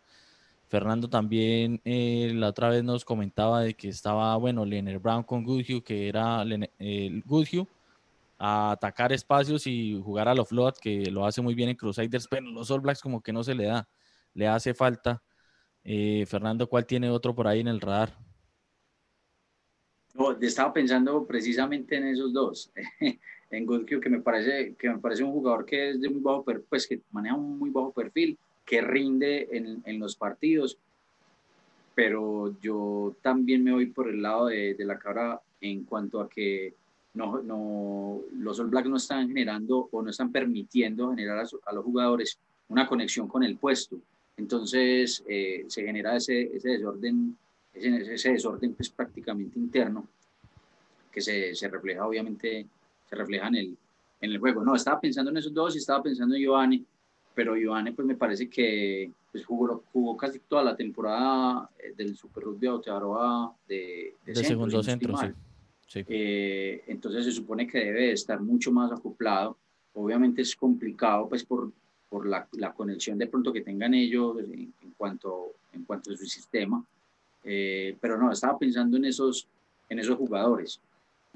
Fernando 0.68 1.08
también 1.08 1.80
eh, 1.84 2.30
la 2.36 2.50
otra 2.50 2.68
vez 2.68 2.84
nos 2.84 3.04
comentaba 3.04 3.62
de 3.62 3.74
que 3.74 3.88
estaba, 3.88 4.36
bueno, 4.36 4.64
Leonard 4.64 5.00
Brown 5.00 5.24
con 5.24 5.42
Goodhue, 5.42 5.82
que 5.82 6.08
era 6.08 6.44
eh, 6.78 7.22
Goodhue, 7.24 7.66
a 8.38 8.70
atacar 8.70 9.12
espacios 9.12 9.66
y 9.66 10.00
jugar 10.00 10.28
a 10.28 10.34
los 10.34 10.48
float, 10.48 10.78
que 10.78 11.10
lo 11.10 11.26
hace 11.26 11.42
muy 11.42 11.54
bien 11.54 11.70
en 11.70 11.76
Crusaders, 11.76 12.28
pero 12.28 12.48
los 12.50 12.70
All 12.70 12.80
Blacks 12.80 13.02
como 13.02 13.20
que 13.20 13.32
no 13.32 13.42
se 13.42 13.54
le 13.56 13.64
da, 13.64 13.88
le 14.34 14.46
hace 14.46 14.74
falta. 14.74 15.22
Eh, 15.84 16.24
Fernando, 16.26 16.68
¿cuál 16.68 16.86
tiene 16.86 17.10
otro 17.10 17.34
por 17.34 17.46
ahí 17.46 17.60
en 17.60 17.68
el 17.68 17.80
radar? 17.80 18.16
No, 20.14 20.32
estaba 20.32 20.72
pensando 20.72 21.26
precisamente 21.26 21.96
en 21.96 22.06
esos 22.06 22.32
dos, 22.32 22.70
en 23.50 23.66
Goodhue, 23.66 24.00
que 24.00 24.10
me 24.10 24.20
parece 24.20 24.74
que 24.74 24.90
me 24.90 24.98
parece 24.98 25.24
un 25.24 25.32
jugador 25.32 25.64
que 25.64 25.90
es 25.90 26.00
de 26.00 26.10
muy 26.10 26.20
bajo 26.20 26.44
pues 26.68 26.86
que 26.86 27.00
maneja 27.10 27.34
un 27.34 27.58
muy 27.58 27.70
bajo 27.70 27.92
perfil 27.92 28.38
que 28.64 28.82
rinde 28.82 29.48
en, 29.50 29.82
en, 29.84 29.98
los 29.98 30.14
partidos, 30.14 30.78
pero 31.94 32.54
yo 32.60 33.16
también 33.22 33.64
me 33.64 33.72
voy 33.72 33.86
por 33.86 34.08
el 34.08 34.22
lado 34.22 34.46
de, 34.46 34.76
la 34.78 34.98
cara 34.98 35.40
en 35.60 35.84
cuanto 35.84 36.20
a 36.20 36.28
que 36.28 36.74
no, 37.14 37.42
no, 37.42 38.20
los 38.38 38.60
All 38.60 38.68
Blacks 38.68 38.88
no 38.88 38.96
están 38.96 39.28
generando 39.28 39.88
o 39.90 40.02
no 40.02 40.10
están 40.10 40.30
permitiendo 40.30 41.10
generar 41.10 41.38
a, 41.38 41.72
los 41.72 41.84
jugadores 41.84 42.38
una 42.68 42.86
conexión 42.86 43.28
con 43.28 43.42
el 43.42 43.56
puesto. 43.56 43.98
Entonces 44.36 45.22
eh, 45.28 45.64
se 45.68 45.84
genera 45.84 46.16
ese, 46.16 46.42
ese 46.54 46.70
desorden, 46.70 47.36
ese, 47.72 48.14
ese, 48.14 48.32
desorden 48.32 48.74
pues 48.74 48.88
prácticamente 48.90 49.58
interno 49.58 50.08
que 51.10 51.20
se, 51.20 51.54
se, 51.54 51.68
refleja 51.68 52.06
obviamente, 52.06 52.66
se 53.08 53.16
refleja 53.16 53.48
en 53.48 53.56
el, 53.56 53.76
en 54.20 54.32
el 54.32 54.38
juego. 54.38 54.64
No, 54.64 54.74
estaba 54.74 55.00
pensando 55.00 55.30
en 55.30 55.36
esos 55.36 55.52
dos 55.52 55.74
y 55.74 55.78
estaba 55.78 56.02
pensando 56.02 56.34
en 56.34 56.42
Giovanni, 56.42 56.84
pero 57.34 57.56
Ivane 57.56 57.92
pues 57.92 58.06
me 58.06 58.16
parece 58.16 58.48
que 58.48 59.10
pues, 59.30 59.44
jugó, 59.44 59.84
jugó 59.92 60.16
casi 60.16 60.38
toda 60.40 60.62
la 60.62 60.76
temporada 60.76 61.68
eh, 61.78 61.92
del 61.96 62.16
Super 62.16 62.44
Rugby 62.44 62.66
Aotearoa 62.68 63.54
de, 63.68 64.14
de, 64.24 64.32
de 64.32 64.44
segundo 64.44 64.82
centro, 64.82 65.16
sí. 65.16 65.26
Eh, 66.08 66.84
entonces 66.86 67.26
se 67.26 67.32
supone 67.32 67.66
que 67.66 67.78
debe 67.78 68.12
estar 68.12 68.40
mucho 68.40 68.72
más 68.72 68.90
acoplado. 68.90 69.58
Obviamente 69.92 70.40
es 70.40 70.56
complicado 70.56 71.28
pues 71.28 71.44
por, 71.44 71.70
por 72.12 72.26
la, 72.26 72.46
la 72.52 72.74
conexión 72.74 73.16
de 73.16 73.26
pronto 73.26 73.52
que 73.52 73.62
tengan 73.62 73.94
ellos 73.94 74.36
en, 74.38 74.72
cuanto, 74.98 75.54
en 75.72 75.84
cuanto 75.84 76.12
a 76.12 76.16
su 76.16 76.26
sistema. 76.26 76.84
Eh, 77.42 77.96
pero 77.98 78.18
no, 78.18 78.30
estaba 78.30 78.58
pensando 78.58 78.98
en 78.98 79.06
esos, 79.06 79.48
en 79.88 79.98
esos 79.98 80.18
jugadores. 80.18 80.78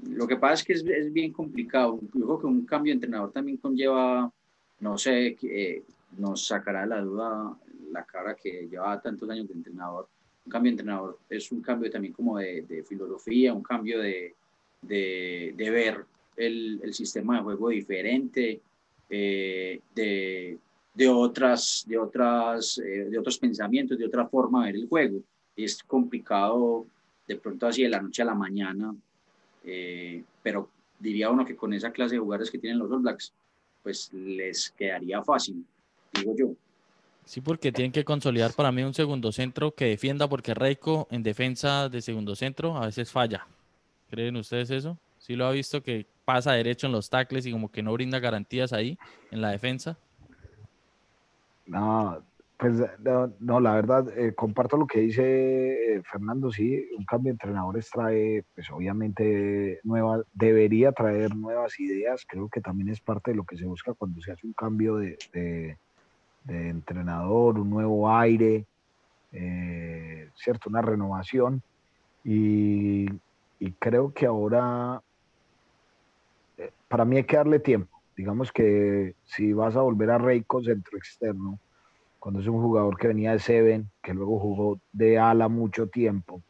Lo 0.03 0.27
que 0.27 0.37
pasa 0.37 0.53
es 0.53 0.63
que 0.63 0.73
es, 0.73 0.85
es 0.85 1.11
bien 1.11 1.33
complicado. 1.33 1.99
Yo 2.13 2.25
creo 2.25 2.39
que 2.39 2.45
un 2.45 2.65
cambio 2.65 2.91
de 2.91 2.95
entrenador 2.95 3.31
también 3.31 3.57
conlleva 3.57 4.31
no 4.79 4.97
sé, 4.97 5.37
eh, 5.41 5.83
nos 6.17 6.45
sacará 6.45 6.85
la 6.85 7.01
duda 7.01 7.57
la 7.91 8.03
cara 8.03 8.35
que 8.35 8.67
lleva 8.69 9.01
tantos 9.01 9.29
años 9.29 9.47
de 9.47 9.53
entrenador. 9.53 10.07
Un 10.45 10.51
cambio 10.51 10.69
de 10.69 10.73
entrenador 10.73 11.19
es 11.29 11.51
un 11.51 11.61
cambio 11.61 11.89
también 11.89 12.13
como 12.13 12.37
de, 12.37 12.83
filosofía, 12.87 13.53
un 13.53 13.63
cambio 13.63 13.99
de, 13.99 14.35
de, 14.81 15.53
ver 15.57 16.05
el, 16.35 16.79
el, 16.83 16.93
sistema 16.93 17.37
de 17.37 17.43
juego 17.43 17.69
diferente, 17.69 18.61
eh, 19.09 19.79
de, 19.95 20.57
de, 20.97 21.07
otras, 21.07 21.85
de, 21.87 21.97
otras, 21.97 22.79
eh, 22.79 23.05
de 23.09 23.19
otros 23.19 23.37
pensamientos, 23.37 23.97
de 23.97 24.05
otra 24.05 24.27
forma 24.27 24.65
de 24.65 24.71
ver 24.71 24.81
el 24.81 24.87
juego. 24.87 25.19
Es 25.55 25.83
complicado 25.83 26.87
de 27.27 27.35
pronto 27.35 27.67
así 27.67 27.83
de 27.83 27.89
la 27.89 28.01
noche 28.01 28.21
a 28.21 28.25
la 28.25 28.35
mañana, 28.35 28.95
pero 30.41 30.69
diría 30.97 31.29
uno 31.29 31.45
que 31.45 31.55
con 31.55 31.73
esa 31.73 31.91
clase 31.91 32.15
de 32.15 32.19
jugadores 32.19 32.49
que 32.49 32.57
tienen 32.57 32.79
los 32.79 32.89
All 32.89 33.01
Blacks, 33.01 33.33
pues 33.83 34.11
les 34.13 34.71
quedaría 34.71 35.21
fácil, 35.23 35.65
digo 36.13 36.33
yo. 36.37 36.53
Sí, 37.25 37.41
porque 37.41 37.73
tienen 37.73 37.91
que 37.91 38.05
consolidar 38.05 38.53
para 38.53 38.71
mí 38.71 38.83
un 38.83 38.93
segundo 38.93 39.33
centro 39.33 39.75
que 39.75 39.85
defienda, 39.85 40.29
porque 40.29 40.53
Reiko 40.53 41.07
en 41.11 41.23
defensa 41.23 41.89
de 41.89 42.01
segundo 42.01 42.35
centro 42.35 42.77
a 42.77 42.85
veces 42.85 43.11
falla. 43.11 43.45
¿Creen 44.09 44.37
ustedes 44.37 44.69
eso? 44.71 44.97
Sí 45.19 45.35
lo 45.35 45.45
ha 45.45 45.51
visto 45.51 45.83
que 45.83 46.05
pasa 46.23 46.53
derecho 46.53 46.87
en 46.87 46.93
los 46.93 47.09
tackles 47.09 47.45
y 47.45 47.51
como 47.51 47.69
que 47.69 47.83
no 47.83 47.91
brinda 47.91 48.19
garantías 48.19 48.71
ahí 48.71 48.97
en 49.31 49.41
la 49.41 49.51
defensa. 49.51 49.97
No, 51.67 52.23
pues 52.57 52.73
no, 53.39 53.59
la 53.59 53.75
verdad, 53.75 54.17
eh, 54.17 54.33
comparto 54.33 54.77
lo 54.77 54.87
que 54.87 55.01
dice 55.01 55.97
eh, 55.97 56.01
Fernando, 56.03 56.51
sí, 56.51 56.87
un 56.97 57.05
cambio 57.05 57.29
de 57.29 57.33
entrenadores 57.33 57.89
trae, 57.91 58.43
pues 58.55 58.71
obviamente, 58.71 59.79
nueva, 59.83 60.23
debería 60.33 60.91
traer 60.91 61.35
nuevas 61.35 61.79
ideas, 61.79 62.25
creo 62.27 62.49
que 62.49 62.61
también 62.61 62.89
es 62.89 62.99
parte 62.99 63.31
de 63.31 63.37
lo 63.37 63.43
que 63.43 63.57
se 63.57 63.65
busca 63.65 63.93
cuando 63.93 64.21
se 64.21 64.31
hace 64.31 64.47
un 64.47 64.53
cambio 64.53 64.95
de, 64.97 65.77
entrenador, 66.47 67.59
un 67.59 67.69
nuevo 67.69 68.09
aire, 68.11 68.65
eh, 69.33 70.29
¿cierto? 70.35 70.69
Una 70.69 70.81
renovación. 70.81 71.61
Y, 72.23 73.07
creo 73.79 74.13
que 74.13 74.25
ahora, 74.25 75.01
eh, 76.57 76.71
para 76.87 77.05
mí 77.05 77.17
hay 77.17 77.23
que 77.23 77.37
darle 77.37 77.59
tiempo. 77.59 77.96
Digamos 78.17 78.51
que 78.51 79.13
si 79.25 79.53
vas 79.53 79.75
a 79.75 79.81
volver 79.81 80.09
a 80.09 80.17
Reiko 80.17 80.63
centro 80.63 80.97
externo, 80.97 81.59
cuando 82.19 82.39
es 82.41 82.47
un 82.47 82.59
jugador 82.59 82.97
que 82.97 83.07
venía 83.07 83.31
de 83.31 83.39
Seven, 83.39 83.91
que 84.01 84.15
luego 84.15 84.39
jugó 84.39 84.79
de 84.91 85.19
ala 85.19 85.47
mucho 85.47 85.87
tiempo, 85.87 86.41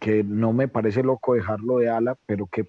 que 0.00 0.24
no 0.24 0.52
me 0.52 0.66
parece 0.66 1.04
loco 1.04 1.34
dejarlo 1.34 1.78
de 1.78 1.88
ala, 1.88 2.18
pero 2.26 2.48
que 2.48 2.68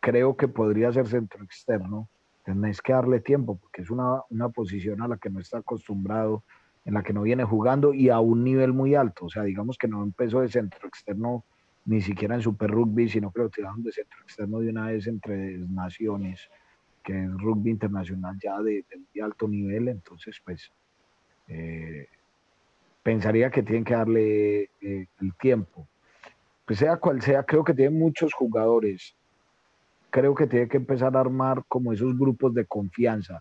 creo 0.00 0.38
que 0.38 0.48
podría 0.48 0.90
ser 0.90 1.06
centro 1.06 1.44
externo. 1.44 2.08
Tenés 2.46 2.80
que 2.80 2.94
darle 2.94 3.20
tiempo 3.20 3.56
porque 3.56 3.82
es 3.82 3.90
una, 3.90 4.22
una, 4.30 4.48
posición 4.48 5.02
a 5.02 5.08
la 5.08 5.18
que 5.18 5.28
no 5.28 5.40
está 5.40 5.58
acostumbrado, 5.58 6.44
en 6.86 6.94
la 6.94 7.02
que 7.02 7.12
no 7.12 7.22
viene 7.22 7.44
jugando 7.44 7.92
y 7.92 8.08
a 8.08 8.20
un 8.20 8.42
nivel 8.42 8.72
muy 8.72 8.94
alto. 8.94 9.26
O 9.26 9.28
sea, 9.28 9.42
digamos 9.42 9.76
que 9.76 9.88
no 9.88 10.02
empezó 10.02 10.40
de 10.40 10.48
centro 10.48 10.88
externo 10.88 11.44
ni 11.84 12.00
siquiera 12.00 12.36
en 12.36 12.42
Super 12.42 12.70
Rugby, 12.70 13.10
sino 13.10 13.30
que 13.32 13.42
lo 13.42 13.50
tiraron 13.50 13.82
de 13.82 13.92
centro 13.92 14.18
externo 14.22 14.60
de 14.60 14.70
una 14.70 14.86
vez 14.86 15.06
entre 15.06 15.58
naciones, 15.58 16.48
que 17.06 17.22
es 17.22 17.30
rugby 17.38 17.70
internacional 17.70 18.36
ya 18.42 18.60
de, 18.60 18.84
alto 19.22 19.46
nivel. 19.46 19.86
Entonces, 19.86 20.42
pues, 20.44 20.72
eh, 21.46 22.08
pensaría 23.04 23.48
que 23.48 23.62
tienen 23.62 23.84
que 23.84 23.94
darle 23.94 24.62
eh, 24.80 25.06
el 25.20 25.34
tiempo. 25.40 25.86
Pues 26.64 26.80
sea 26.80 26.96
cual 26.96 27.22
sea, 27.22 27.44
creo 27.44 27.62
que 27.62 27.74
tiene 27.74 27.96
muchos 27.96 28.34
jugadores. 28.34 29.14
Creo 30.10 30.34
que 30.34 30.48
tiene 30.48 30.68
que 30.68 30.78
empezar 30.78 31.16
a 31.16 31.20
armar 31.20 31.62
como 31.68 31.92
esos 31.92 32.18
grupos 32.18 32.52
de 32.54 32.66
confianza. 32.66 33.40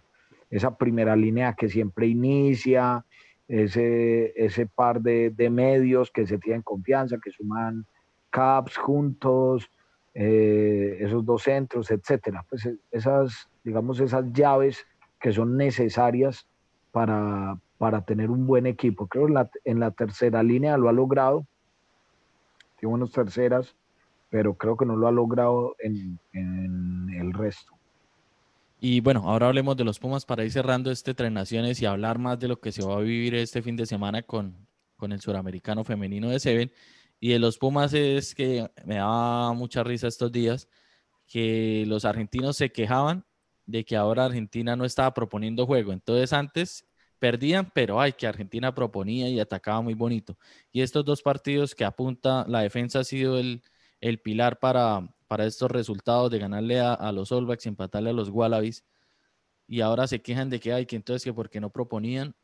Esa 0.52 0.78
primera 0.78 1.16
línea 1.16 1.54
que 1.54 1.68
siempre 1.68 2.06
inicia, 2.06 3.04
ese, 3.48 4.32
ese 4.36 4.68
par 4.68 5.02
de, 5.02 5.32
de 5.32 5.50
medios 5.50 6.12
que 6.12 6.28
se 6.28 6.38
tienen 6.38 6.62
confianza, 6.62 7.18
que 7.20 7.32
suman 7.32 7.84
caps 8.30 8.78
juntos, 8.78 9.72
eh, 10.14 10.98
esos 11.00 11.26
dos 11.26 11.42
centros, 11.42 11.90
etcétera. 11.90 12.46
Pues 12.48 12.70
esas, 12.92 13.50
digamos, 13.66 14.00
esas 14.00 14.32
llaves 14.32 14.86
que 15.20 15.34
son 15.34 15.58
necesarias 15.58 16.48
para, 16.92 17.60
para 17.80 18.06
tener 18.06 18.30
un 18.30 18.46
buen 18.46 18.68
equipo. 18.68 19.08
Creo 19.08 19.26
que 19.26 19.34
en 19.66 19.80
la, 19.80 19.92
tercera 19.92 20.44
línea 20.44 20.78
lo 20.78 20.88
ha 20.88 20.94
logrado. 20.94 21.46
Tiene 22.80 22.92
buenas 22.92 23.12
terceras, 23.12 23.76
pero 24.30 24.54
creo 24.54 24.78
que 24.78 24.86
no 24.86 24.96
lo 24.96 25.08
ha 25.08 25.12
logrado 25.12 25.76
en, 25.80 26.20
el 26.32 27.34
resto. 27.34 27.74
Y 28.80 29.00
bueno, 29.02 29.24
ahora 29.26 29.48
hablemos 29.48 29.76
de 29.76 29.84
los 29.84 30.00
Pumas 30.00 30.26
para 30.26 30.44
ir 30.44 30.52
cerrando 30.52 30.92
este 30.92 31.16
Tres 31.16 31.32
Naciones 31.32 31.82
y 31.82 31.88
hablar 31.88 32.20
más 32.20 32.40
de 32.40 32.50
lo 32.50 32.60
que 32.60 32.72
se 32.72 32.86
va 32.86 32.98
a 32.98 33.00
vivir 33.00 33.34
este 33.34 33.64
fin 33.64 33.76
de 33.76 33.88
semana 33.88 34.22
con, 34.22 34.56
con 34.96 35.12
el 35.12 35.22
suramericano 35.22 35.84
femenino 35.84 36.30
de 36.30 36.40
Seven. 36.40 36.72
Y 37.20 37.30
de 37.30 37.40
los 37.40 37.58
Pumas 37.58 37.94
es 37.96 38.36
que 38.36 38.70
me 38.86 38.96
daba 38.96 39.54
mucha 39.54 39.84
risa 39.84 40.08
estos 40.08 40.32
días 40.32 40.70
que 41.26 41.86
los 41.88 42.06
argentinos 42.06 42.58
se 42.58 42.72
quejaban 42.72 43.26
de 43.66 43.84
que 43.86 43.96
ahora 43.96 44.26
Argentina 44.26 44.76
no 44.76 44.86
estaba 44.86 45.14
proponiendo 45.14 45.66
juego. 45.66 45.94
Entonces 45.94 46.34
antes 46.34 46.86
perdían, 47.20 47.72
pero 47.74 48.00
ay, 48.00 48.14
que 48.14 48.28
Argentina 48.28 48.74
proponía 48.76 49.30
y 49.30 49.40
atacaba 49.40 49.82
muy 49.82 49.94
bonito. 49.94 50.38
Y 50.72 50.82
estos 50.82 51.06
dos 51.06 51.22
partidos 51.22 51.76
que 51.76 51.86
apunta, 51.86 52.46
la 52.48 52.62
defensa 52.62 53.00
ha 53.00 53.04
sido 53.04 53.40
el, 53.40 53.64
el 54.02 54.20
pilar 54.20 54.60
para, 54.60 55.16
para 55.28 55.46
estos 55.46 55.72
resultados 55.72 56.30
de 56.32 56.40
ganarle 56.40 56.80
a, 56.80 57.12
los 57.12 57.32
All 57.32 57.46
Blacks 57.46 57.66
y 57.66 57.70
empatarle 57.70 58.12
a 58.12 58.14
los 58.14 58.30
Wallabies. 58.30 58.84
Y 59.68 59.82
ahora 59.82 60.08
se 60.08 60.22
quejan 60.22 60.50
de 60.50 60.60
que 60.60 60.74
hay 60.74 60.86
que 60.86 60.96
entonces 60.96 61.24
que 61.24 61.34
porque 61.34 61.60
no 61.60 61.72
proponían 61.72 62.36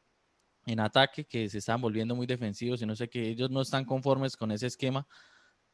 en 0.66 0.80
ataque, 0.80 1.26
que 1.26 1.50
se 1.50 1.60
están 1.60 1.82
volviendo 1.82 2.16
muy 2.16 2.28
defensivos 2.28 2.82
y 2.82 2.86
no 2.86 2.96
sé 2.96 3.10
que 3.10 3.30
ellos 3.30 3.50
no 3.52 3.62
están 3.62 3.86
conformes 3.86 4.38
con 4.38 4.52
ese 4.52 4.68
esquema, 4.68 5.08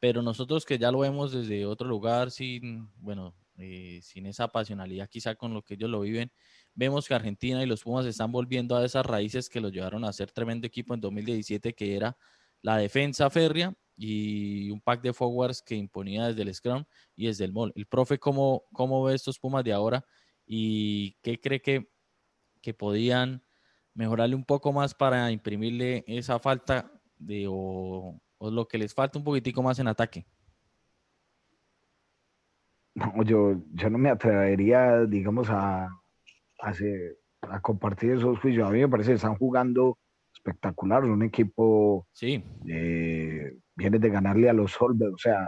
pero 0.00 0.22
nosotros 0.22 0.64
que 0.64 0.78
ya 0.78 0.90
lo 0.92 1.00
vemos 1.00 1.32
desde 1.32 1.66
otro 1.66 1.88
lugar, 1.88 2.30
sin, 2.30 2.90
bueno, 2.96 3.34
eh, 3.58 4.00
sin 4.02 4.26
esa 4.26 4.48
pasionalidad 4.48 5.08
quizá 5.08 5.34
con 5.34 5.52
lo 5.52 5.62
que 5.62 5.74
ellos 5.74 5.90
lo 5.90 6.00
viven, 6.00 6.32
vemos 6.74 7.08
que 7.08 7.14
Argentina 7.14 7.62
y 7.62 7.66
los 7.66 7.82
Pumas 7.82 8.06
están 8.06 8.32
volviendo 8.32 8.76
a 8.76 8.84
esas 8.84 9.04
raíces 9.04 9.48
que 9.48 9.60
los 9.60 9.72
llevaron 9.72 10.04
a 10.04 10.12
ser 10.12 10.30
tremendo 10.32 10.66
equipo 10.66 10.94
en 10.94 11.00
2017, 11.00 11.74
que 11.74 11.96
era 11.96 12.16
la 12.62 12.76
defensa 12.76 13.30
férrea 13.30 13.74
y 13.96 14.70
un 14.70 14.80
pack 14.80 15.02
de 15.02 15.12
forwards 15.12 15.60
que 15.60 15.74
imponía 15.74 16.28
desde 16.28 16.42
el 16.42 16.54
scrum 16.54 16.84
y 17.16 17.26
desde 17.26 17.44
el 17.44 17.52
mall. 17.52 17.72
El 17.74 17.86
profe, 17.86 18.18
¿cómo, 18.18 18.64
cómo 18.72 19.02
ve 19.02 19.14
estos 19.14 19.38
Pumas 19.38 19.64
de 19.64 19.72
ahora 19.72 20.04
y 20.46 21.14
qué 21.22 21.40
cree 21.40 21.60
que, 21.60 21.90
que 22.62 22.74
podían 22.74 23.42
mejorarle 23.94 24.36
un 24.36 24.44
poco 24.44 24.72
más 24.72 24.94
para 24.94 25.30
imprimirle 25.32 26.04
esa 26.06 26.38
falta 26.38 26.92
de 27.18 27.46
o, 27.48 28.20
lo 28.40 28.68
que 28.68 28.78
les 28.78 28.94
falta 28.94 29.18
un 29.18 29.24
poquitico 29.24 29.62
más 29.62 29.80
en 29.80 29.88
ataque? 29.88 30.24
No, 32.98 33.22
yo, 33.22 33.62
yo 33.74 33.90
no 33.90 33.98
me 33.98 34.10
atrevería, 34.10 35.04
digamos, 35.06 35.48
a, 35.50 35.88
a 36.60 37.60
compartir 37.60 38.10
esos 38.12 38.38
juicios. 38.40 38.68
A 38.68 38.72
mí 38.72 38.80
me 38.80 38.88
parece 38.88 39.10
que 39.10 39.16
están 39.16 39.36
jugando 39.36 39.96
espectacular, 40.34 41.04
un 41.04 41.22
equipo 41.22 42.06
sí. 42.12 42.42
Eh, 42.68 43.56
viene 43.76 43.98
de 43.98 44.10
ganarle 44.10 44.48
a 44.48 44.52
los 44.52 44.72
Solver, 44.72 45.08
o 45.08 45.18
sea... 45.18 45.46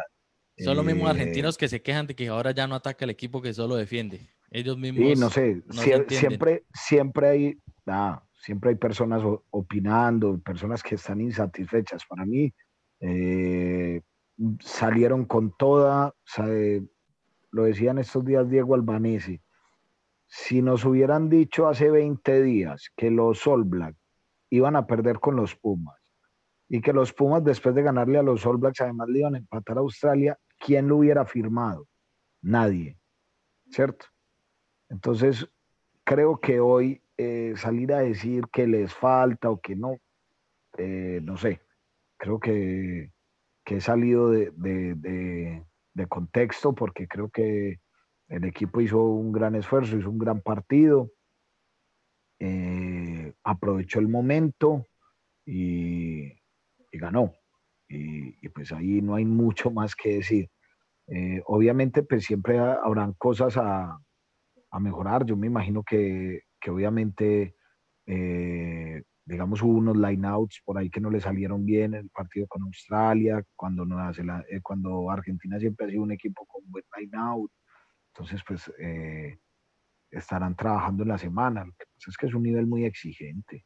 Son 0.58 0.76
los 0.76 0.84
mismos 0.84 1.08
eh, 1.08 1.10
argentinos 1.10 1.56
que 1.56 1.68
se 1.68 1.82
quejan 1.82 2.06
de 2.06 2.14
que 2.14 2.28
ahora 2.28 2.52
ya 2.52 2.66
no 2.66 2.74
ataca 2.74 3.04
el 3.04 3.10
equipo 3.10 3.40
que 3.42 3.52
solo 3.52 3.76
defiende. 3.76 4.28
Ellos 4.50 4.78
mismos... 4.78 5.08
Sí, 5.08 5.14
no 5.16 5.30
sé, 5.30 5.62
siempre, 6.10 6.64
siempre 6.72 7.28
hay... 7.28 7.58
siempre 8.34 8.70
hay 8.70 8.76
personas 8.76 9.22
opinando, 9.50 10.38
personas 10.40 10.82
que 10.82 10.94
están 10.94 11.20
insatisfechas. 11.20 12.04
Para 12.06 12.24
mí, 12.24 12.52
eh, 13.00 14.00
salieron 14.60 15.24
con 15.24 15.54
toda, 15.56 16.14
lo 17.52 17.64
decían 17.64 17.98
estos 17.98 18.24
días 18.24 18.48
Diego 18.48 18.74
Albanese, 18.74 19.42
si 20.26 20.62
nos 20.62 20.84
hubieran 20.84 21.28
dicho 21.28 21.68
hace 21.68 21.90
20 21.90 22.42
días 22.42 22.90
que 22.96 23.10
los 23.10 23.46
All 23.46 23.64
Blacks 23.64 23.98
iban 24.50 24.76
a 24.76 24.86
perder 24.86 25.18
con 25.18 25.36
los 25.36 25.56
Pumas 25.56 25.96
y 26.68 26.80
que 26.80 26.92
los 26.92 27.12
Pumas 27.12 27.42
después 27.42 27.74
de 27.74 27.82
ganarle 27.82 28.18
a 28.18 28.22
los 28.22 28.46
All 28.46 28.58
Blacks 28.58 28.80
además 28.80 29.08
le 29.08 29.18
iban 29.20 29.34
a 29.34 29.38
empatar 29.38 29.78
a 29.78 29.80
Australia, 29.80 30.38
¿quién 30.58 30.86
lo 30.86 30.98
hubiera 30.98 31.24
firmado? 31.24 31.86
Nadie, 32.42 32.96
¿cierto? 33.70 34.06
Entonces, 34.88 35.48
creo 36.04 36.38
que 36.38 36.60
hoy 36.60 37.02
eh, 37.16 37.54
salir 37.56 37.92
a 37.92 38.00
decir 38.00 38.44
que 38.52 38.66
les 38.66 38.94
falta 38.94 39.50
o 39.50 39.60
que 39.60 39.74
no, 39.74 39.96
eh, 40.78 41.20
no 41.22 41.36
sé, 41.36 41.60
creo 42.16 42.38
que, 42.38 43.10
he 43.66 43.80
salido 43.80 44.30
de, 44.30 44.50
de 44.56 45.64
contexto 46.08 46.74
porque 46.74 47.06
creo 47.06 47.28
que 47.30 47.80
el 48.28 48.44
equipo 48.44 48.80
hizo 48.80 49.02
un 49.02 49.32
gran 49.32 49.54
esfuerzo, 49.56 49.96
hizo 49.96 50.10
un 50.10 50.18
gran 50.18 50.40
partido, 50.40 51.10
eh, 52.38 53.34
aprovechó 53.44 53.98
el 53.98 54.08
momento 54.08 54.86
y, 55.44 56.32
ganó. 56.92 57.34
Y, 57.88 58.48
pues 58.50 58.72
ahí 58.72 59.02
no 59.02 59.16
hay 59.16 59.24
mucho 59.24 59.70
más 59.70 59.94
que 59.94 60.16
decir. 60.16 60.48
Eh, 61.08 61.42
obviamente 61.46 62.04
pues 62.04 62.24
siempre 62.24 62.58
habrán 62.58 63.14
cosas 63.14 63.56
a, 63.56 63.98
mejorar. 64.78 65.26
Yo 65.26 65.36
me 65.36 65.48
imagino 65.48 65.82
que, 65.82 66.42
obviamente, 66.68 67.56
eh, 68.06 69.02
digamos, 69.30 69.62
hubo 69.62 69.78
unos 69.78 69.96
lineouts 69.96 70.60
por 70.64 70.76
ahí 70.78 70.90
que 70.90 71.00
no 71.00 71.10
le 71.10 71.20
salieron 71.20 71.64
bien 71.64 71.94
en 71.94 72.00
el 72.00 72.10
partido 72.10 72.46
con 72.48 72.62
Australia, 72.62 73.42
cuando, 73.56 73.84
no 73.84 73.98
hace 73.98 74.22
cuando 74.62 75.10
Argentina 75.10 75.58
siempre 75.58 75.86
ha 75.86 75.90
sido 75.90 76.02
un 76.02 76.12
equipo 76.12 76.44
con 76.46 76.62
buen 76.70 76.84
lineout 76.98 77.50
entonces, 78.12 78.42
pues 78.46 78.70
eh, 78.78 79.38
estarán 80.10 80.56
trabajando 80.56 81.02
en 81.02 81.08
la 81.10 81.18
semana. 81.18 81.64
Lo 81.64 81.72
que 81.72 81.86
pasa 81.86 82.10
es 82.10 82.16
que 82.16 82.26
es 82.26 82.34
un 82.34 82.42
nivel 82.42 82.66
muy 82.66 82.84
exigente. 82.84 83.64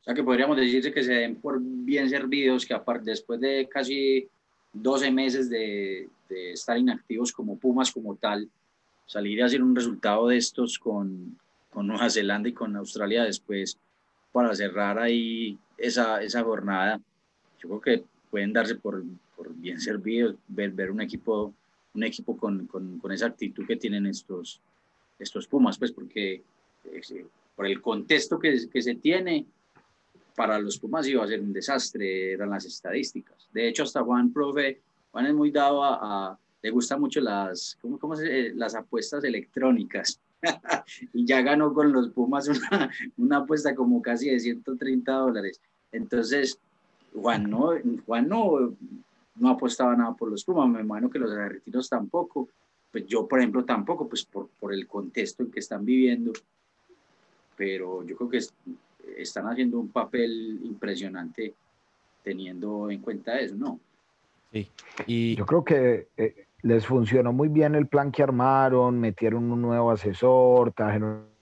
O 0.00 0.04
sea 0.04 0.14
que 0.14 0.24
podríamos 0.24 0.56
decirse 0.56 0.92
que 0.92 1.02
se 1.02 1.12
den 1.12 1.40
por 1.40 1.60
bien 1.60 2.10
servidos, 2.10 2.66
que 2.66 2.74
aparte, 2.74 3.10
después 3.10 3.40
de 3.40 3.68
casi 3.68 4.28
12 4.72 5.10
meses 5.12 5.48
de, 5.48 6.08
estar 6.28 6.76
inactivos 6.76 7.30
como 7.30 7.58
Pumas 7.58 7.92
como 7.92 8.16
tal, 8.16 8.50
salir 9.06 9.42
a 9.42 9.46
hacer 9.46 9.62
un 9.62 9.76
resultado 9.76 10.28
de 10.28 10.38
estos 10.38 10.78
con, 10.78 11.38
con 11.70 11.86
Nueva 11.86 12.10
Zelanda 12.10 12.48
y 12.48 12.54
con 12.54 12.74
Australia 12.76 13.24
después 13.24 13.78
para 14.32 14.54
cerrar 14.54 14.98
ahí 14.98 15.58
esa, 15.76 16.22
esa 16.22 16.42
jornada, 16.42 17.00
yo 17.60 17.68
creo 17.68 17.80
que 17.80 18.04
pueden 18.30 18.52
darse 18.52 18.74
por, 18.74 19.02
por 19.36 19.54
bien 19.54 19.80
servidos, 19.80 20.36
ver, 20.48 20.70
ver 20.70 20.90
un 20.90 21.00
equipo 21.00 21.54
un 21.94 22.04
equipo 22.04 22.36
con, 22.36 22.66
con, 22.66 23.12
esa 23.12 23.26
actitud 23.26 23.66
que 23.66 23.76
tienen 23.76 24.06
estos, 24.06 24.60
estos 25.18 25.46
Pumas, 25.46 25.78
pues 25.78 25.92
porque 25.92 26.42
eh, 26.84 27.26
por 27.54 27.66
el 27.66 27.80
contexto 27.80 28.38
que, 28.38 28.68
que, 28.70 28.82
se 28.82 28.94
tiene, 28.94 29.46
para 30.34 30.58
los 30.58 30.78
Pumas 30.78 31.06
iba 31.06 31.24
a 31.24 31.28
ser 31.28 31.40
un 31.40 31.52
desastre, 31.52 32.32
eran 32.32 32.50
las 32.50 32.64
estadísticas. 32.64 33.48
De 33.52 33.68
hecho, 33.68 33.82
hasta 33.82 34.02
Juan, 34.02 34.32
profe, 34.32 34.80
Juan 35.10 35.26
es 35.26 35.34
muy 35.34 35.50
dado 35.50 35.84
a, 35.84 36.38
le 36.62 36.70
gustan 36.70 37.00
mucho 37.00 37.20
las, 37.20 37.76
¿cómo, 37.80 37.98
cómo 37.98 38.16
se, 38.16 38.54
las 38.54 38.74
apuestas 38.74 39.22
electrónicas. 39.24 40.20
y 41.12 41.24
ya 41.24 41.42
ganó 41.42 41.72
con 41.72 41.92
los 41.92 42.10
Pumas 42.10 42.48
una, 42.48 42.90
una 43.16 43.36
apuesta 43.38 43.74
como 43.74 44.02
casi 44.02 44.30
de 44.30 44.40
130 44.40 45.12
dólares. 45.12 45.60
Entonces, 45.92 46.58
Juan 47.14 47.48
no, 47.48 47.72
Juan 48.06 48.28
no, 48.28 48.74
no 49.36 49.48
apostaba 49.48 49.94
nada 49.96 50.14
por 50.14 50.30
los 50.30 50.44
Pumas, 50.44 50.68
me 50.68 50.80
imagino 50.80 51.10
que 51.10 51.18
los 51.18 51.32
argentinos 51.32 51.88
tampoco, 51.88 52.48
pues 52.90 53.06
yo, 53.06 53.26
por 53.26 53.38
ejemplo, 53.38 53.64
tampoco, 53.64 54.08
pues 54.08 54.24
por, 54.24 54.48
por 54.60 54.72
el 54.72 54.86
contexto 54.86 55.42
en 55.42 55.50
que 55.50 55.60
están 55.60 55.84
viviendo, 55.84 56.32
pero 57.56 58.02
yo 58.04 58.16
creo 58.16 58.28
que 58.28 58.40
están 59.16 59.46
haciendo 59.46 59.78
un 59.78 59.88
papel 59.88 60.60
impresionante 60.64 61.54
teniendo 62.22 62.90
en 62.90 63.00
cuenta 63.00 63.38
eso, 63.40 63.54
¿no? 63.56 63.80
Sí. 64.52 64.68
Y 65.06 65.34
yo 65.34 65.46
creo 65.46 65.64
que 65.64 66.08
eh, 66.16 66.46
les 66.62 66.86
funcionó 66.86 67.32
muy 67.32 67.48
bien 67.48 67.74
el 67.74 67.88
plan 67.88 68.12
que 68.12 68.22
armaron, 68.22 68.98
metieron 68.98 69.50
un 69.50 69.62
nuevo 69.62 69.90
asesor, 69.90 70.72
trajeron 70.72 71.32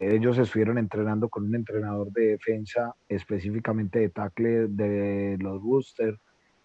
ellos 0.00 0.38
estuvieron 0.38 0.78
entrenando 0.78 1.28
con 1.28 1.44
un 1.44 1.54
entrenador 1.54 2.10
de 2.10 2.28
defensa, 2.28 2.94
específicamente 3.06 3.98
de 3.98 4.08
tackle 4.08 4.68
de 4.68 5.36
los 5.38 5.60
Boosters. 5.60 6.18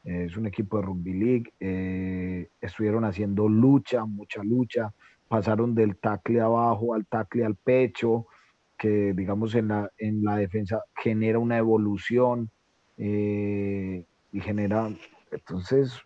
es 0.06 0.38
un 0.38 0.46
equipo 0.46 0.78
de 0.78 0.86
rugby 0.86 1.14
league. 1.14 1.54
Eh, 1.60 2.48
estuvieron 2.62 3.04
haciendo 3.04 3.50
lucha, 3.50 4.06
mucha 4.06 4.42
lucha. 4.42 4.94
Pasaron 5.28 5.76
del 5.76 5.98
tackle 5.98 6.40
abajo 6.40 6.94
al 6.94 7.06
tackle 7.08 7.44
al 7.44 7.56
pecho, 7.56 8.26
que 8.78 9.12
digamos 9.14 9.54
en 9.56 9.68
la, 9.68 9.92
en 9.98 10.24
la 10.24 10.38
defensa 10.38 10.82
genera 10.96 11.38
una 11.38 11.58
evolución 11.58 12.50
eh, 12.98 14.06
y 14.32 14.40
genera. 14.40 14.90
Entonces, 15.30 16.00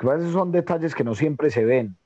que 0.00 0.06
esos 0.06 0.32
son 0.32 0.50
detalles 0.50 0.94
que 0.94 1.04
no 1.04 1.14
siempre 1.14 1.50
se 1.50 1.64
ven, 1.64 1.96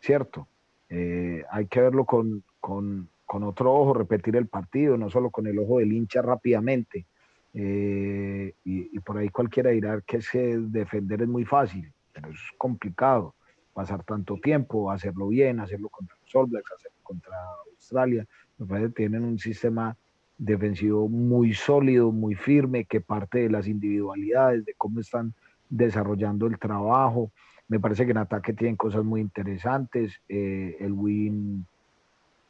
¿cierto? 0.00 0.48
Eh, 0.90 1.44
hay 1.50 1.66
que 1.66 1.80
verlo 1.80 2.04
con, 2.04 2.42
con 2.60 3.08
con 3.34 3.42
otro 3.42 3.74
ojo 3.74 3.94
repetir 3.94 4.36
el 4.36 4.46
partido, 4.46 4.96
no 4.96 5.10
solo 5.10 5.30
con 5.30 5.46
el 5.46 5.58
ojo 5.58 5.78
del 5.78 5.92
hincha 5.92 6.22
rápidamente. 6.22 7.06
Eh, 7.52 8.52
y, 8.64 8.98
por 9.00 9.18
ahí 9.18 9.28
cualquiera 9.28 9.70
dirá 9.70 10.00
que 10.06 10.20
defender 10.58 11.22
es 11.22 11.28
muy 11.28 11.44
fácil, 11.44 11.92
pero 12.12 12.28
es 12.28 12.38
complicado 12.58 13.34
pasar 13.72 14.04
tanto 14.04 14.36
tiempo, 14.36 14.90
hacerlo 14.90 15.28
bien, 15.28 15.60
hacerlo 15.60 15.88
contra 15.88 16.16
los 16.22 16.34
All 16.34 16.46
Blacks, 16.46 16.72
hacerlo 16.72 16.98
contra 17.02 17.32
Australia. 17.72 18.26
Me 18.58 18.66
parece 18.66 18.88
que 18.88 18.94
tienen 18.94 19.24
un 19.24 19.38
sistema 19.38 19.96
defensivo 20.38 21.08
muy 21.08 21.54
sólido, 21.54 22.12
muy 22.12 22.34
firme, 22.34 22.84
que 22.84 23.00
parte 23.00 23.40
de 23.40 23.50
las 23.50 23.66
individualidades, 23.66 24.64
de 24.64 24.74
cómo 24.74 25.00
están 25.00 25.34
desarrollando 25.76 26.46
el 26.46 26.58
trabajo. 26.58 27.30
Me 27.68 27.80
parece 27.80 28.04
que 28.04 28.12
en 28.12 28.18
ataque 28.18 28.52
tienen 28.52 28.76
cosas 28.76 29.04
muy 29.04 29.20
interesantes. 29.20 30.20
Eh, 30.28 30.76
el 30.80 30.92
win 30.92 31.66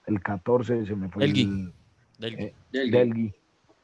el 0.06 0.20
14 0.20 0.86
se 0.86 0.96
me 0.96 1.08
fue 1.08 1.24
el, 1.24 1.72
Delgui. 2.18 3.26
Eh, 3.26 3.34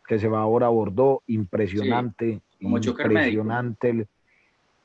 que 0.07 0.19
se 0.19 0.29
va 0.29 0.41
ahora 0.41 0.67
a 0.67 0.71
Bordeaux, 0.71 1.23
impresionante, 1.29 2.41
impresionante, 2.59 4.09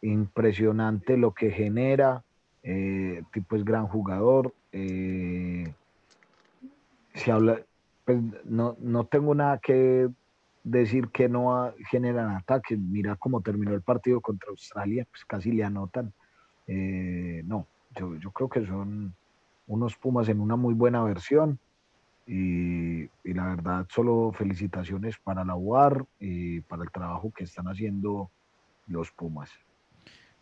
impresionante 0.01 1.17
lo 1.17 1.33
que 1.33 1.49
genera, 1.49 2.23
eh, 2.61 3.23
tipo 3.33 3.55
es 3.55 3.65
gran 3.65 3.87
jugador, 3.87 4.53
eh, 4.71 5.73
se 7.15 7.31
habla, 7.31 7.59
pues 8.05 8.19
no, 8.43 8.77
no 8.79 9.05
tengo 9.05 9.33
nada 9.33 9.57
que 9.57 10.09
decir 10.65 11.07
que 11.09 11.29
no 11.29 11.73
generan 11.89 12.35
ataques, 12.35 12.77
mira 12.77 13.15
cómo 13.15 13.39
terminó 13.41 13.73
el 13.73 13.81
partido 13.81 14.19
contra 14.19 14.49
Australia, 14.49 15.07
pues 15.09 15.23
casi 15.25 15.51
le 15.51 15.63
anotan, 15.63 16.11
no, 16.67 17.67
yo, 17.95 18.15
yo 18.15 18.31
creo 18.31 18.49
que 18.49 18.65
son 18.65 19.15
unos 19.67 19.95
Pumas 19.95 20.29
en 20.29 20.39
una 20.39 20.55
muy 20.55 20.73
buena 20.73 21.03
versión. 21.03 21.59
Y, 22.27 23.03
la 23.23 23.47
verdad, 23.47 23.85
solo 23.93 24.31
felicitaciones 24.35 25.15
para 25.23 25.45
la 25.45 25.55
UAR 25.55 26.05
y 26.19 26.61
para 26.61 26.83
el 26.83 26.91
trabajo 26.91 27.31
que 27.35 27.43
están 27.43 27.67
haciendo 27.67 28.31
los 28.87 29.11
Pumas. 29.11 29.51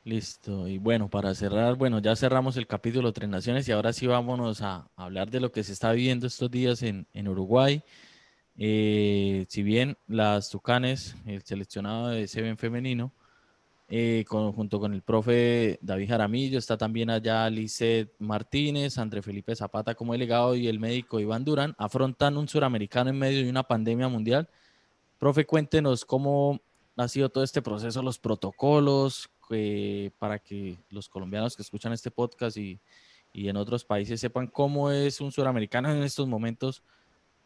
Listo. 0.06 0.68
Y 0.68 0.78
bueno, 0.78 1.10
para 1.10 1.34
cerrar, 1.34 1.76
bueno, 1.76 2.00
ya 2.00 2.16
cerramos 2.16 2.58
el 2.58 2.68
capítulo 2.68 3.14
Tres 3.14 3.30
Naciones 3.30 3.68
y 3.68 3.72
ahora 3.72 3.94
sí 3.94 4.08
vámonos 4.08 4.62
a 4.62 4.88
hablar 4.96 5.30
de 5.30 5.40
lo 5.40 5.52
que 5.52 5.64
se 5.64 5.74
está 5.74 5.92
viviendo 5.92 6.28
estos 6.28 6.52
días 6.52 6.84
en, 6.84 7.28
Uruguay. 7.28 7.82
Eh, 8.58 9.46
si 9.50 9.64
bien 9.64 9.98
las 10.08 10.50
Tucanes, 10.50 11.16
el 11.26 11.42
seleccionado 11.44 12.10
de 12.10 12.28
Seven 12.28 12.58
femenino, 12.58 13.12
eh, 13.90 14.24
junto 14.28 14.80
con 14.80 14.94
el 14.94 15.02
profe 15.02 15.78
David 15.82 16.10
Jaramillo, 16.10 16.58
está 16.58 16.78
también 16.78 17.10
allá 17.10 17.50
Lizeth 17.50 18.14
Martínez, 18.20 18.98
André 18.98 19.22
Felipe 19.22 19.56
Zapata 19.56 19.96
como 19.96 20.14
delegado 20.14 20.56
y 20.56 20.68
el 20.68 20.80
médico 20.80 21.20
Iván 21.20 21.44
Durán, 21.46 21.76
afrontan 21.78 22.38
un 22.38 22.48
suramericano 22.48 23.10
en 23.10 23.20
medio 23.20 23.44
de 23.44 23.50
una 23.50 23.64
pandemia 23.64 24.08
mundial. 24.08 24.50
Profe, 25.20 25.46
cuéntenos 25.46 26.06
cómo 26.06 26.60
ha 26.98 27.08
sido 27.08 27.30
todo 27.30 27.44
este 27.44 27.62
proceso, 27.62 28.02
los 28.02 28.20
protocolos, 28.20 29.30
para 30.18 30.40
que 30.40 30.78
los 30.90 31.10
colombianos 31.10 31.56
que 31.56 31.62
escuchan 31.62 31.94
este 31.94 32.12
podcast 32.12 32.58
y, 32.58 32.80
en 33.34 33.58
otros 33.58 33.84
países 33.84 34.20
sepan 34.20 34.46
cómo 34.46 34.92
es 34.92 35.20
un 35.20 35.32
suramericano 35.32 35.92
en 35.92 36.04
estos 36.04 36.28
momentos 36.28 36.84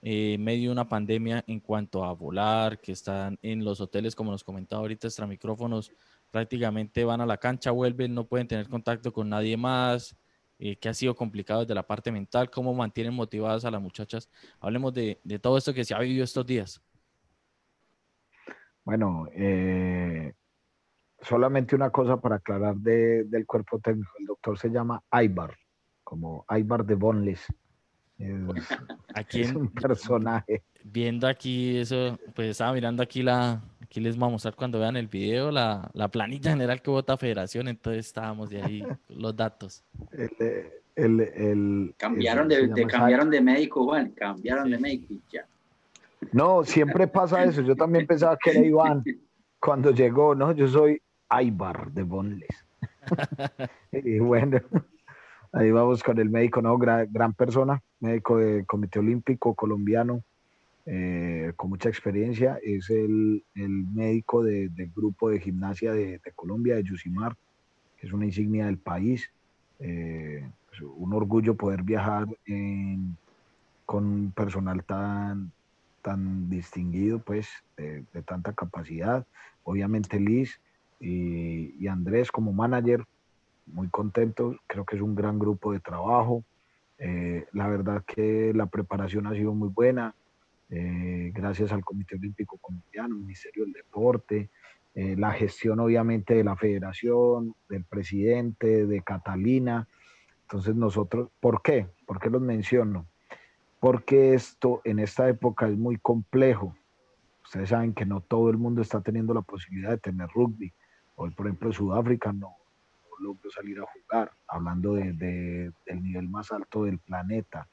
eh, 0.09 0.37
medio 0.37 0.69
de 0.69 0.71
una 0.71 0.87
pandemia 0.87 1.43
en 1.47 1.59
cuanto 1.59 2.05
a 2.05 2.13
volar, 2.13 2.79
que 2.79 2.93
están 2.93 3.37
en 3.41 3.65
los 3.65 3.81
hoteles, 3.81 4.15
como 4.15 4.31
nos 4.31 4.41
comentaba 4.41 4.79
ahorita 4.79 5.07
extra 5.07 5.27
micrófonos, 5.27 5.91
prácticamente 6.31 7.03
van 7.03 7.19
a 7.19 7.25
la 7.25 7.35
cancha, 7.35 7.71
vuelven, 7.71 8.13
no 8.13 8.25
pueden 8.25 8.47
tener 8.47 8.69
contacto 8.69 9.11
con 9.11 9.27
nadie 9.27 9.57
más, 9.57 10.15
eh, 10.59 10.77
que 10.77 10.87
ha 10.87 10.93
sido 10.93 11.13
complicado 11.13 11.59
desde 11.59 11.75
la 11.75 11.85
parte 11.85 12.09
mental, 12.09 12.49
cómo 12.49 12.73
mantienen 12.73 13.13
motivadas 13.13 13.65
a 13.65 13.71
las 13.71 13.81
muchachas. 13.81 14.29
Hablemos 14.61 14.93
de, 14.93 15.19
todo 15.41 15.57
esto 15.57 15.73
que 15.73 15.83
se 15.83 15.93
ha 15.93 15.99
vivido 15.99 16.23
estos 16.23 16.45
días. 16.45 16.81
Bueno, 18.85 19.25
eh, 19.33 20.31
solamente 21.19 21.75
una 21.75 21.89
cosa 21.89 22.15
para 22.15 22.37
aclarar 22.37 22.77
del 22.77 23.45
cuerpo 23.45 23.77
técnico. 23.79 24.11
El 24.19 24.27
doctor 24.27 24.57
se 24.57 24.69
llama 24.69 25.03
Aibar, 25.11 25.53
como 26.05 26.45
Aibar 26.47 26.85
de 26.85 26.95
Bonles. 26.95 27.45
Es, 28.17 29.51
un 29.55 29.67
personaje. 29.69 30.63
Viendo 30.83 31.27
aquí 31.27 31.77
eso, 31.77 32.17
pues 32.33 32.51
estaba 32.51 32.73
mirando 32.73 33.03
aquí 33.03 33.21
la, 33.21 33.61
aquí 33.81 33.99
les 33.99 34.15
vamos 34.15 34.29
a 34.29 34.31
mostrar 34.33 34.55
cuando 34.55 34.79
vean 34.79 34.95
el 34.95 35.07
video 35.07 35.51
la, 35.51 35.89
la 35.93 36.07
planilla 36.07 36.51
general 36.51 36.81
que 36.81 36.89
vota 36.89 37.17
Federación, 37.17 37.67
entonces 37.67 38.07
estábamos 38.07 38.49
de 38.49 38.61
ahí 38.61 38.83
los 39.09 39.35
datos. 39.35 39.83
El, 40.95 41.19
el, 41.21 41.93
cambiaron, 41.97 42.47
de, 42.47 42.87
cambiaron 42.87 43.29
de 43.29 43.41
médico, 43.41 43.83
Juan, 43.85 44.11
cambiaron 44.11 44.71
de 44.71 44.79
médico 44.79 45.13
y 45.13 45.21
ya. 45.31 45.45
No, 46.31 46.63
siempre 46.63 47.07
pasa 47.07 47.43
eso. 47.43 47.61
Yo 47.61 47.75
también 47.75 48.07
pensaba 48.07 48.35
que 48.41 48.51
era 48.51 48.65
Iván 48.65 49.03
cuando 49.59 49.91
llegó, 49.91 50.33
¿no? 50.33 50.51
Yo 50.53 50.67
soy 50.67 50.99
Aibar 51.29 51.91
de 51.91 52.03
Bonles. 52.03 52.65
y 53.91 54.19
bueno, 54.19 54.59
Ahí 55.53 55.71
vamos 55.71 56.03
con 56.03 56.19
el 56.19 56.29
médico, 56.29 56.61
¿no? 56.61 56.77
Gran, 56.77 57.07
gran 57.11 57.33
persona, 57.33 57.81
médico 57.99 58.37
del 58.37 58.65
Comité 58.65 58.99
Olímpico 58.99 59.55
colombiano, 59.55 60.23
eh, 60.85 61.53
con 61.55 61.69
mucha 61.69 61.89
experiencia. 61.89 62.59
Es 62.61 62.89
el, 62.89 63.43
el 63.55 63.69
médico 63.69 64.43
del 64.43 64.91
grupo 64.95 65.29
de 65.29 65.39
gimnasia 65.39 65.93
de, 65.93 66.19
Colombia, 66.35 66.75
de 66.75 66.83
Yusimar, 66.83 67.35
que 67.97 68.07
es 68.07 68.13
una 68.13 68.25
insignia 68.25 68.65
del 68.65 68.77
país. 68.77 69.29
Eh, 69.79 70.49
pues, 70.67 70.81
un 70.81 71.13
orgullo 71.13 71.55
poder 71.55 71.83
viajar 71.83 72.27
con 73.85 74.31
personal 74.35 74.83
tan, 74.83 75.51
tan 76.01 76.49
distinguido, 76.49 77.19
pues, 77.19 77.47
de, 77.77 78.03
de 78.13 78.21
tanta 78.21 78.53
capacidad. 78.53 79.25
Obviamente 79.63 80.19
Liz 80.19 80.59
y, 80.99 81.73
y 81.79 81.87
Andrés 81.87 82.31
como 82.31 82.51
manager, 82.51 83.05
muy 83.67 83.89
contento, 83.89 84.55
creo 84.67 84.85
que 84.85 84.95
es 84.95 85.01
un 85.01 85.15
gran 85.15 85.39
grupo 85.39 85.73
de 85.73 85.79
trabajo. 85.79 86.43
Eh, 86.97 87.45
la 87.53 87.67
verdad 87.67 88.03
que 88.05 88.51
la 88.55 88.65
preparación 88.65 89.27
ha 89.27 89.33
sido 89.33 89.53
muy 89.53 89.69
buena, 89.69 90.15
eh, 90.69 91.31
gracias 91.33 91.71
al 91.71 91.85
Comité 91.85 92.15
Olímpico 92.15 92.57
Colombiano, 92.57 93.15
Ministerio 93.15 93.63
del 93.65 93.73
Deporte, 93.73 94.49
eh, 94.95 95.15
la 95.15 95.31
gestión 95.31 95.79
obviamente 95.79 96.33
de 96.33 96.43
la 96.43 96.55
federación, 96.55 97.55
del 97.69 97.83
presidente, 97.83 98.85
de 98.87 99.01
Catalina. 99.01 99.87
Entonces 100.43 100.75
nosotros, 100.75 101.29
¿por 101.39 101.61
qué? 101.61 101.87
¿Por 102.05 102.19
qué 102.19 102.29
los 102.29 102.41
menciono? 102.41 103.05
Porque 103.79 104.33
esto 104.33 104.81
en 104.83 104.99
esta 104.99 105.29
época 105.29 105.67
es 105.67 105.77
muy 105.77 105.97
complejo. 105.97 106.75
Ustedes 107.43 107.69
saben 107.69 107.93
que 107.93 108.05
no 108.05 108.21
todo 108.21 108.49
el 108.49 108.57
mundo 108.57 108.81
está 108.81 109.01
teniendo 109.01 109.33
la 109.33 109.41
posibilidad 109.41 109.91
de 109.91 109.99
tener 109.99 110.27
rugby. 110.29 110.73
Hoy, 111.15 111.29
por 111.29 111.45
ejemplo, 111.45 111.71
Sudáfrica 111.71 112.33
no, 112.33 112.55
logró 113.19 113.49
salir 113.51 113.79
a 113.79 113.85
jugar, 113.85 114.31
hablando 114.47 114.93
de, 114.93 115.71
del 115.85 116.03
nivel 116.03 116.29
más 116.29 116.51
alto 116.51 116.83
del 116.83 116.99
planeta. 116.99 117.67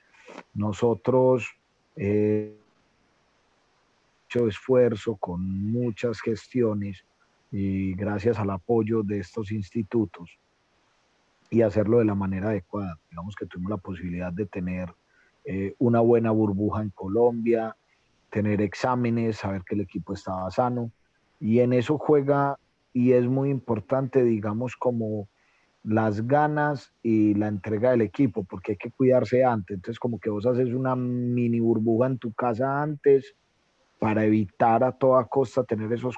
Nosotros, 0.54 1.48
eh, 1.96 2.56
hecho 4.26 4.48
esfuerzo 4.48 5.16
con 5.16 5.70
muchas 5.70 6.20
gestiones 6.20 7.04
y 7.50 7.94
gracias 7.94 8.38
al 8.38 8.50
apoyo 8.50 9.02
de 9.02 9.20
estos 9.20 9.52
institutos, 9.52 10.38
y 11.50 11.62
hacerlo 11.62 11.98
de 11.98 12.04
la 12.04 12.14
manera 12.14 12.48
adecuada. 12.48 12.98
Digamos 13.10 13.36
que 13.36 13.46
tuvimos 13.46 13.70
la 13.70 13.76
posibilidad 13.76 14.32
de 14.32 14.46
tener 14.46 14.92
eh, 15.44 15.74
una 15.78 16.00
buena 16.00 16.30
burbuja 16.32 16.82
en 16.82 16.90
Colombia, 16.90 17.76
tener 18.30 18.60
exámenes, 18.60 19.36
saber 19.36 19.62
que 19.62 19.76
el 19.76 19.82
equipo 19.82 20.14
estaba 20.14 20.50
sano 20.50 20.90
y 21.38 21.60
en 21.60 21.72
eso 21.72 21.98
juega 21.98 22.58
y 22.92 23.12
es 23.12 23.26
muy 23.26 23.50
importante, 23.50 24.24
digamos, 24.24 24.76
como 24.76 25.28
las 25.84 26.26
ganas 26.26 26.92
y 27.02 27.34
la 27.34 27.48
entrega 27.48 27.90
del 27.90 28.00
equipo, 28.00 28.42
porque 28.44 28.72
hay 28.72 28.78
que 28.78 28.90
cuidarse 28.90 29.44
antes. 29.44 29.76
Entonces, 29.76 29.98
como 29.98 30.18
que 30.18 30.30
vos 30.30 30.46
haces 30.46 30.72
una 30.72 30.96
mini 30.96 31.60
burbuja 31.60 32.06
en 32.06 32.18
tu 32.18 32.32
casa 32.32 32.82
antes 32.82 33.34
para 33.98 34.24
evitar 34.24 34.82
a 34.82 34.92
toda 34.92 35.24
costa 35.26 35.62
tener 35.64 35.92
esos, 35.92 36.16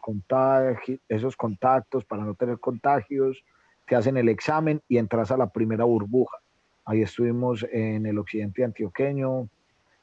esos 1.08 1.36
contactos, 1.36 2.04
para 2.04 2.24
no 2.24 2.34
tener 2.34 2.58
contagios, 2.58 3.44
te 3.86 3.96
hacen 3.96 4.16
el 4.16 4.28
examen 4.28 4.80
y 4.88 4.98
entras 4.98 5.30
a 5.30 5.36
la 5.36 5.48
primera 5.50 5.84
burbuja. 5.84 6.38
Ahí 6.84 7.02
estuvimos 7.02 7.66
en 7.70 8.06
el 8.06 8.18
occidente 8.18 8.64
antioqueño, 8.64 9.48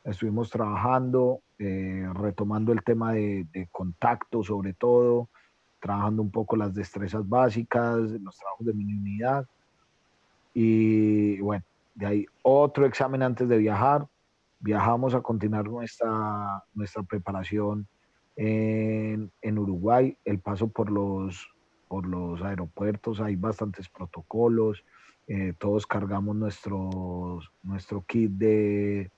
estuvimos 0.04 0.50
trabajando, 0.50 1.40
eh, 1.58 2.06
retomando 2.14 2.74
el 2.74 2.84
tema 2.84 3.14
de, 3.14 3.48
de 3.54 3.68
contacto 3.72 4.44
sobre 4.44 4.74
todo, 4.74 5.30
trabajando 5.84 6.22
un 6.22 6.32
poco 6.32 6.56
las 6.56 6.74
destrezas 6.74 7.28
básicas, 7.28 8.00
los 8.00 8.38
trabajos 8.38 8.66
de 8.66 8.74
mini 8.74 8.94
unidad. 8.94 9.46
Y 10.54 11.42
bueno, 11.42 11.66
de 11.94 12.06
ahí 12.06 12.26
otro 12.42 12.86
examen 12.86 13.22
antes 13.22 13.50
de 13.50 13.58
viajar. 13.58 14.08
Viajamos 14.62 15.14
a 15.14 15.20
continuar 15.20 15.68
nuestra, 15.68 16.64
nuestra 16.74 17.04
preparación 17.04 17.86
en, 18.38 19.30
en 19.42 19.60
Uruguay, 19.60 20.18
el 20.24 20.40
paso 20.40 20.70
por 20.70 20.90
los, 20.90 21.50
por 21.90 22.08
los 22.08 22.42
aeropuertos, 22.42 23.20
hay 23.20 23.36
bastantes 23.36 23.90
protocolos, 23.90 24.86
eh, 25.28 25.54
todos 25.60 25.86
cargamos 25.86 26.38
nuestros, 26.38 27.52
nuestro 27.62 28.06
kit 28.08 28.32
de, 28.32 29.12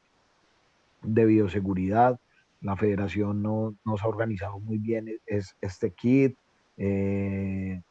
de 1.03 1.25
bioseguridad. 1.25 2.19
La 2.61 2.75
federación 2.75 3.43
no, 3.43 3.75
nos 3.85 4.01
ha 4.01 4.07
organizado 4.07 4.59
muy 4.59 4.79
bien 4.79 5.07
es, 5.27 5.55
este 5.61 5.91
kit. 5.91 6.35
Eh, 6.77 7.81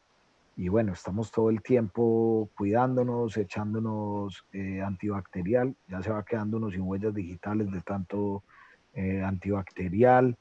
y 0.57 0.69
bueno, 0.69 0.93
estamos 0.93 1.31
todo 1.31 1.49
el 1.49 1.61
tiempo 1.61 2.49
cuidándonos, 2.57 3.35
echándonos 3.35 4.45
eh, 4.53 4.81
antibacterial, 4.81 5.75
ya 5.89 6.01
se 6.01 6.11
va 6.11 6.23
quedándonos 6.23 6.73
sin 6.73 6.83
huellas 6.83 7.13
digitales 7.13 7.69
de 7.71 7.81
tanto 7.81 8.41
eh, 8.93 9.21
antibacterial, 9.21 10.37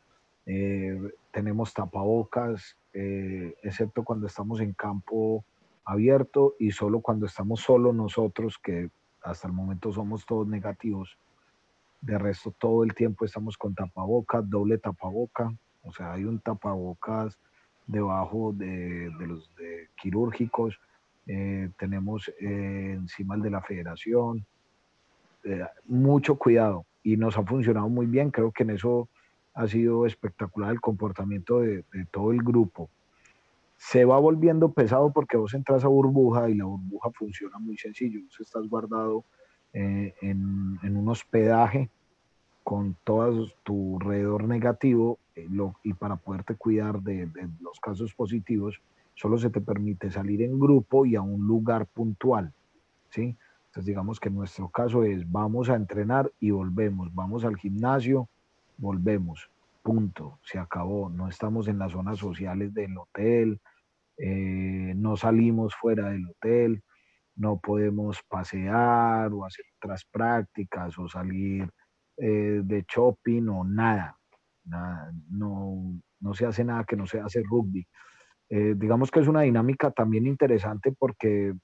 eh, 0.47 1.01
tenemos 1.32 1.74
tapabocas, 1.74 2.76
excepto 2.92 4.05
cuando 4.05 4.28
estamos 4.28 4.61
en 4.61 4.72
campo 4.72 5.45
abierto 5.84 6.55
y 6.61 6.70
solo 6.70 7.01
cuando 7.01 7.26
estamos 7.26 7.61
solo 7.61 7.92
nosotros, 7.92 8.57
que 8.62 8.88
hasta 9.20 9.49
el 9.49 9.53
momento 9.53 9.92
somos 9.92 10.24
todos 10.24 10.47
negativos. 10.47 11.18
De 12.01 12.16
resto, 12.18 12.53
todo 12.57 12.84
el 12.84 12.95
tiempo 12.95 13.24
estamos 13.24 13.59
con 13.59 13.74
tapabocas, 13.74 14.49
doble 14.49 14.78
tapaboca, 14.78 15.53
o 15.82 15.90
sea, 15.90 16.12
hay 16.12 16.24
un 16.24 16.38
tapabocas 16.38 17.36
debajo 17.87 18.53
de, 18.53 19.11
los 19.26 19.51
quirúrgicos, 20.01 20.78
eh, 21.26 21.70
tenemos 21.78 22.30
eh, 22.41 22.93
encima 22.95 23.35
el 23.35 23.43
de 23.43 23.51
la 23.51 23.62
federación, 23.62 24.45
eh, 25.45 25.64
mucho 25.87 26.37
cuidado 26.37 26.85
y 27.03 27.16
nos 27.16 27.39
ha 27.39 27.45
funcionado 27.45 27.89
muy 27.89 28.07
bien, 28.07 28.30
creo 28.30 28.53
que 28.53 28.62
en 28.62 28.70
eso 28.70 29.09
ha 29.55 29.66
sido 29.66 30.05
espectacular 30.05 30.70
el 30.72 30.80
comportamiento 30.80 31.61
de, 31.61 31.85
todo 32.11 32.32
el 32.32 32.43
grupo. 32.43 32.91
Se 33.76 34.05
va 34.05 34.18
volviendo 34.18 34.72
pesado 34.72 35.12
porque 35.12 35.37
vos 35.37 35.55
entras 35.55 35.85
a 35.85 35.89
burbuja 35.89 36.49
y 36.51 36.55
la 36.55 36.64
burbuja 36.64 37.11
funciona 37.12 37.59
muy 37.59 37.76
sencillo, 37.76 38.20
vos 38.24 38.41
estás 38.41 38.68
guardado 38.68 39.24
en, 39.72 40.78
en 40.82 40.97
un 40.97 41.09
hospedaje 41.09 41.91
con 42.62 42.97
todo 43.05 43.49
tu 43.62 43.99
alrededor 44.01 44.45
negativo 44.45 45.18
eh, 45.37 45.49
y 45.82 45.95
para 45.95 46.16
poderte 46.16 46.55
cuidar 46.57 47.01
de, 47.01 47.28
los 47.61 47.80
casos 47.80 48.14
positivos, 48.14 48.80
solo 49.14 49.39
se 49.39 49.51
te 49.51 49.61
permite 49.61 50.11
salir 50.11 50.43
en 50.43 50.59
grupo 50.59 51.07
y 51.07 51.16
a 51.16 51.22
un 51.22 51.47
lugar 51.47 51.87
puntual, 51.87 52.53
¿sí? 53.11 53.37
Entonces 53.66 53.87
digamos 53.87 54.20
que 54.20 54.30
nuestro 54.30 54.68
caso 54.68 55.03
es 55.03 55.30
vamos 55.30 55.68
a 55.68 55.74
entrenar 55.74 56.30
y 56.39 56.51
volvemos, 56.51 57.12
vamos 57.14 57.45
al 57.45 57.57
gimnasio, 57.57 58.28
volvemos, 58.76 59.51
punto, 59.82 60.39
se 60.43 60.59
acabó, 60.59 61.11
no 61.11 61.28
estamos 61.28 61.68
en 61.68 61.78
las 61.78 61.93
zonas 61.93 62.18
sociales 62.18 62.72
del 62.72 62.97
hotel, 62.97 63.61
eh, 64.16 64.93
no 64.97 65.16
salimos 65.16 65.74
fuera 65.74 66.11
del 66.11 66.28
hotel, 66.28 66.82
no 67.37 67.59
podemos 67.59 68.22
pasear 68.28 69.32
o 69.32 69.45
hacer 69.45 69.64
otras 69.76 70.05
prácticas 70.05 70.97
o 70.99 71.09
salir 71.09 71.68
eh, 72.16 72.61
de 72.62 72.85
shopping 72.89 73.49
o 73.49 73.64
nada. 73.64 74.16
No, 74.64 76.00
no, 76.20 76.34
se 76.34 76.46
hace 76.46 76.64
nada 76.64 76.84
que 76.84 76.96
no 76.96 77.06
se 77.06 77.20
hace 77.20 77.42
rugby. 77.42 77.86
Eh, 78.48 78.74
digamos 78.76 79.10
que 79.10 79.20
es 79.20 79.28
una 79.28 79.42
dinámica 79.42 79.90
también 79.90 80.26
interesante 80.26 80.92
porque 80.92 81.54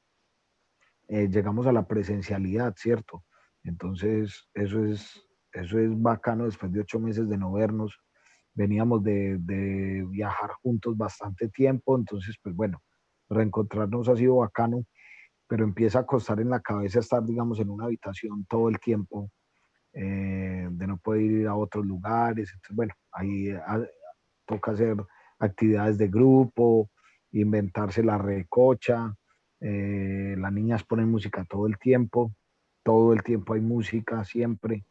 eh, 1.08 1.28
llegamos 1.28 1.66
a 1.66 1.72
la 1.72 1.86
presencialidad, 1.86 2.74
¿cierto? 2.76 3.24
Entonces, 3.64 4.48
eso 4.54 4.84
es, 4.84 5.22
eso 5.52 5.78
es 5.78 5.90
bacano 6.00 6.44
después 6.44 6.72
de 6.72 6.80
ocho 6.80 7.00
meses 7.00 7.28
de 7.28 7.36
no 7.36 7.52
vernos. 7.52 7.98
Veníamos 8.54 9.02
de, 9.02 9.38
de 9.38 10.04
viajar 10.08 10.50
juntos 10.62 10.96
bastante 10.96 11.48
tiempo, 11.48 11.96
entonces, 11.96 12.36
pues 12.42 12.54
bueno, 12.54 12.82
reencontrarnos 13.28 14.08
ha 14.08 14.16
sido 14.16 14.36
bacano, 14.36 14.84
pero 15.46 15.64
empieza 15.64 16.00
a 16.00 16.06
costar 16.06 16.40
en 16.40 16.50
la 16.50 16.60
cabeza 16.60 17.00
estar, 17.00 17.24
digamos, 17.24 17.60
en 17.60 17.70
una 17.70 17.84
habitación 17.84 18.44
todo 18.48 18.68
el 18.68 18.78
tiempo 18.78 19.30
eh, 19.92 20.68
de 20.70 20.86
no 20.86 20.98
poder 20.98 21.22
ir 21.22 21.48
a 21.48 21.56
otros 21.56 21.84
lugares. 21.84 22.50
Entonces, 22.52 22.76
bueno, 22.76 22.94
ahí 23.12 23.50
ah, 23.50 23.84
toca 24.46 24.72
hacer 24.72 24.96
actividades 25.38 25.98
de 25.98 26.08
grupo, 26.08 26.90
inventarse 27.32 28.02
la 28.02 28.18
recocha. 28.18 29.14
Eh, 29.60 30.36
las 30.38 30.52
niñas 30.52 30.84
ponen 30.84 31.10
música 31.10 31.44
todo 31.44 31.66
el 31.66 31.78
tiempo, 31.78 32.32
todo 32.82 33.12
el 33.12 33.22
tiempo 33.22 33.54
hay 33.54 33.60
música, 33.60 34.24
siempre. 34.24 34.84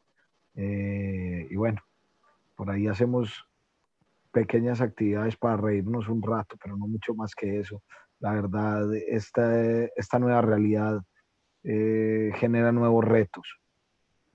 Eh, 0.56 1.48
y 1.50 1.56
bueno, 1.56 1.82
por 2.56 2.70
ahí 2.70 2.88
hacemos 2.88 3.46
pequeñas 4.32 4.82
actividades 4.82 5.38
para 5.38 5.58
reírnos 5.58 6.10
un 6.10 6.22
rato, 6.22 6.58
pero 6.62 6.76
no 6.78 6.88
mucho 6.88 7.14
más 7.16 7.34
que 7.34 7.60
eso. 7.60 7.82
La 8.20 8.34
verdad, 8.34 8.94
esta, 8.96 9.86
esta 9.96 10.20
nueva 10.20 10.42
realidad 10.42 11.02
genera 11.64 12.72
nuevos 12.72 13.04
retos 13.06 13.60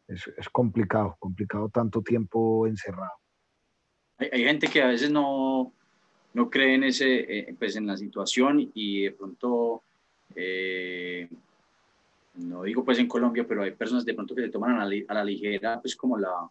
es, 0.08 0.48
complicado, 0.50 1.16
complicado 1.18 1.68
tanto 1.68 2.02
tiempo 2.02 2.66
encerrado. 2.66 3.12
Hay, 4.18 4.44
gente 4.44 4.68
que 4.68 4.82
a 4.82 4.88
veces 4.88 5.10
no, 5.10 5.72
no 6.34 6.50
cree 6.50 6.74
en, 6.74 6.84
ese, 6.84 7.38
eh, 7.38 7.54
pues 7.58 7.76
en 7.76 7.86
la 7.86 7.96
situación 7.96 8.70
y 8.74 9.04
de 9.04 9.12
pronto, 9.12 9.82
eh, 10.36 11.28
no 12.36 12.62
digo 12.62 12.84
pues 12.84 12.98
en 12.98 13.08
Colombia, 13.08 13.44
pero 13.46 13.62
hay 13.62 13.72
personas 13.72 14.04
de 14.04 14.14
pronto 14.14 14.34
que 14.34 14.42
se 14.42 14.50
toman 14.50 14.80
a 14.80 15.14
la, 15.14 15.24
ligera 15.24 15.80
pues 15.80 15.96
como 15.96 16.16
la, 16.16 16.48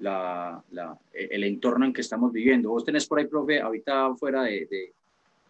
la, 0.00 0.62
la, 0.72 0.98
el 1.12 1.44
entorno 1.44 1.86
en 1.86 1.92
que 1.92 2.02
estamos 2.02 2.32
viviendo. 2.32 2.70
Vos 2.70 2.84
tenés 2.84 3.06
por 3.06 3.18
ahí, 3.18 3.26
profe, 3.26 3.60
ahorita 3.60 4.14
fuera 4.16 4.42
de, 4.42 4.66
de, 4.66 4.92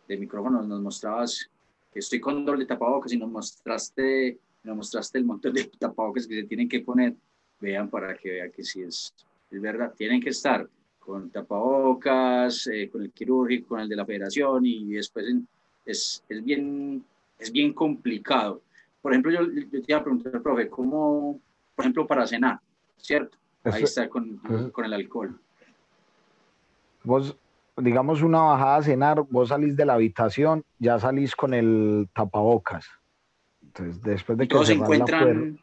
de 0.06 0.16
micrófono 0.16 0.62
nos 0.62 0.80
mostrabas 0.80 1.50
que 1.92 1.98
estoy 1.98 2.20
con 2.20 2.44
doble 2.44 2.66
tapabocas 2.66 3.12
y 3.12 3.18
nos 3.18 3.30
mostraste, 3.30 4.38
nos 4.62 4.76
mostraste 4.76 5.18
el 5.18 5.24
montón 5.24 5.54
de 5.54 5.64
tapabocas 5.78 6.26
que 6.26 6.40
se 6.40 6.44
tienen 6.44 6.68
que 6.68 6.80
poner 6.80 7.14
vean 7.60 7.88
para 7.88 8.16
que 8.16 8.30
vean 8.30 8.50
que 8.52 8.62
sí 8.62 8.82
es, 8.82 9.14
es 9.50 9.60
verdad. 9.60 9.92
Tienen 9.96 10.20
que 10.20 10.30
estar 10.30 10.68
con 10.98 11.30
tapabocas, 11.30 12.66
eh, 12.66 12.90
con 12.90 13.02
el 13.02 13.10
quirúrgico, 13.10 13.68
con 13.68 13.80
el 13.80 13.88
de 13.88 13.96
la 13.96 14.04
federación 14.04 14.66
y 14.66 14.92
después 14.92 15.24
es, 15.86 16.22
es, 16.28 16.44
bien, 16.44 17.02
es 17.38 17.50
bien 17.50 17.72
complicado. 17.72 18.60
Por 19.00 19.12
ejemplo, 19.12 19.32
yo, 19.32 19.46
te 19.70 19.82
iba 19.86 19.98
a 19.98 20.02
preguntar, 20.02 20.42
profe, 20.42 20.68
¿cómo, 20.68 21.40
por 21.74 21.84
ejemplo, 21.84 22.06
para 22.06 22.26
cenar, 22.26 22.60
¿cierto? 22.98 23.38
Ahí 23.64 23.84
está 23.84 24.08
con, 24.08 24.36
con 24.72 24.84
el 24.84 24.92
alcohol. 24.92 25.38
Vos, 27.04 27.36
digamos, 27.76 28.22
una 28.22 28.40
bajada 28.40 28.76
a 28.76 28.82
cenar, 28.82 29.24
vos 29.30 29.48
salís 29.48 29.76
de 29.76 29.86
la 29.86 29.94
habitación, 29.94 30.64
ya 30.78 30.98
salís 30.98 31.34
con 31.34 31.54
el 31.54 32.08
tapabocas. 32.12 32.86
Entonces, 33.62 34.02
después 34.02 34.36
de 34.36 34.46
que 34.46 34.54
todos 34.54 34.66
se 34.66 34.74
encuentran 34.74 35.58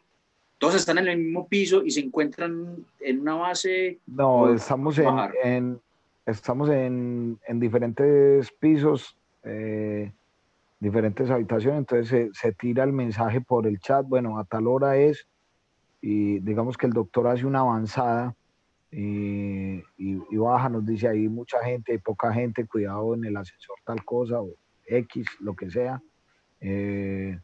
todos 0.58 0.76
están 0.76 0.98
en 0.98 1.08
el 1.08 1.18
mismo 1.18 1.48
piso 1.48 1.84
y 1.84 1.92
se 1.92 2.02
encuentran 2.02 2.86
en 3.00 3.20
una 3.22 3.36
base. 3.36 4.00
No, 4.08 4.54
estamos 4.54 4.98
en, 4.98 5.80
estamos 6.26 6.70
en, 6.70 7.40
diferentes 7.56 8.52
pisos, 8.52 9.18
eh, 9.44 10.12
diferentes 10.80 11.30
habitaciones, 11.30 11.80
entonces 11.80 12.30
se, 12.34 12.52
tira 12.54 12.84
el 12.84 12.94
mensaje 12.94 13.42
por 13.42 13.68
el 13.68 13.80
chat, 13.80 14.06
bueno, 14.08 14.40
a 14.40 14.46
tal 14.46 14.68
hora 14.68 14.98
es, 14.98 15.28
y 16.02 16.40
digamos 16.40 16.78
que 16.78 16.86
el 16.86 16.94
doctor 16.94 17.28
hace 17.28 17.46
una 17.46 17.62
avanzada 17.62 18.36
y, 18.92 19.82
baja, 20.38 20.70
nos 20.70 20.86
dice 20.86 21.08
ahí 21.08 21.28
mucha 21.28 21.60
gente, 21.64 21.92
hay 21.92 21.98
poca 21.98 22.32
gente, 22.32 22.66
cuidado 22.66 23.14
en 23.14 23.26
el 23.26 23.36
ascensor 23.36 23.76
tal 23.84 24.06
cosa, 24.06 24.40
o 24.40 24.52
X, 24.86 25.26
lo 25.40 25.56
que 25.56 25.70
sea. 25.70 26.02
Eh, 26.62 27.38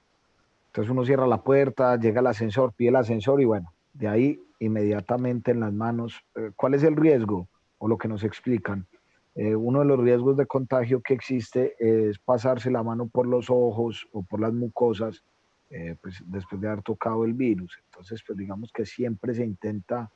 Entonces 0.72 0.89
uno 0.89 1.03
cierra 1.03 1.28
la 1.28 1.43
puerta, 1.43 1.97
llega 1.97 2.22
el 2.22 2.28
ascensor, 2.28 2.72
pide 2.74 2.89
el 2.89 2.95
ascensor 2.95 3.41
y 3.41 3.45
bueno, 3.45 3.74
de 3.91 4.07
ahí 4.07 4.39
inmediatamente 4.59 5.51
en 5.51 5.59
las 5.59 5.74
manos. 5.74 6.24
Eh, 6.36 6.51
¿Cuál 6.55 6.76
es 6.76 6.84
el 6.84 6.95
riesgo? 6.95 7.49
O 7.78 7.89
lo 7.89 7.97
que 7.97 8.07
nos 8.07 8.24
explican. 8.24 8.88
Eh, 9.36 9.53
uno 9.53 9.80
de 9.80 9.86
los 9.86 9.99
riesgos 9.99 10.38
de 10.38 10.45
contagio 10.45 11.01
que 11.01 11.13
existe 11.13 11.76
es 11.78 12.19
pasarse 12.19 12.72
la 12.72 12.84
mano 12.84 13.07
por 13.07 13.28
los 13.28 13.49
ojos 13.49 14.07
o 14.13 14.24
por 14.24 14.39
las 14.39 14.53
mucosas 14.53 15.22
eh, 15.69 15.97
pues 16.01 16.24
después 16.26 16.61
de 16.61 16.69
haber 16.69 16.84
tocado 16.84 17.26
el 17.26 17.34
virus. 17.34 17.78
Entonces, 17.88 18.24
pues 18.26 18.38
digamos 18.38 18.72
que 18.72 18.86
siempre 18.86 19.34
se 19.34 19.43
intenta 19.43 20.09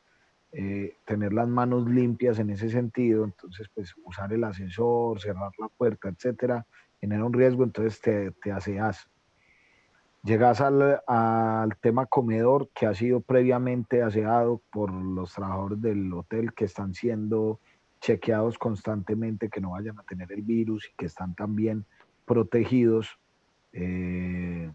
tener 1.03 1.33
las 1.33 1.49
manos 1.49 1.85
limpias 1.85 2.39
en 2.39 2.49
ese 2.49 2.69
sentido. 2.69 3.25
Entonces, 3.25 3.67
pues 3.73 3.93
usar 4.05 4.31
el 4.31 4.41
ascensor, 4.45 5.19
cerrar 5.19 5.51
la 5.59 5.67
puerta, 5.67 6.07
etcétera, 6.07 6.65
genera 7.01 7.25
un 7.25 7.33
riesgo, 7.33 7.65
entonces 7.65 7.99
te, 7.99 8.31
te 8.31 8.53
aseas 8.53 9.09
Llegas 10.25 10.59
al, 10.59 11.01
al, 11.05 11.77
tema 11.77 12.07
comedor 12.07 12.69
que 12.69 12.87
ha 12.87 12.95
sido 12.95 13.21
previamente 13.21 14.01
aseado 14.01 14.59
por 14.71 14.91
los 14.91 15.31
trabajadores 15.31 15.79
del 15.79 16.11
hotel 16.11 16.51
que 16.51 16.65
están 16.65 16.95
siendo 16.95 17.59
chequeados 18.01 18.57
constantemente, 18.57 19.49
que 19.49 19.61
no 19.61 19.71
vayan 19.71 19.99
a 19.99 20.03
tener 20.03 20.31
el 20.31 20.41
virus 20.41 20.89
y 20.91 20.95
que 20.97 21.05
están 21.05 21.35
también 21.35 21.85
protegidos. 22.25 23.19
Eh, 23.71 24.71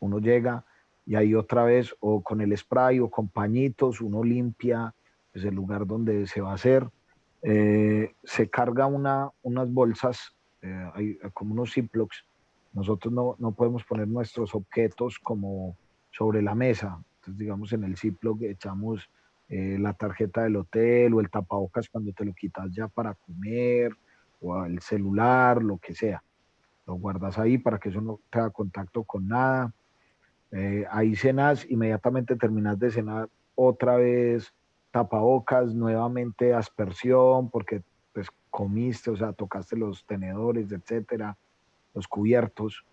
uno 0.00 0.18
llega 0.18 0.64
y 1.06 1.14
ahí 1.14 1.36
otra 1.36 1.62
vez 1.62 1.94
o 2.00 2.24
con 2.24 2.40
el 2.40 2.56
spray 2.58 2.98
o 2.98 3.08
con 3.08 3.28
pañitos 3.28 4.00
uno 4.00 4.24
limpia 4.24 4.94
pues, 5.32 5.44
el 5.44 5.54
lugar 5.54 5.86
donde 5.86 6.26
se 6.26 6.40
va 6.40 6.50
a 6.50 6.54
hacer. 6.54 6.88
Eh, 7.42 8.16
se 8.24 8.50
carga 8.50 8.86
una, 8.86 9.30
unas 9.44 9.72
bolsas, 9.72 10.34
eh, 10.60 11.18
como 11.32 11.52
unos 11.52 11.72
ziplocs 11.72 12.24
nosotros 12.72 13.12
no, 13.12 13.36
no, 13.38 13.52
podemos 13.52 13.84
poner 13.84 14.08
nuestros 14.08 14.54
objetos 14.54 15.18
como 15.18 15.76
sobre 16.10 16.42
la 16.42 16.54
mesa. 16.54 16.98
Entonces, 17.16 17.38
digamos, 17.38 17.72
en 17.72 17.84
el 17.84 17.96
Ziploc 17.96 18.42
echamos 18.42 19.10
eh, 19.48 19.76
la 19.78 19.92
tarjeta 19.92 20.42
del 20.42 20.56
hotel 20.56 21.14
o 21.14 21.20
el 21.20 21.30
tapabocas 21.30 21.88
cuando 21.88 22.12
te 22.12 22.24
lo 22.24 22.32
quitas 22.32 22.70
ya 22.72 22.88
para 22.88 23.14
comer 23.14 23.92
o 24.40 24.64
el 24.64 24.80
celular, 24.80 25.62
lo 25.62 25.78
que 25.78 25.94
sea. 25.94 26.22
Lo 26.86 26.94
guardas 26.94 27.38
ahí 27.38 27.58
para 27.58 27.78
que 27.78 27.90
eso 27.90 28.00
no 28.00 28.20
tenga 28.30 28.50
contacto 28.50 29.04
con 29.04 29.28
nada. 29.28 29.72
Eh, 30.50 30.86
ahí 30.90 31.14
cenas, 31.14 31.70
inmediatamente 31.70 32.36
terminas 32.36 32.78
de 32.78 32.90
cenar 32.90 33.28
otra 33.54 33.96
vez 33.96 34.52
tapabocas, 34.90 35.74
nuevamente 35.74 36.52
aspersión, 36.54 37.50
porque 37.50 37.82
pues 38.12 38.28
comiste, 38.50 39.10
o 39.10 39.16
sea, 39.16 39.32
tocaste 39.32 39.76
los 39.76 40.04
tenedores, 40.04 40.72
etcétera 40.72 41.36
los 41.94 42.08
cubiertos, 42.08 42.84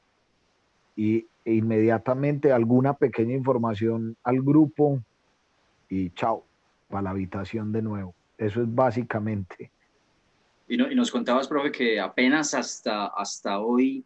y 0.95 1.25
e 1.45 1.53
inmediatamente 1.53 2.51
alguna 2.51 2.93
pequeña 2.93 3.33
información 3.33 4.17
al 4.23 4.41
grupo 4.41 5.01
y 5.87 6.09
chao, 6.11 6.45
para 6.89 7.03
la 7.03 7.09
habitación 7.11 7.71
de 7.71 7.81
nuevo. 7.81 8.13
Eso 8.37 8.61
es 8.61 8.73
básicamente. 8.73 9.71
Y, 10.67 10.77
no, 10.77 10.91
y 10.91 10.95
nos 10.95 11.09
contabas, 11.09 11.47
profe, 11.47 11.71
que 11.71 11.99
apenas 11.99 12.53
hasta, 12.53 13.07
hasta 13.07 13.59
hoy 13.59 14.03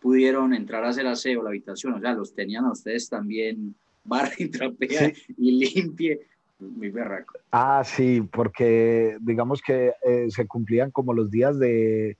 pudieron 0.00 0.54
entrar 0.54 0.84
a 0.84 0.88
hacer 0.88 1.06
aseo 1.06 1.42
la 1.42 1.50
habitación, 1.50 1.94
o 1.94 2.00
sea, 2.00 2.14
los 2.14 2.34
tenían 2.34 2.64
a 2.64 2.72
ustedes 2.72 3.08
también 3.08 3.74
barra 4.04 4.32
y 4.38 4.48
trapea 4.48 5.12
y 5.36 5.52
limpie. 5.52 6.20
Muy 6.58 6.90
berraco. 6.90 7.38
Ah, 7.52 7.82
sí, 7.84 8.20
porque 8.32 9.16
digamos 9.20 9.62
que 9.62 9.92
eh, 10.04 10.26
se 10.28 10.44
cumplían 10.48 10.90
como 10.90 11.14
los 11.14 11.30
días 11.30 11.56
de, 11.56 12.16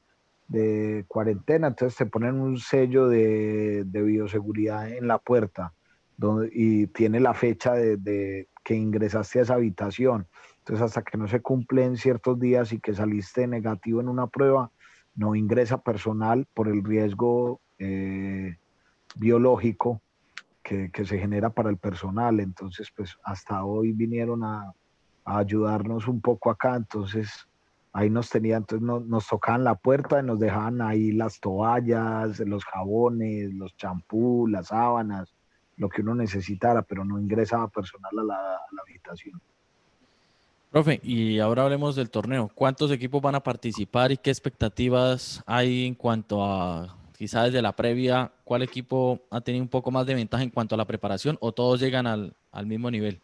de 0.48 1.04
cuarentena, 1.08 1.68
entonces 1.68 1.96
te 1.96 2.06
ponen 2.06 2.40
un 2.40 2.58
sello 2.58 3.08
de, 3.08 3.84
bioseguridad 3.84 4.90
en 4.90 5.06
la 5.06 5.18
puerta 5.18 5.74
donde, 6.16 6.50
y 6.52 6.86
tiene 6.88 7.20
la 7.20 7.34
fecha 7.34 7.74
de, 7.74 8.48
que 8.64 8.74
ingresaste 8.74 9.38
a 9.38 9.42
esa 9.42 9.54
habitación. 9.54 10.26
Entonces 10.58 10.84
hasta 10.84 11.02
que 11.02 11.18
no 11.18 11.28
se 11.28 11.40
cumplen 11.40 11.96
ciertos 11.96 12.40
días 12.40 12.72
y 12.72 12.80
que 12.80 12.94
saliste 12.94 13.46
negativo 13.46 14.00
en 14.00 14.08
una 14.08 14.26
prueba, 14.26 14.72
no 15.14 15.34
ingresa 15.34 15.82
personal 15.82 16.46
por 16.54 16.68
el 16.68 16.82
riesgo 16.82 17.60
eh, 17.78 18.56
biológico 19.16 20.02
que, 20.62 20.90
se 21.04 21.18
genera 21.18 21.50
para 21.50 21.70
el 21.70 21.76
personal. 21.76 22.40
Entonces 22.40 22.88
pues 22.94 23.16
hasta 23.22 23.64
hoy 23.64 23.92
vinieron 23.92 24.44
a, 24.44 24.72
a 25.24 25.38
ayudarnos 25.38 26.08
un 26.08 26.20
poco 26.20 26.50
acá, 26.50 26.74
entonces 26.74 27.47
ahí 27.98 28.10
nos 28.10 28.30
tenían, 28.30 28.58
entonces 28.58 28.86
nos 28.86 29.26
tocaban 29.26 29.64
la 29.64 29.74
puerta 29.74 30.20
y 30.20 30.22
nos 30.22 30.38
dejaban 30.38 30.80
ahí 30.80 31.10
las 31.10 31.40
toallas, 31.40 32.38
los 32.38 32.64
jabones, 32.64 33.52
los 33.54 33.76
champús, 33.76 34.48
las 34.48 34.68
sábanas, 34.68 35.34
lo 35.76 35.88
que 35.88 36.02
uno 36.02 36.14
necesitara, 36.14 36.82
pero 36.82 37.04
no 37.04 37.20
ingresaba 37.20 37.66
personal 37.66 38.12
a 38.20 38.22
la, 38.22 38.60
habitación. 38.82 39.40
Profe, 40.70 41.00
y 41.02 41.40
ahora 41.40 41.64
hablemos 41.64 41.96
del 41.96 42.08
torneo. 42.08 42.48
¿Cuántos 42.54 42.92
equipos 42.92 43.20
van 43.20 43.34
a 43.34 43.42
participar 43.42 44.12
y 44.12 44.16
qué 44.16 44.30
expectativas 44.30 45.42
hay 45.44 45.86
en 45.86 45.96
cuanto 45.96 46.44
a, 46.44 46.96
quizás 47.16 47.46
desde 47.46 47.62
la 47.62 47.74
previa, 47.74 48.30
cuál 48.44 48.62
equipo 48.62 49.22
ha 49.30 49.40
tenido 49.40 49.64
un 49.64 49.68
poco 49.68 49.90
más 49.90 50.06
de 50.06 50.14
ventaja 50.14 50.44
en 50.44 50.50
cuanto 50.50 50.76
a 50.76 50.78
la 50.78 50.84
preparación 50.84 51.36
o 51.40 51.50
todos 51.50 51.80
llegan 51.80 52.06
al, 52.06 52.36
al 52.52 52.66
mismo 52.66 52.92
nivel? 52.92 53.20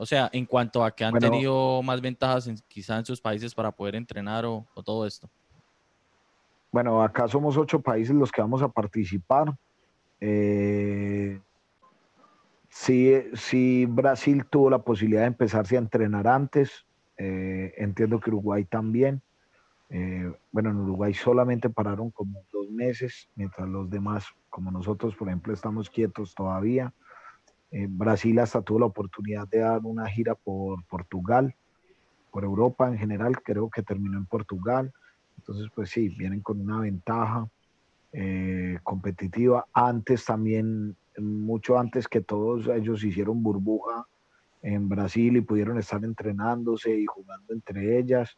O 0.00 0.06
sea, 0.06 0.30
en 0.32 0.46
cuanto 0.46 0.84
a 0.84 0.92
que 0.92 1.04
han 1.04 1.18
tenido 1.18 1.82
más 1.82 2.00
ventajas 2.00 2.46
en, 2.46 2.56
quizá 2.68 2.98
en 2.98 3.04
sus 3.04 3.20
países 3.20 3.52
para 3.52 3.72
poder 3.72 3.96
entrenar 3.96 4.46
o, 4.46 4.64
todo 4.84 5.04
esto. 5.04 5.28
Bueno, 6.70 7.02
acá 7.02 7.26
somos 7.26 7.56
ocho 7.56 7.80
países 7.80 8.14
los 8.14 8.30
que 8.30 8.40
vamos 8.40 8.62
a 8.62 8.68
participar. 8.68 9.52
Eh, 10.20 11.40
sí, 12.68 13.86
Brasil 13.86 14.46
tuvo 14.46 14.70
la 14.70 14.78
posibilidad 14.78 15.22
de 15.22 15.28
empezarse 15.28 15.74
a 15.74 15.80
entrenar 15.80 16.28
antes. 16.28 16.86
Eh, 17.16 17.74
entiendo 17.76 18.20
que 18.20 18.30
Uruguay 18.30 18.64
también. 18.64 19.20
Eh, 19.90 20.32
bueno, 20.52 20.70
en 20.70 20.76
Uruguay 20.76 21.12
solamente 21.12 21.70
pararon 21.70 22.12
como 22.12 22.44
dos 22.52 22.70
meses, 22.70 23.28
mientras 23.34 23.68
los 23.68 23.90
demás, 23.90 24.26
como 24.48 24.70
nosotros, 24.70 25.16
por 25.16 25.26
ejemplo, 25.26 25.52
estamos 25.52 25.90
quietos 25.90 26.36
todavía. 26.36 26.94
Brasil 27.70 28.38
hasta 28.38 28.62
tuvo 28.62 28.80
la 28.80 28.86
oportunidad 28.86 29.46
de 29.48 29.58
dar 29.58 29.80
una 29.84 30.08
gira 30.08 30.34
por 30.34 30.84
Portugal, 30.86 31.54
por 32.30 32.44
Europa 32.44 32.88
en 32.88 32.98
general, 32.98 33.42
creo 33.42 33.68
que 33.68 33.82
terminó 33.82 34.18
en 34.18 34.26
Portugal. 34.26 34.92
Entonces, 35.38 35.68
pues 35.74 35.90
sí, 35.90 36.08
vienen 36.08 36.40
con 36.40 36.60
una 36.60 36.80
ventaja 36.80 37.48
eh, 38.12 38.78
competitiva. 38.82 39.66
Antes 39.72 40.24
también, 40.24 40.96
mucho 41.18 41.78
antes 41.78 42.08
que 42.08 42.20
todos, 42.20 42.68
ellos 42.68 43.04
hicieron 43.04 43.42
burbuja 43.42 44.06
en 44.62 44.88
Brasil 44.88 45.36
y 45.36 45.40
pudieron 45.40 45.78
estar 45.78 46.02
entrenándose 46.04 46.94
y 46.98 47.06
jugando 47.06 47.52
entre 47.52 47.98
ellas. 47.98 48.36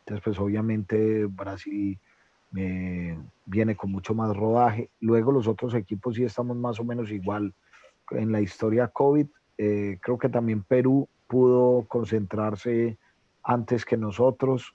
Entonces, 0.00 0.24
pues 0.24 0.38
obviamente 0.38 1.26
Brasil 1.26 1.98
eh, 2.56 3.18
viene 3.44 3.76
con 3.76 3.92
mucho 3.92 4.14
más 4.14 4.34
rodaje. 4.36 4.90
Luego 5.00 5.32
los 5.32 5.46
otros 5.46 5.74
equipos 5.74 6.16
sí 6.16 6.24
estamos 6.24 6.56
más 6.56 6.80
o 6.80 6.84
menos 6.84 7.10
igual 7.10 7.54
en 8.10 8.32
la 8.32 8.40
historia 8.40 8.88
COVID. 8.88 9.26
Eh, 9.58 9.98
creo 10.00 10.18
que 10.18 10.28
también 10.28 10.62
Perú 10.62 11.08
pudo 11.26 11.86
concentrarse 11.88 12.98
antes 13.42 13.84
que 13.84 13.96
nosotros. 13.96 14.74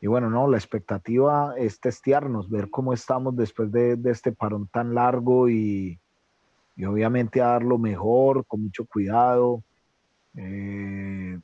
Y 0.00 0.06
bueno, 0.06 0.28
no, 0.28 0.48
la 0.48 0.58
expectativa 0.58 1.54
es 1.56 1.80
testearnos, 1.80 2.50
ver 2.50 2.68
cómo 2.70 2.92
estamos 2.92 3.36
después 3.36 3.72
de, 3.72 3.98
este 4.04 4.32
parón 4.32 4.68
tan 4.68 4.94
largo 4.94 5.48
y, 5.48 5.98
obviamente 6.86 7.40
a 7.40 7.48
dar 7.48 7.62
lo 7.62 7.78
mejor, 7.78 8.44
con 8.46 8.64
mucho 8.64 8.84
cuidado. 8.84 9.62
Eh, 10.36 11.38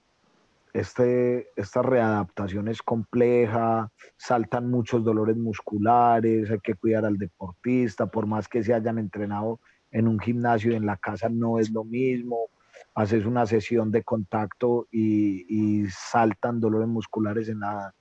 este, 0.72 1.48
esta 1.56 1.82
readaptación 1.82 2.68
es 2.68 2.82
compleja, 2.82 3.90
saltan 4.16 4.70
muchos 4.70 5.02
dolores 5.02 5.36
musculares, 5.36 6.50
hay 6.50 6.60
que 6.60 6.74
cuidar 6.74 7.04
al 7.04 7.16
deportista, 7.16 8.06
por 8.06 8.26
más 8.26 8.46
que 8.46 8.62
se 8.62 8.74
hayan 8.74 8.98
entrenado 8.98 9.58
en 9.90 10.08
un 10.08 10.18
gimnasio 10.18 10.74
en 10.76 10.86
la 10.86 10.96
casa 10.96 11.28
no 11.28 11.58
es 11.58 11.70
lo 11.70 11.84
mismo. 11.84 12.48
Haces 12.94 13.24
una 13.24 13.46
sesión 13.46 13.90
de 13.90 14.02
contacto 14.02 14.86
y, 14.90 15.86
saltan 15.88 16.60
dolores 16.60 16.88
musculares 16.88 17.48
en 17.48 17.60
la, 17.60 17.94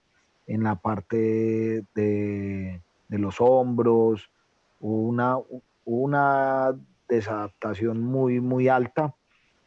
en 0.48 0.64
la 0.64 0.76
parte 0.76 1.84
de, 1.96 2.82
los 3.10 3.40
hombros, 3.40 4.30
una, 4.80 5.38
una 5.86 6.76
desadaptación 7.08 8.02
muy, 8.02 8.40
muy 8.40 8.68
alta. 8.68 9.14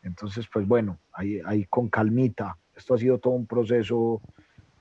Entonces, 0.03 0.49
pues 0.53 0.67
bueno, 0.67 0.99
ahí, 1.13 1.41
ahí 1.45 1.65
con 1.67 1.89
calmita. 1.89 2.57
Esto 2.77 2.95
ha 2.95 2.99
sido 2.99 3.19
todo 3.19 3.35
un 3.35 3.47
proceso, 3.47 4.21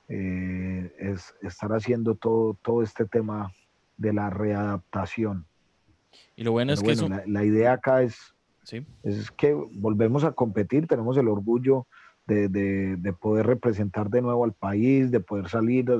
eh, 0.07 0.93
es 0.97 1.35
estar 1.41 1.71
haciendo 1.71 2.15
todo, 2.15 2.57
todo 2.61 2.81
este 2.81 3.05
tema 3.05 3.51
de 3.97 4.13
la 4.13 4.29
readaptación. 4.29 5.45
Y 6.35 6.43
lo 6.43 6.51
bueno 6.51 6.73
es 6.73 6.81
que 6.81 6.95
la, 7.27 7.43
idea 7.43 7.73
acá 7.73 8.01
es, 8.03 8.33
es 9.03 9.31
que 9.31 9.53
volvemos 9.53 10.23
a 10.23 10.31
competir, 10.31 10.87
tenemos 10.87 11.17
el 11.17 11.27
orgullo 11.27 11.87
de, 12.25 13.15
poder 13.19 13.45
representar 13.47 14.09
de 14.09 14.21
nuevo 14.21 14.43
al 14.43 14.53
país, 14.53 15.11
de 15.11 15.19
poder 15.19 15.49
salir 15.49 15.91
a 15.91 15.97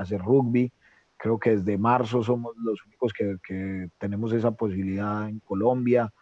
hacer, 0.00 0.20
rugby. 0.20 0.72
creo 1.16 1.38
que 1.38 1.56
desde 1.56 1.78
marzo 1.78 2.22
somos 2.22 2.56
los 2.56 2.84
únicos 2.86 3.12
que, 3.12 3.36
que, 3.46 3.88
tenemos 3.98 4.32
esa 4.32 4.50
posibilidad 4.52 5.28
en 5.28 5.40
Colombia. 5.40 6.12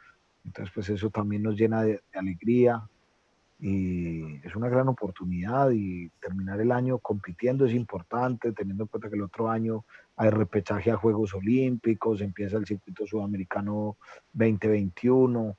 Entonces, 0.44 0.72
pues 0.74 0.88
eso 0.88 1.10
también 1.10 1.42
nos 1.42 1.56
llena 1.56 1.82
de, 1.82 2.00
alegría 2.14 2.82
y 3.64 4.40
es 4.44 4.56
una 4.56 4.68
gran 4.68 4.88
oportunidad 4.88 5.70
y 5.70 6.08
terminar 6.20 6.60
el 6.60 6.72
año 6.72 6.98
compitiendo 6.98 7.64
es 7.64 7.72
importante, 7.72 8.50
teniendo 8.50 8.82
en 8.82 8.88
cuenta 8.88 9.08
que 9.08 9.14
el 9.14 9.22
otro 9.22 9.48
año 9.48 9.84
hay 10.16 10.30
repechaje 10.30 10.90
a 10.90 10.96
Juegos 10.96 11.32
Olímpicos, 11.32 12.20
empieza 12.22 12.56
el 12.56 12.66
circuito 12.66 13.06
sudamericano 13.06 13.96
2021. 14.32 15.56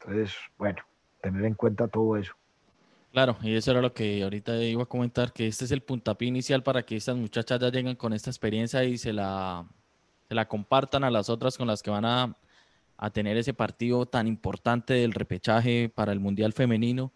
Entonces, 0.00 0.34
bueno, 0.56 0.78
tener 1.20 1.44
en 1.44 1.52
cuenta 1.52 1.88
todo 1.88 2.16
eso. 2.16 2.32
Claro, 3.12 3.36
y 3.42 3.54
eso 3.54 3.72
era 3.72 3.82
lo 3.82 3.92
que 3.92 4.22
ahorita 4.22 4.56
iba 4.64 4.84
a 4.84 4.86
comentar, 4.86 5.34
que 5.34 5.46
este 5.46 5.66
es 5.66 5.72
el 5.72 5.82
puntapié 5.82 6.28
inicial 6.28 6.62
para 6.62 6.84
que 6.84 6.96
estas 6.96 7.18
muchachas 7.18 7.60
ya 7.60 7.68
lleguen 7.68 7.96
con 7.96 8.14
esta 8.14 8.30
experiencia 8.30 8.82
y 8.84 8.96
se 8.96 9.12
la, 9.12 9.66
se 10.26 10.34
la 10.34 10.48
compartan 10.48 11.04
a 11.04 11.10
las 11.10 11.28
otras 11.28 11.58
con 11.58 11.66
las 11.66 11.82
que 11.82 11.90
van 11.90 12.06
a, 12.06 12.34
a 12.96 13.10
tener 13.10 13.36
ese 13.36 13.52
partido 13.52 14.06
tan 14.06 14.26
importante 14.26 14.94
del 14.94 15.12
repechaje 15.12 15.90
para 15.94 16.12
el 16.12 16.20
Mundial 16.20 16.54
Femenino, 16.54 17.12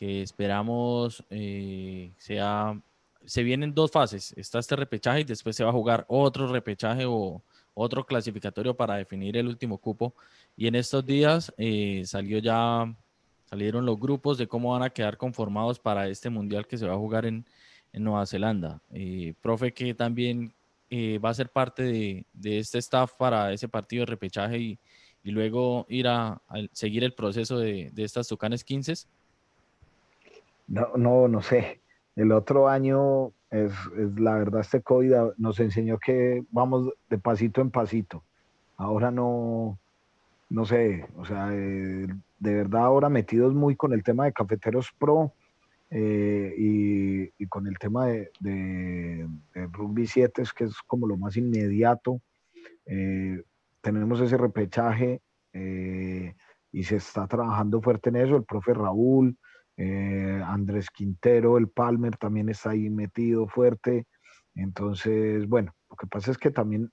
que 0.00 0.22
esperamos 0.22 1.24
eh, 1.30 2.12
sea... 2.16 2.82
Se 3.26 3.42
vienen 3.42 3.74
dos 3.74 3.90
fases, 3.90 4.32
está 4.38 4.58
este 4.58 4.74
repechaje 4.76 5.20
y 5.20 5.24
después 5.24 5.54
se 5.54 5.62
va 5.62 5.68
a 5.68 5.74
jugar 5.74 6.06
otro 6.08 6.50
repechaje 6.50 7.04
o 7.06 7.42
otro 7.74 8.04
clasificatorio 8.06 8.74
para 8.74 8.96
definir 8.96 9.36
el 9.36 9.46
último 9.46 9.76
cupo. 9.76 10.14
Y 10.56 10.66
en 10.66 10.74
estos 10.74 11.04
días 11.04 11.52
eh, 11.58 12.02
salió 12.06 12.38
ya 12.38 12.94
salieron 13.50 13.84
los 13.84 13.98
grupos 13.98 14.38
de 14.38 14.46
cómo 14.46 14.72
van 14.72 14.84
a 14.84 14.90
quedar 14.90 15.16
conformados 15.16 15.80
para 15.80 16.08
este 16.08 16.30
mundial 16.30 16.68
que 16.68 16.78
se 16.78 16.86
va 16.86 16.94
a 16.94 16.98
jugar 16.98 17.26
en, 17.26 17.44
Nueva 17.92 18.24
Zelanda. 18.24 18.80
Eh, 18.92 19.34
profe, 19.42 19.74
que 19.74 19.94
también 19.94 20.54
eh, 20.88 21.18
va 21.18 21.30
a 21.30 21.34
ser 21.34 21.50
parte 21.50 21.82
de, 21.82 22.58
este 22.58 22.78
staff 22.78 23.14
para 23.18 23.52
ese 23.52 23.68
partido 23.68 24.02
de 24.02 24.06
repechaje 24.06 24.58
y, 24.58 24.78
luego 25.24 25.86
ir 25.88 26.06
a, 26.06 26.40
seguir 26.72 27.02
el 27.02 27.12
proceso 27.14 27.58
de, 27.58 27.92
estas 27.96 28.28
Tucanes 28.28 28.62
15? 28.62 28.94
No, 30.70 30.96
no, 30.96 31.28
no 31.28 31.42
sé. 31.42 31.82
El 32.14 32.32
otro 32.32 32.68
año, 32.68 33.32
es, 33.50 33.72
la 34.16 34.34
verdad, 34.34 34.60
este 34.60 34.80
COVID 34.82 35.14
nos 35.36 35.58
enseñó 35.58 35.98
que 35.98 36.44
vamos 36.50 36.90
de 37.10 37.18
pasito 37.18 37.60
en 37.60 37.70
pasito. 37.70 38.22
Ahora 38.76 39.10
no, 39.10 39.78
no 40.48 40.64
sé, 40.64 41.06
o 41.16 41.24
sea, 41.24 41.50
eh, 41.52 42.06
de 42.38 42.54
verdad 42.54 42.84
ahora 42.84 43.08
metidos 43.08 43.52
muy 43.52 43.74
con 43.74 43.92
el 43.92 44.04
tema 44.04 44.24
de 44.24 44.32
Cafeteros 44.32 44.92
Pro 44.96 45.32
eh, 45.90 46.54
y, 46.56 47.46
con 47.46 47.66
el 47.66 47.76
tema 47.78 48.06
de, 48.06 49.28
Rugby 49.72 50.06
7, 50.06 50.44
que 50.56 50.64
es 50.64 50.76
como 50.86 51.08
lo 51.08 51.16
más 51.16 51.36
inmediato. 51.36 52.20
Eh, 52.86 53.42
tenemos 53.80 54.20
ese 54.20 54.36
repechaje 54.36 55.20
y 55.52 56.84
se 56.84 56.96
está 56.96 57.26
trabajando 57.26 57.82
fuerte 57.82 58.10
en 58.10 58.16
eso. 58.16 58.36
El 58.36 58.44
profe 58.44 58.72
Raúl, 58.72 59.36
Andrés 60.46 60.90
Quintero, 60.90 61.58
el 61.58 61.68
Palmer 61.68 62.16
también 62.16 62.48
está 62.48 62.70
ahí 62.70 62.90
metido 62.90 63.46
fuerte. 63.48 64.06
Entonces, 64.54 65.48
bueno, 65.48 65.72
lo 65.88 65.96
que 65.96 66.06
pasa 66.06 66.30
es 66.30 66.38
que 66.38 66.50
también 66.50 66.90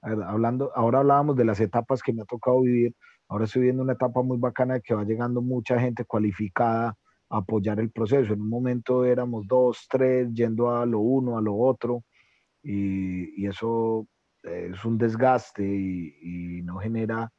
hablando, 0.00 0.70
ahora 0.74 1.00
hablábamos 1.00 1.36
de 1.36 1.44
las 1.44 1.60
etapas 1.60 2.02
que 2.02 2.12
me 2.12 2.22
ha 2.22 2.26
tocado 2.26 2.60
vivir, 2.60 2.94
ahora 3.28 3.44
estoy 3.44 3.62
viviendo 3.62 3.82
una 3.82 3.94
etapa 3.94 4.22
muy 4.22 4.38
bacana 4.38 4.74
de 4.74 4.82
que 4.82 4.94
va 4.94 5.04
llegando 5.04 5.40
mucha 5.40 5.78
gente 5.78 6.04
cualificada 6.04 6.96
a 7.30 7.38
apoyar 7.38 7.80
el 7.80 7.90
proceso. 7.90 8.34
En 8.34 8.42
un 8.42 8.48
momento 8.48 9.04
éramos 9.04 9.46
dos, 9.46 9.86
tres, 9.88 10.32
yendo 10.32 10.70
a 10.70 10.84
lo 10.86 11.00
uno, 11.00 11.38
a 11.38 11.42
lo 11.42 11.56
otro, 11.56 12.04
y, 12.62 13.46
eso 13.46 14.06
es 14.42 14.84
un 14.84 14.98
desgaste 14.98 15.64
y, 15.64 16.62
no 16.64 16.78
genera, 16.78 17.30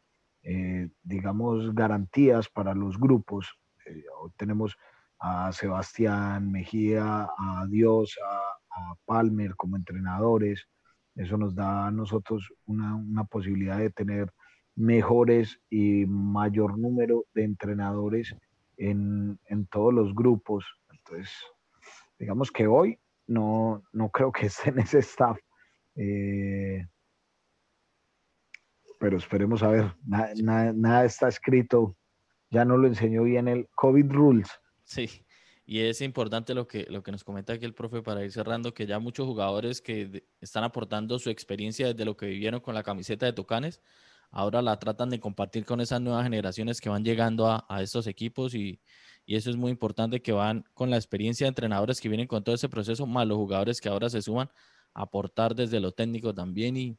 eh, 0.44 0.90
digamos, 1.04 1.74
garantías 1.74 2.50
para 2.50 2.74
los 2.74 3.00
grupos. 3.00 3.58
Eh, 3.86 4.04
hoy 4.20 4.32
tenemos 4.38 4.76
a 5.20 5.52
Sebastián 5.52 6.52
Mejía, 6.52 7.30
a 7.38 7.66
Dios, 7.70 8.18
a 8.22 8.96
Palmer 9.06 9.56
como 9.56 9.78
entrenadores, 9.78 10.68
eso 11.16 11.38
nos 11.38 11.56
da 11.56 11.88
a 11.88 11.92
nosotros 11.92 12.52
una, 12.66 13.24
posibilidad 13.24 13.78
de 13.78 13.90
tener 13.90 14.32
mejores 14.76 15.60
y 15.70 16.06
mayor 16.06 16.78
número 16.78 17.26
de 17.34 17.46
entrenadores 17.46 18.36
en, 18.78 19.40
todos 19.72 19.94
los 19.94 20.14
grupos. 20.14 20.66
Entonces, 20.92 21.34
digamos 22.20 22.52
que 22.52 22.68
hoy 22.68 23.00
no, 23.28 23.82
no 23.94 24.10
creo 24.10 24.32
que 24.32 24.48
esté 24.48 24.70
en 24.70 24.80
ese 24.80 25.00
staff. 25.00 25.38
Eh, 25.96 26.86
pero 29.00 29.18
esperemos 29.18 29.64
a 29.64 29.70
ver, 29.70 29.96
nada 30.06 31.06
está 31.06 31.30
escrito, 31.30 31.96
ya 32.50 32.66
no 32.66 32.78
lo 32.78 32.88
enseñó 32.88 33.24
bien 33.24 33.48
el 33.48 33.68
COVID 33.76 34.12
Rules. 34.12 34.50
Sí, 34.84 35.10
y 35.66 35.80
es 35.80 36.02
importante 36.02 36.54
lo 36.54 36.68
que, 36.68 36.86
lo 36.90 37.02
que 37.02 37.12
nos 37.12 37.24
comenta 37.24 37.54
aquí 37.54 37.66
el 37.66 37.74
profe 37.74 38.02
para 38.04 38.24
ir 38.24 38.32
cerrando, 38.32 38.74
que 38.74 38.86
ya 38.86 39.00
muchos 39.00 39.26
jugadores 39.26 39.82
que 39.82 40.24
están 40.40 40.64
aportando 40.64 41.18
su 41.18 41.30
experiencia 41.32 41.88
desde 41.88 42.06
lo 42.06 42.16
que 42.16 42.28
vivieron 42.28 42.60
con 42.60 42.76
la 42.76 42.84
camiseta 42.84 43.26
de 43.26 43.34
Tucanes, 43.34 43.82
ahora 44.32 44.62
la 44.62 44.78
tratan 44.78 45.10
de 45.10 45.20
compartir 45.20 45.66
con 45.66 45.82
esas 45.82 46.02
nuevas 46.02 46.24
generaciones 46.24 46.82
que 46.82 46.90
van 46.90 47.04
llegando 47.04 47.48
a, 47.48 47.82
estos 47.82 48.08
equipos 48.08 48.54
y, 48.54 48.80
eso 49.28 49.50
es 49.50 49.56
muy 49.56 49.72
importante 49.72 50.22
que 50.22 50.32
van 50.34 50.66
con 50.76 50.92
la 50.92 50.98
experiencia 50.98 51.46
de 51.46 51.50
entrenadores 51.50 52.00
que 52.00 52.10
vienen 52.10 52.28
con 52.28 52.44
todo 52.44 52.54
ese 52.54 52.70
proceso, 52.70 53.08
más 53.08 53.28
los 53.28 53.38
jugadores 53.38 53.82
que 53.82 53.90
ahora 53.90 54.08
se 54.08 54.22
suman 54.22 54.52
a 54.94 55.02
aportar 55.02 55.56
desde 55.56 55.80
lo 55.80 55.92
técnico 55.94 56.32
también 56.32 56.78
y, 56.78 56.96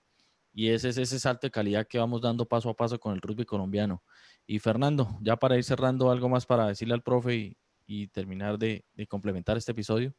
y 0.56 0.70
ese 0.70 0.88
es 0.88 0.96
ese 0.96 1.18
salto 1.18 1.46
de 1.46 1.50
calidad 1.50 1.86
que 1.86 1.98
vamos 1.98 2.22
dando 2.22 2.46
paso 2.46 2.70
a 2.70 2.74
paso 2.74 2.98
con 2.98 3.12
el 3.12 3.20
rugby 3.20 3.44
colombiano. 3.44 4.02
Y 4.46 4.58
Fernando, 4.58 5.18
ya 5.20 5.36
para 5.36 5.58
ir 5.58 5.64
cerrando 5.64 6.10
algo 6.10 6.30
más 6.30 6.46
para 6.46 6.68
decirle 6.68 6.94
al 6.94 7.02
profe 7.02 7.54
y, 7.86 8.06
terminar 8.08 8.58
de, 8.58 8.82
complementar 9.06 9.58
este 9.58 9.72
episodio? 9.72 10.14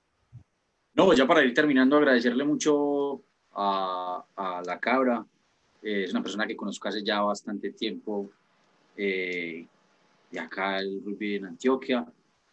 No, 0.93 1.11
ya 1.13 1.25
para 1.25 1.43
ir 1.43 1.55
terminando, 1.55 1.97
agradecerle 1.97 2.43
mucho 2.43 3.23
a, 3.55 4.23
la 4.63 4.79
cabra. 4.79 5.25
Eh, 5.81 6.03
es 6.03 6.11
una 6.11 6.21
persona 6.21 6.45
que 6.45 6.55
conozco 6.55 6.87
hace 6.87 7.03
ya 7.03 7.19
bastante 7.21 7.71
tiempo 7.71 8.29
eh, 8.95 9.65
de 10.29 10.39
acá 10.39 10.77
el 10.77 11.01
rugby 11.03 11.37
en 11.37 11.45
Antioquia, 11.45 12.05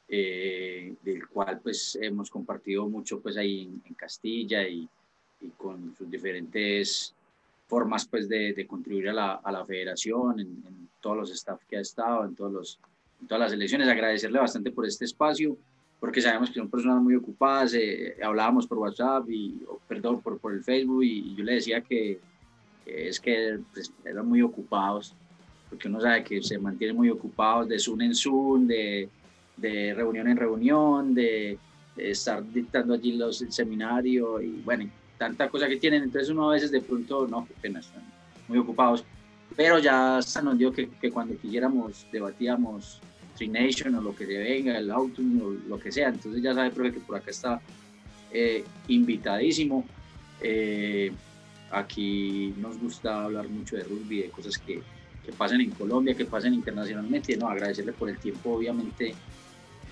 eh, 0.09 0.95
del 1.03 1.29
cual 1.29 1.61
pues 1.63 1.99
hemos 2.01 2.31
compartido 2.31 2.89
mucho 2.89 3.21
pues 3.21 3.37
ahí 3.37 3.71
en, 3.85 3.95
Castilla 3.95 4.67
y, 4.67 4.89
con 5.59 5.95
sus 5.95 6.11
diferentes 6.11 7.15
formas 7.67 8.07
pues 8.07 8.29
de, 8.29 8.67
contribuir 8.67 9.09
a 9.11 9.13
la, 9.13 9.65
federación, 9.67 10.41
en, 10.41 10.47
en, 10.67 10.89
todos 11.01 11.17
los 11.17 11.31
staff 11.33 11.61
que 11.69 11.77
ha 11.77 11.81
estado, 11.81 12.25
en 12.25 12.35
todos 12.35 12.53
los 12.53 12.81
todas 13.27 13.41
las 13.41 13.53
elecciones, 13.53 13.89
agradecerle 13.89 14.39
bastante 14.39 14.71
por 14.71 14.87
este 14.87 15.05
espacio, 15.05 15.57
porque 16.01 16.21
sabemos 16.21 16.51
que 16.51 16.57
son 16.57 16.69
personas 16.69 17.03
muy 17.03 17.15
ocupadas, 17.15 17.75
eh, 17.75 18.17
hablábamos 18.23 18.67
por 18.67 18.79
WhatsApp 18.79 19.29
y, 19.29 19.61
perdón, 19.89 20.21
por, 20.21 20.39
por 20.39 20.53
el 20.53 20.63
Facebook 20.63 21.03
y, 21.03 21.35
yo 21.35 21.45
le 21.45 21.55
decía 21.55 21.81
que, 21.81 22.21
es 22.87 23.19
que 23.19 23.59
pues, 23.73 23.93
eran 24.05 24.29
muy 24.29 24.43
ocupados, 24.43 25.15
porque 25.71 25.89
uno 25.89 26.01
sabe 26.01 26.23
que 26.23 26.43
se 26.43 26.59
mantienen 26.59 26.97
muy 26.97 27.11
ocupados 27.11 27.69
de 27.69 27.79
Zoom 27.79 28.03
en 28.03 28.15
Zoom, 28.15 28.67
de, 28.67 29.09
de 29.57 29.95
reunión 29.95 30.29
en 30.29 30.37
reunión, 30.37 31.15
de, 31.15 31.59
estar 31.97 32.45
dictando 32.53 32.95
allí 32.95 33.13
los, 33.13 33.41
el 33.41 33.53
seminario 33.53 34.41
y 34.41 34.51
bueno, 34.65 34.91
tanta 35.19 35.49
cosa 35.49 35.69
que 35.69 35.77
tienen, 35.77 36.03
entonces 36.03 36.31
uno 36.31 36.51
a 36.51 36.55
veces 36.55 36.71
de 36.71 36.81
pronto, 36.81 37.27
no, 37.27 37.47
qué 37.47 37.55
pena, 37.61 37.81
están 37.81 38.03
muy 38.49 38.59
ocupados, 38.59 39.05
pero 39.57 39.79
ya 39.79 40.21
se 40.21 40.43
nos 40.43 40.59
dio 40.59 40.73
que, 40.73 40.89
cuando 41.13 41.37
quisiéramos 41.37 42.07
debatíamos 42.11 43.01
Tri 43.37 43.49
Nation 43.49 43.95
o 43.95 44.01
lo 44.01 44.15
que 44.15 44.27
se 44.27 44.39
venga, 44.39 44.77
el 44.77 44.91
Autumn 44.91 45.41
o 45.43 45.51
lo 45.69 45.79
que 45.79 45.93
sea. 45.93 46.09
Entonces 46.09 46.43
ya 46.43 46.55
sabe, 46.55 46.71
profe, 46.71 46.93
que 46.93 47.01
por 47.01 47.17
acá 47.17 47.31
está 47.31 47.61
eh, 48.33 48.65
invitadísimo. 48.89 49.85
Eh, 50.41 51.13
aquí 51.71 52.55
nos 52.59 52.79
gusta 52.79 53.25
hablar 53.25 53.49
mucho 53.49 53.77
de 53.77 53.85
rugby, 53.85 54.23
de 54.23 54.31
cosas 54.31 54.59
que, 54.59 54.83
que 55.25 55.33
pasan 55.33 55.61
en 55.61 55.71
Colombia, 55.71 56.15
que 56.15 56.25
pasan 56.25 56.55
internacionalmente. 56.55 57.37
No, 57.37 57.49
agradecerle 57.49 57.93
por 57.93 58.09
el 58.09 58.19
tiempo, 58.19 58.55
obviamente, 58.55 59.15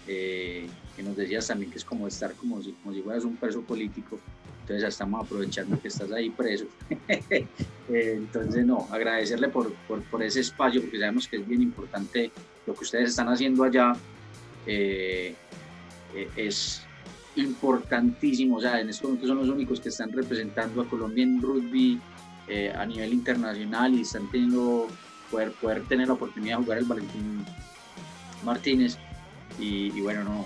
eh, 0.09 0.67
que 0.97 1.03
nos 1.03 1.17
decías 1.17 1.47
también 1.47 1.71
que 1.71 1.79
es 1.79 1.85
como 1.85 2.09
estar 2.09 2.33
como 2.35 2.61
si, 2.63 2.73
como 2.73 2.95
si 2.95 3.03
fueras 3.03 3.25
un 3.25 3.37
preso 3.37 3.63
político. 3.63 4.19
Entonces 4.63 4.83
ya 4.83 4.89
estamos 4.89 5.25
aprovechando 5.25 5.81
que 5.81 5.89
estás 5.89 6.11
ahí 6.13 6.31
preso. 6.31 6.67
entonces, 7.89 8.65
no, 8.65 8.89
agradecerle 8.91 9.49
por, 9.49 9.73
por, 9.89 10.03
por 10.05 10.23
ese 10.23 10.41
espacio, 10.41 10.81
porque 10.81 10.99
sabemos 10.99 11.29
que 11.29 11.37
es 11.37 11.47
bien 11.47 11.63
importante 11.63 12.31
lo 12.67 12.75
que 12.75 12.85
ustedes 12.85 13.11
están 13.11 13.29
haciendo 13.29 13.65
allá 13.65 13.95
eh, 14.67 15.35
eh, 16.15 16.29
es 16.37 16.83
importantísimo. 17.37 18.57
O 18.57 18.61
sea, 18.61 18.81
en 18.81 18.89
estos 18.89 19.05
momentos 19.05 19.29
son 19.29 19.39
los 19.39 19.49
únicos 19.49 19.81
que 19.81 19.89
están 19.89 20.13
representando 20.13 20.83
a 20.83 20.89
Colombia 20.89 21.25
en 21.25 21.41
rugby 21.41 22.01
eh, 22.49 22.73
a 22.77 22.85
nivel 22.87 23.13
internacional 23.13 23.95
y 23.95 24.03
están 24.03 24.31
teniendo 24.31 24.87
poder, 25.31 25.53
poder 25.53 25.83
tener 25.87 26.09
la 26.09 26.15
oportunidad 26.15 26.59
de 26.59 26.65
jugar 26.65 26.79
el 26.79 26.85
Valentín 26.85 27.45
Martínez. 28.45 28.99
Y, 29.59 30.01
bueno, 30.01 30.25
no, 30.25 30.45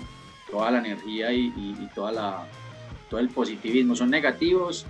toda 0.51 0.69
la 0.71 0.79
energía 0.79 1.31
y, 1.31 1.89
toda 1.95 2.11
la, 2.11 2.47
todo 3.09 3.19
el 3.19 3.29
positivismo 3.29 3.95
son 3.95 4.09
negativos, 4.09 4.85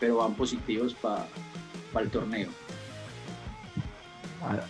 pero 0.00 0.16
van 0.16 0.34
positivos 0.34 0.94
para 0.94 1.26
el 2.04 2.10
torneo. 2.10 2.48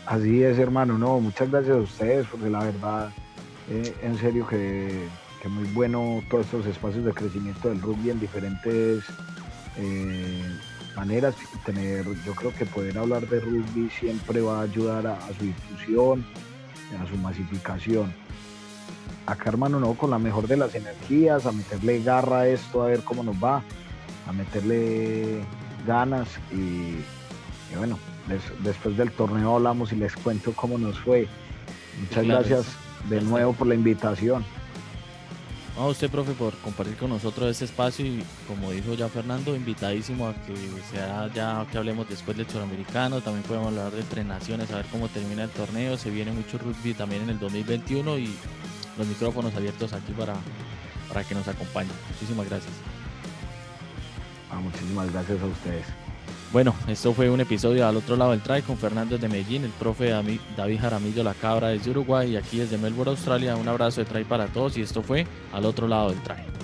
Así 0.06 0.42
es, 0.42 0.58
hermano. 0.58 0.98
No, 0.98 1.20
muchas 1.20 1.50
gracias 1.50 1.76
a 1.76 1.80
ustedes, 1.80 2.26
porque 2.30 2.48
la 2.48 2.64
verdad, 2.64 3.12
eh, 3.68 3.94
en 4.02 4.16
serio 4.18 4.46
que, 4.46 5.08
que, 5.42 5.48
muy 5.48 5.64
bueno 5.72 6.22
todos 6.30 6.46
estos 6.46 6.66
espacios 6.66 7.04
de 7.04 7.12
crecimiento 7.12 7.68
del 7.68 7.80
rugby 7.80 8.10
en 8.10 8.20
diferentes 8.20 9.04
eh, 9.76 10.44
maneras. 10.96 11.34
Tener, 11.64 12.04
yo 12.24 12.34
creo 12.34 12.54
que 12.54 12.66
poder 12.66 12.96
hablar 12.98 13.28
de 13.28 13.40
rugby 13.40 13.90
siempre 13.90 14.40
va 14.40 14.60
a 14.60 14.62
ayudar 14.62 15.06
a, 15.06 15.18
su 15.38 15.44
difusión, 15.44 16.24
a 17.00 17.06
su 17.08 17.16
masificación. 17.16 18.14
Acá, 19.26 19.50
hermano, 19.50 19.80
no, 19.80 19.94
con 19.94 20.10
la 20.10 20.18
mejor 20.18 20.46
de 20.46 20.56
las 20.56 20.74
energías, 20.74 21.46
a 21.46 21.52
meterle 21.52 22.02
garra 22.02 22.40
a 22.40 22.48
esto, 22.48 22.82
a 22.82 22.86
ver 22.86 23.00
cómo 23.00 23.22
nos 23.22 23.36
va, 23.36 23.62
a 24.26 24.32
meterle 24.32 25.40
ganas 25.86 26.28
y 26.52 26.96
bueno, 27.76 27.98
después 28.62 28.96
del 28.96 29.10
torneo 29.10 29.56
hablamos 29.56 29.92
y 29.92 29.96
les 29.96 30.14
cuento 30.16 30.52
cómo 30.54 30.78
nos 30.78 30.98
fue. 30.98 31.28
Muchas 32.00 32.26
gracias 32.26 32.66
de 33.08 33.20
nuevo 33.20 33.52
por 33.52 33.66
la 33.66 33.74
invitación. 33.74 34.44
A 35.76 35.86
usted, 35.86 36.08
profe, 36.08 36.32
por 36.34 36.56
compartir 36.58 36.96
con 36.96 37.10
nosotros 37.10 37.50
este 37.50 37.64
espacio 37.64 38.06
y 38.06 38.22
como 38.46 38.70
dijo 38.70 38.94
ya 38.94 39.08
Fernando, 39.08 39.56
invitadísimo 39.56 40.28
a 40.28 40.34
que 40.34 40.54
sea 40.92 41.28
ya 41.34 41.66
que 41.70 41.78
hablemos 41.78 42.08
después 42.08 42.36
del 42.36 42.48
suramericano, 42.48 43.20
también 43.20 43.42
podemos 43.42 43.68
hablar 43.68 43.90
de 43.90 44.04
tres 44.04 44.24
naciones, 44.24 44.70
a 44.70 44.76
ver 44.76 44.86
cómo 44.92 45.08
termina 45.08 45.42
el 45.42 45.50
torneo, 45.50 45.96
se 45.96 46.10
viene 46.10 46.30
mucho 46.30 46.58
rugby 46.58 46.94
también 46.94 47.22
en 47.22 47.30
el 47.30 47.40
2021 47.40 48.18
y 48.18 48.36
los 48.98 49.06
micrófonos 49.06 49.54
abiertos 49.54 49.92
aquí 49.92 50.12
para, 50.12 50.34
para 51.08 51.24
que 51.24 51.34
nos 51.34 51.46
acompañen. 51.48 51.92
Muchísimas 52.10 52.48
gracias. 52.48 52.72
Ah, 54.50 54.60
muchísimas 54.60 55.12
gracias 55.12 55.40
a 55.40 55.46
ustedes. 55.46 55.86
Bueno, 56.52 56.72
esto 56.86 57.12
fue 57.12 57.28
un 57.30 57.40
episodio 57.40 57.84
al 57.86 57.96
otro 57.96 58.14
lado 58.14 58.30
del 58.30 58.40
try 58.40 58.62
con 58.62 58.78
Fernando 58.78 59.18
de 59.18 59.28
Medellín, 59.28 59.64
el 59.64 59.72
profe 59.72 60.10
David 60.10 60.80
Jaramillo 60.80 61.24
La 61.24 61.34
Cabra 61.34 61.68
desde 61.68 61.90
Uruguay 61.90 62.32
y 62.32 62.36
aquí 62.36 62.58
desde 62.58 62.78
Melbourne, 62.78 63.10
Australia. 63.10 63.56
Un 63.56 63.66
abrazo 63.66 64.02
de 64.02 64.06
try 64.06 64.22
para 64.22 64.46
todos 64.46 64.76
y 64.76 64.82
esto 64.82 65.02
fue 65.02 65.26
al 65.52 65.64
otro 65.64 65.88
lado 65.88 66.10
del 66.10 66.22
try. 66.22 66.63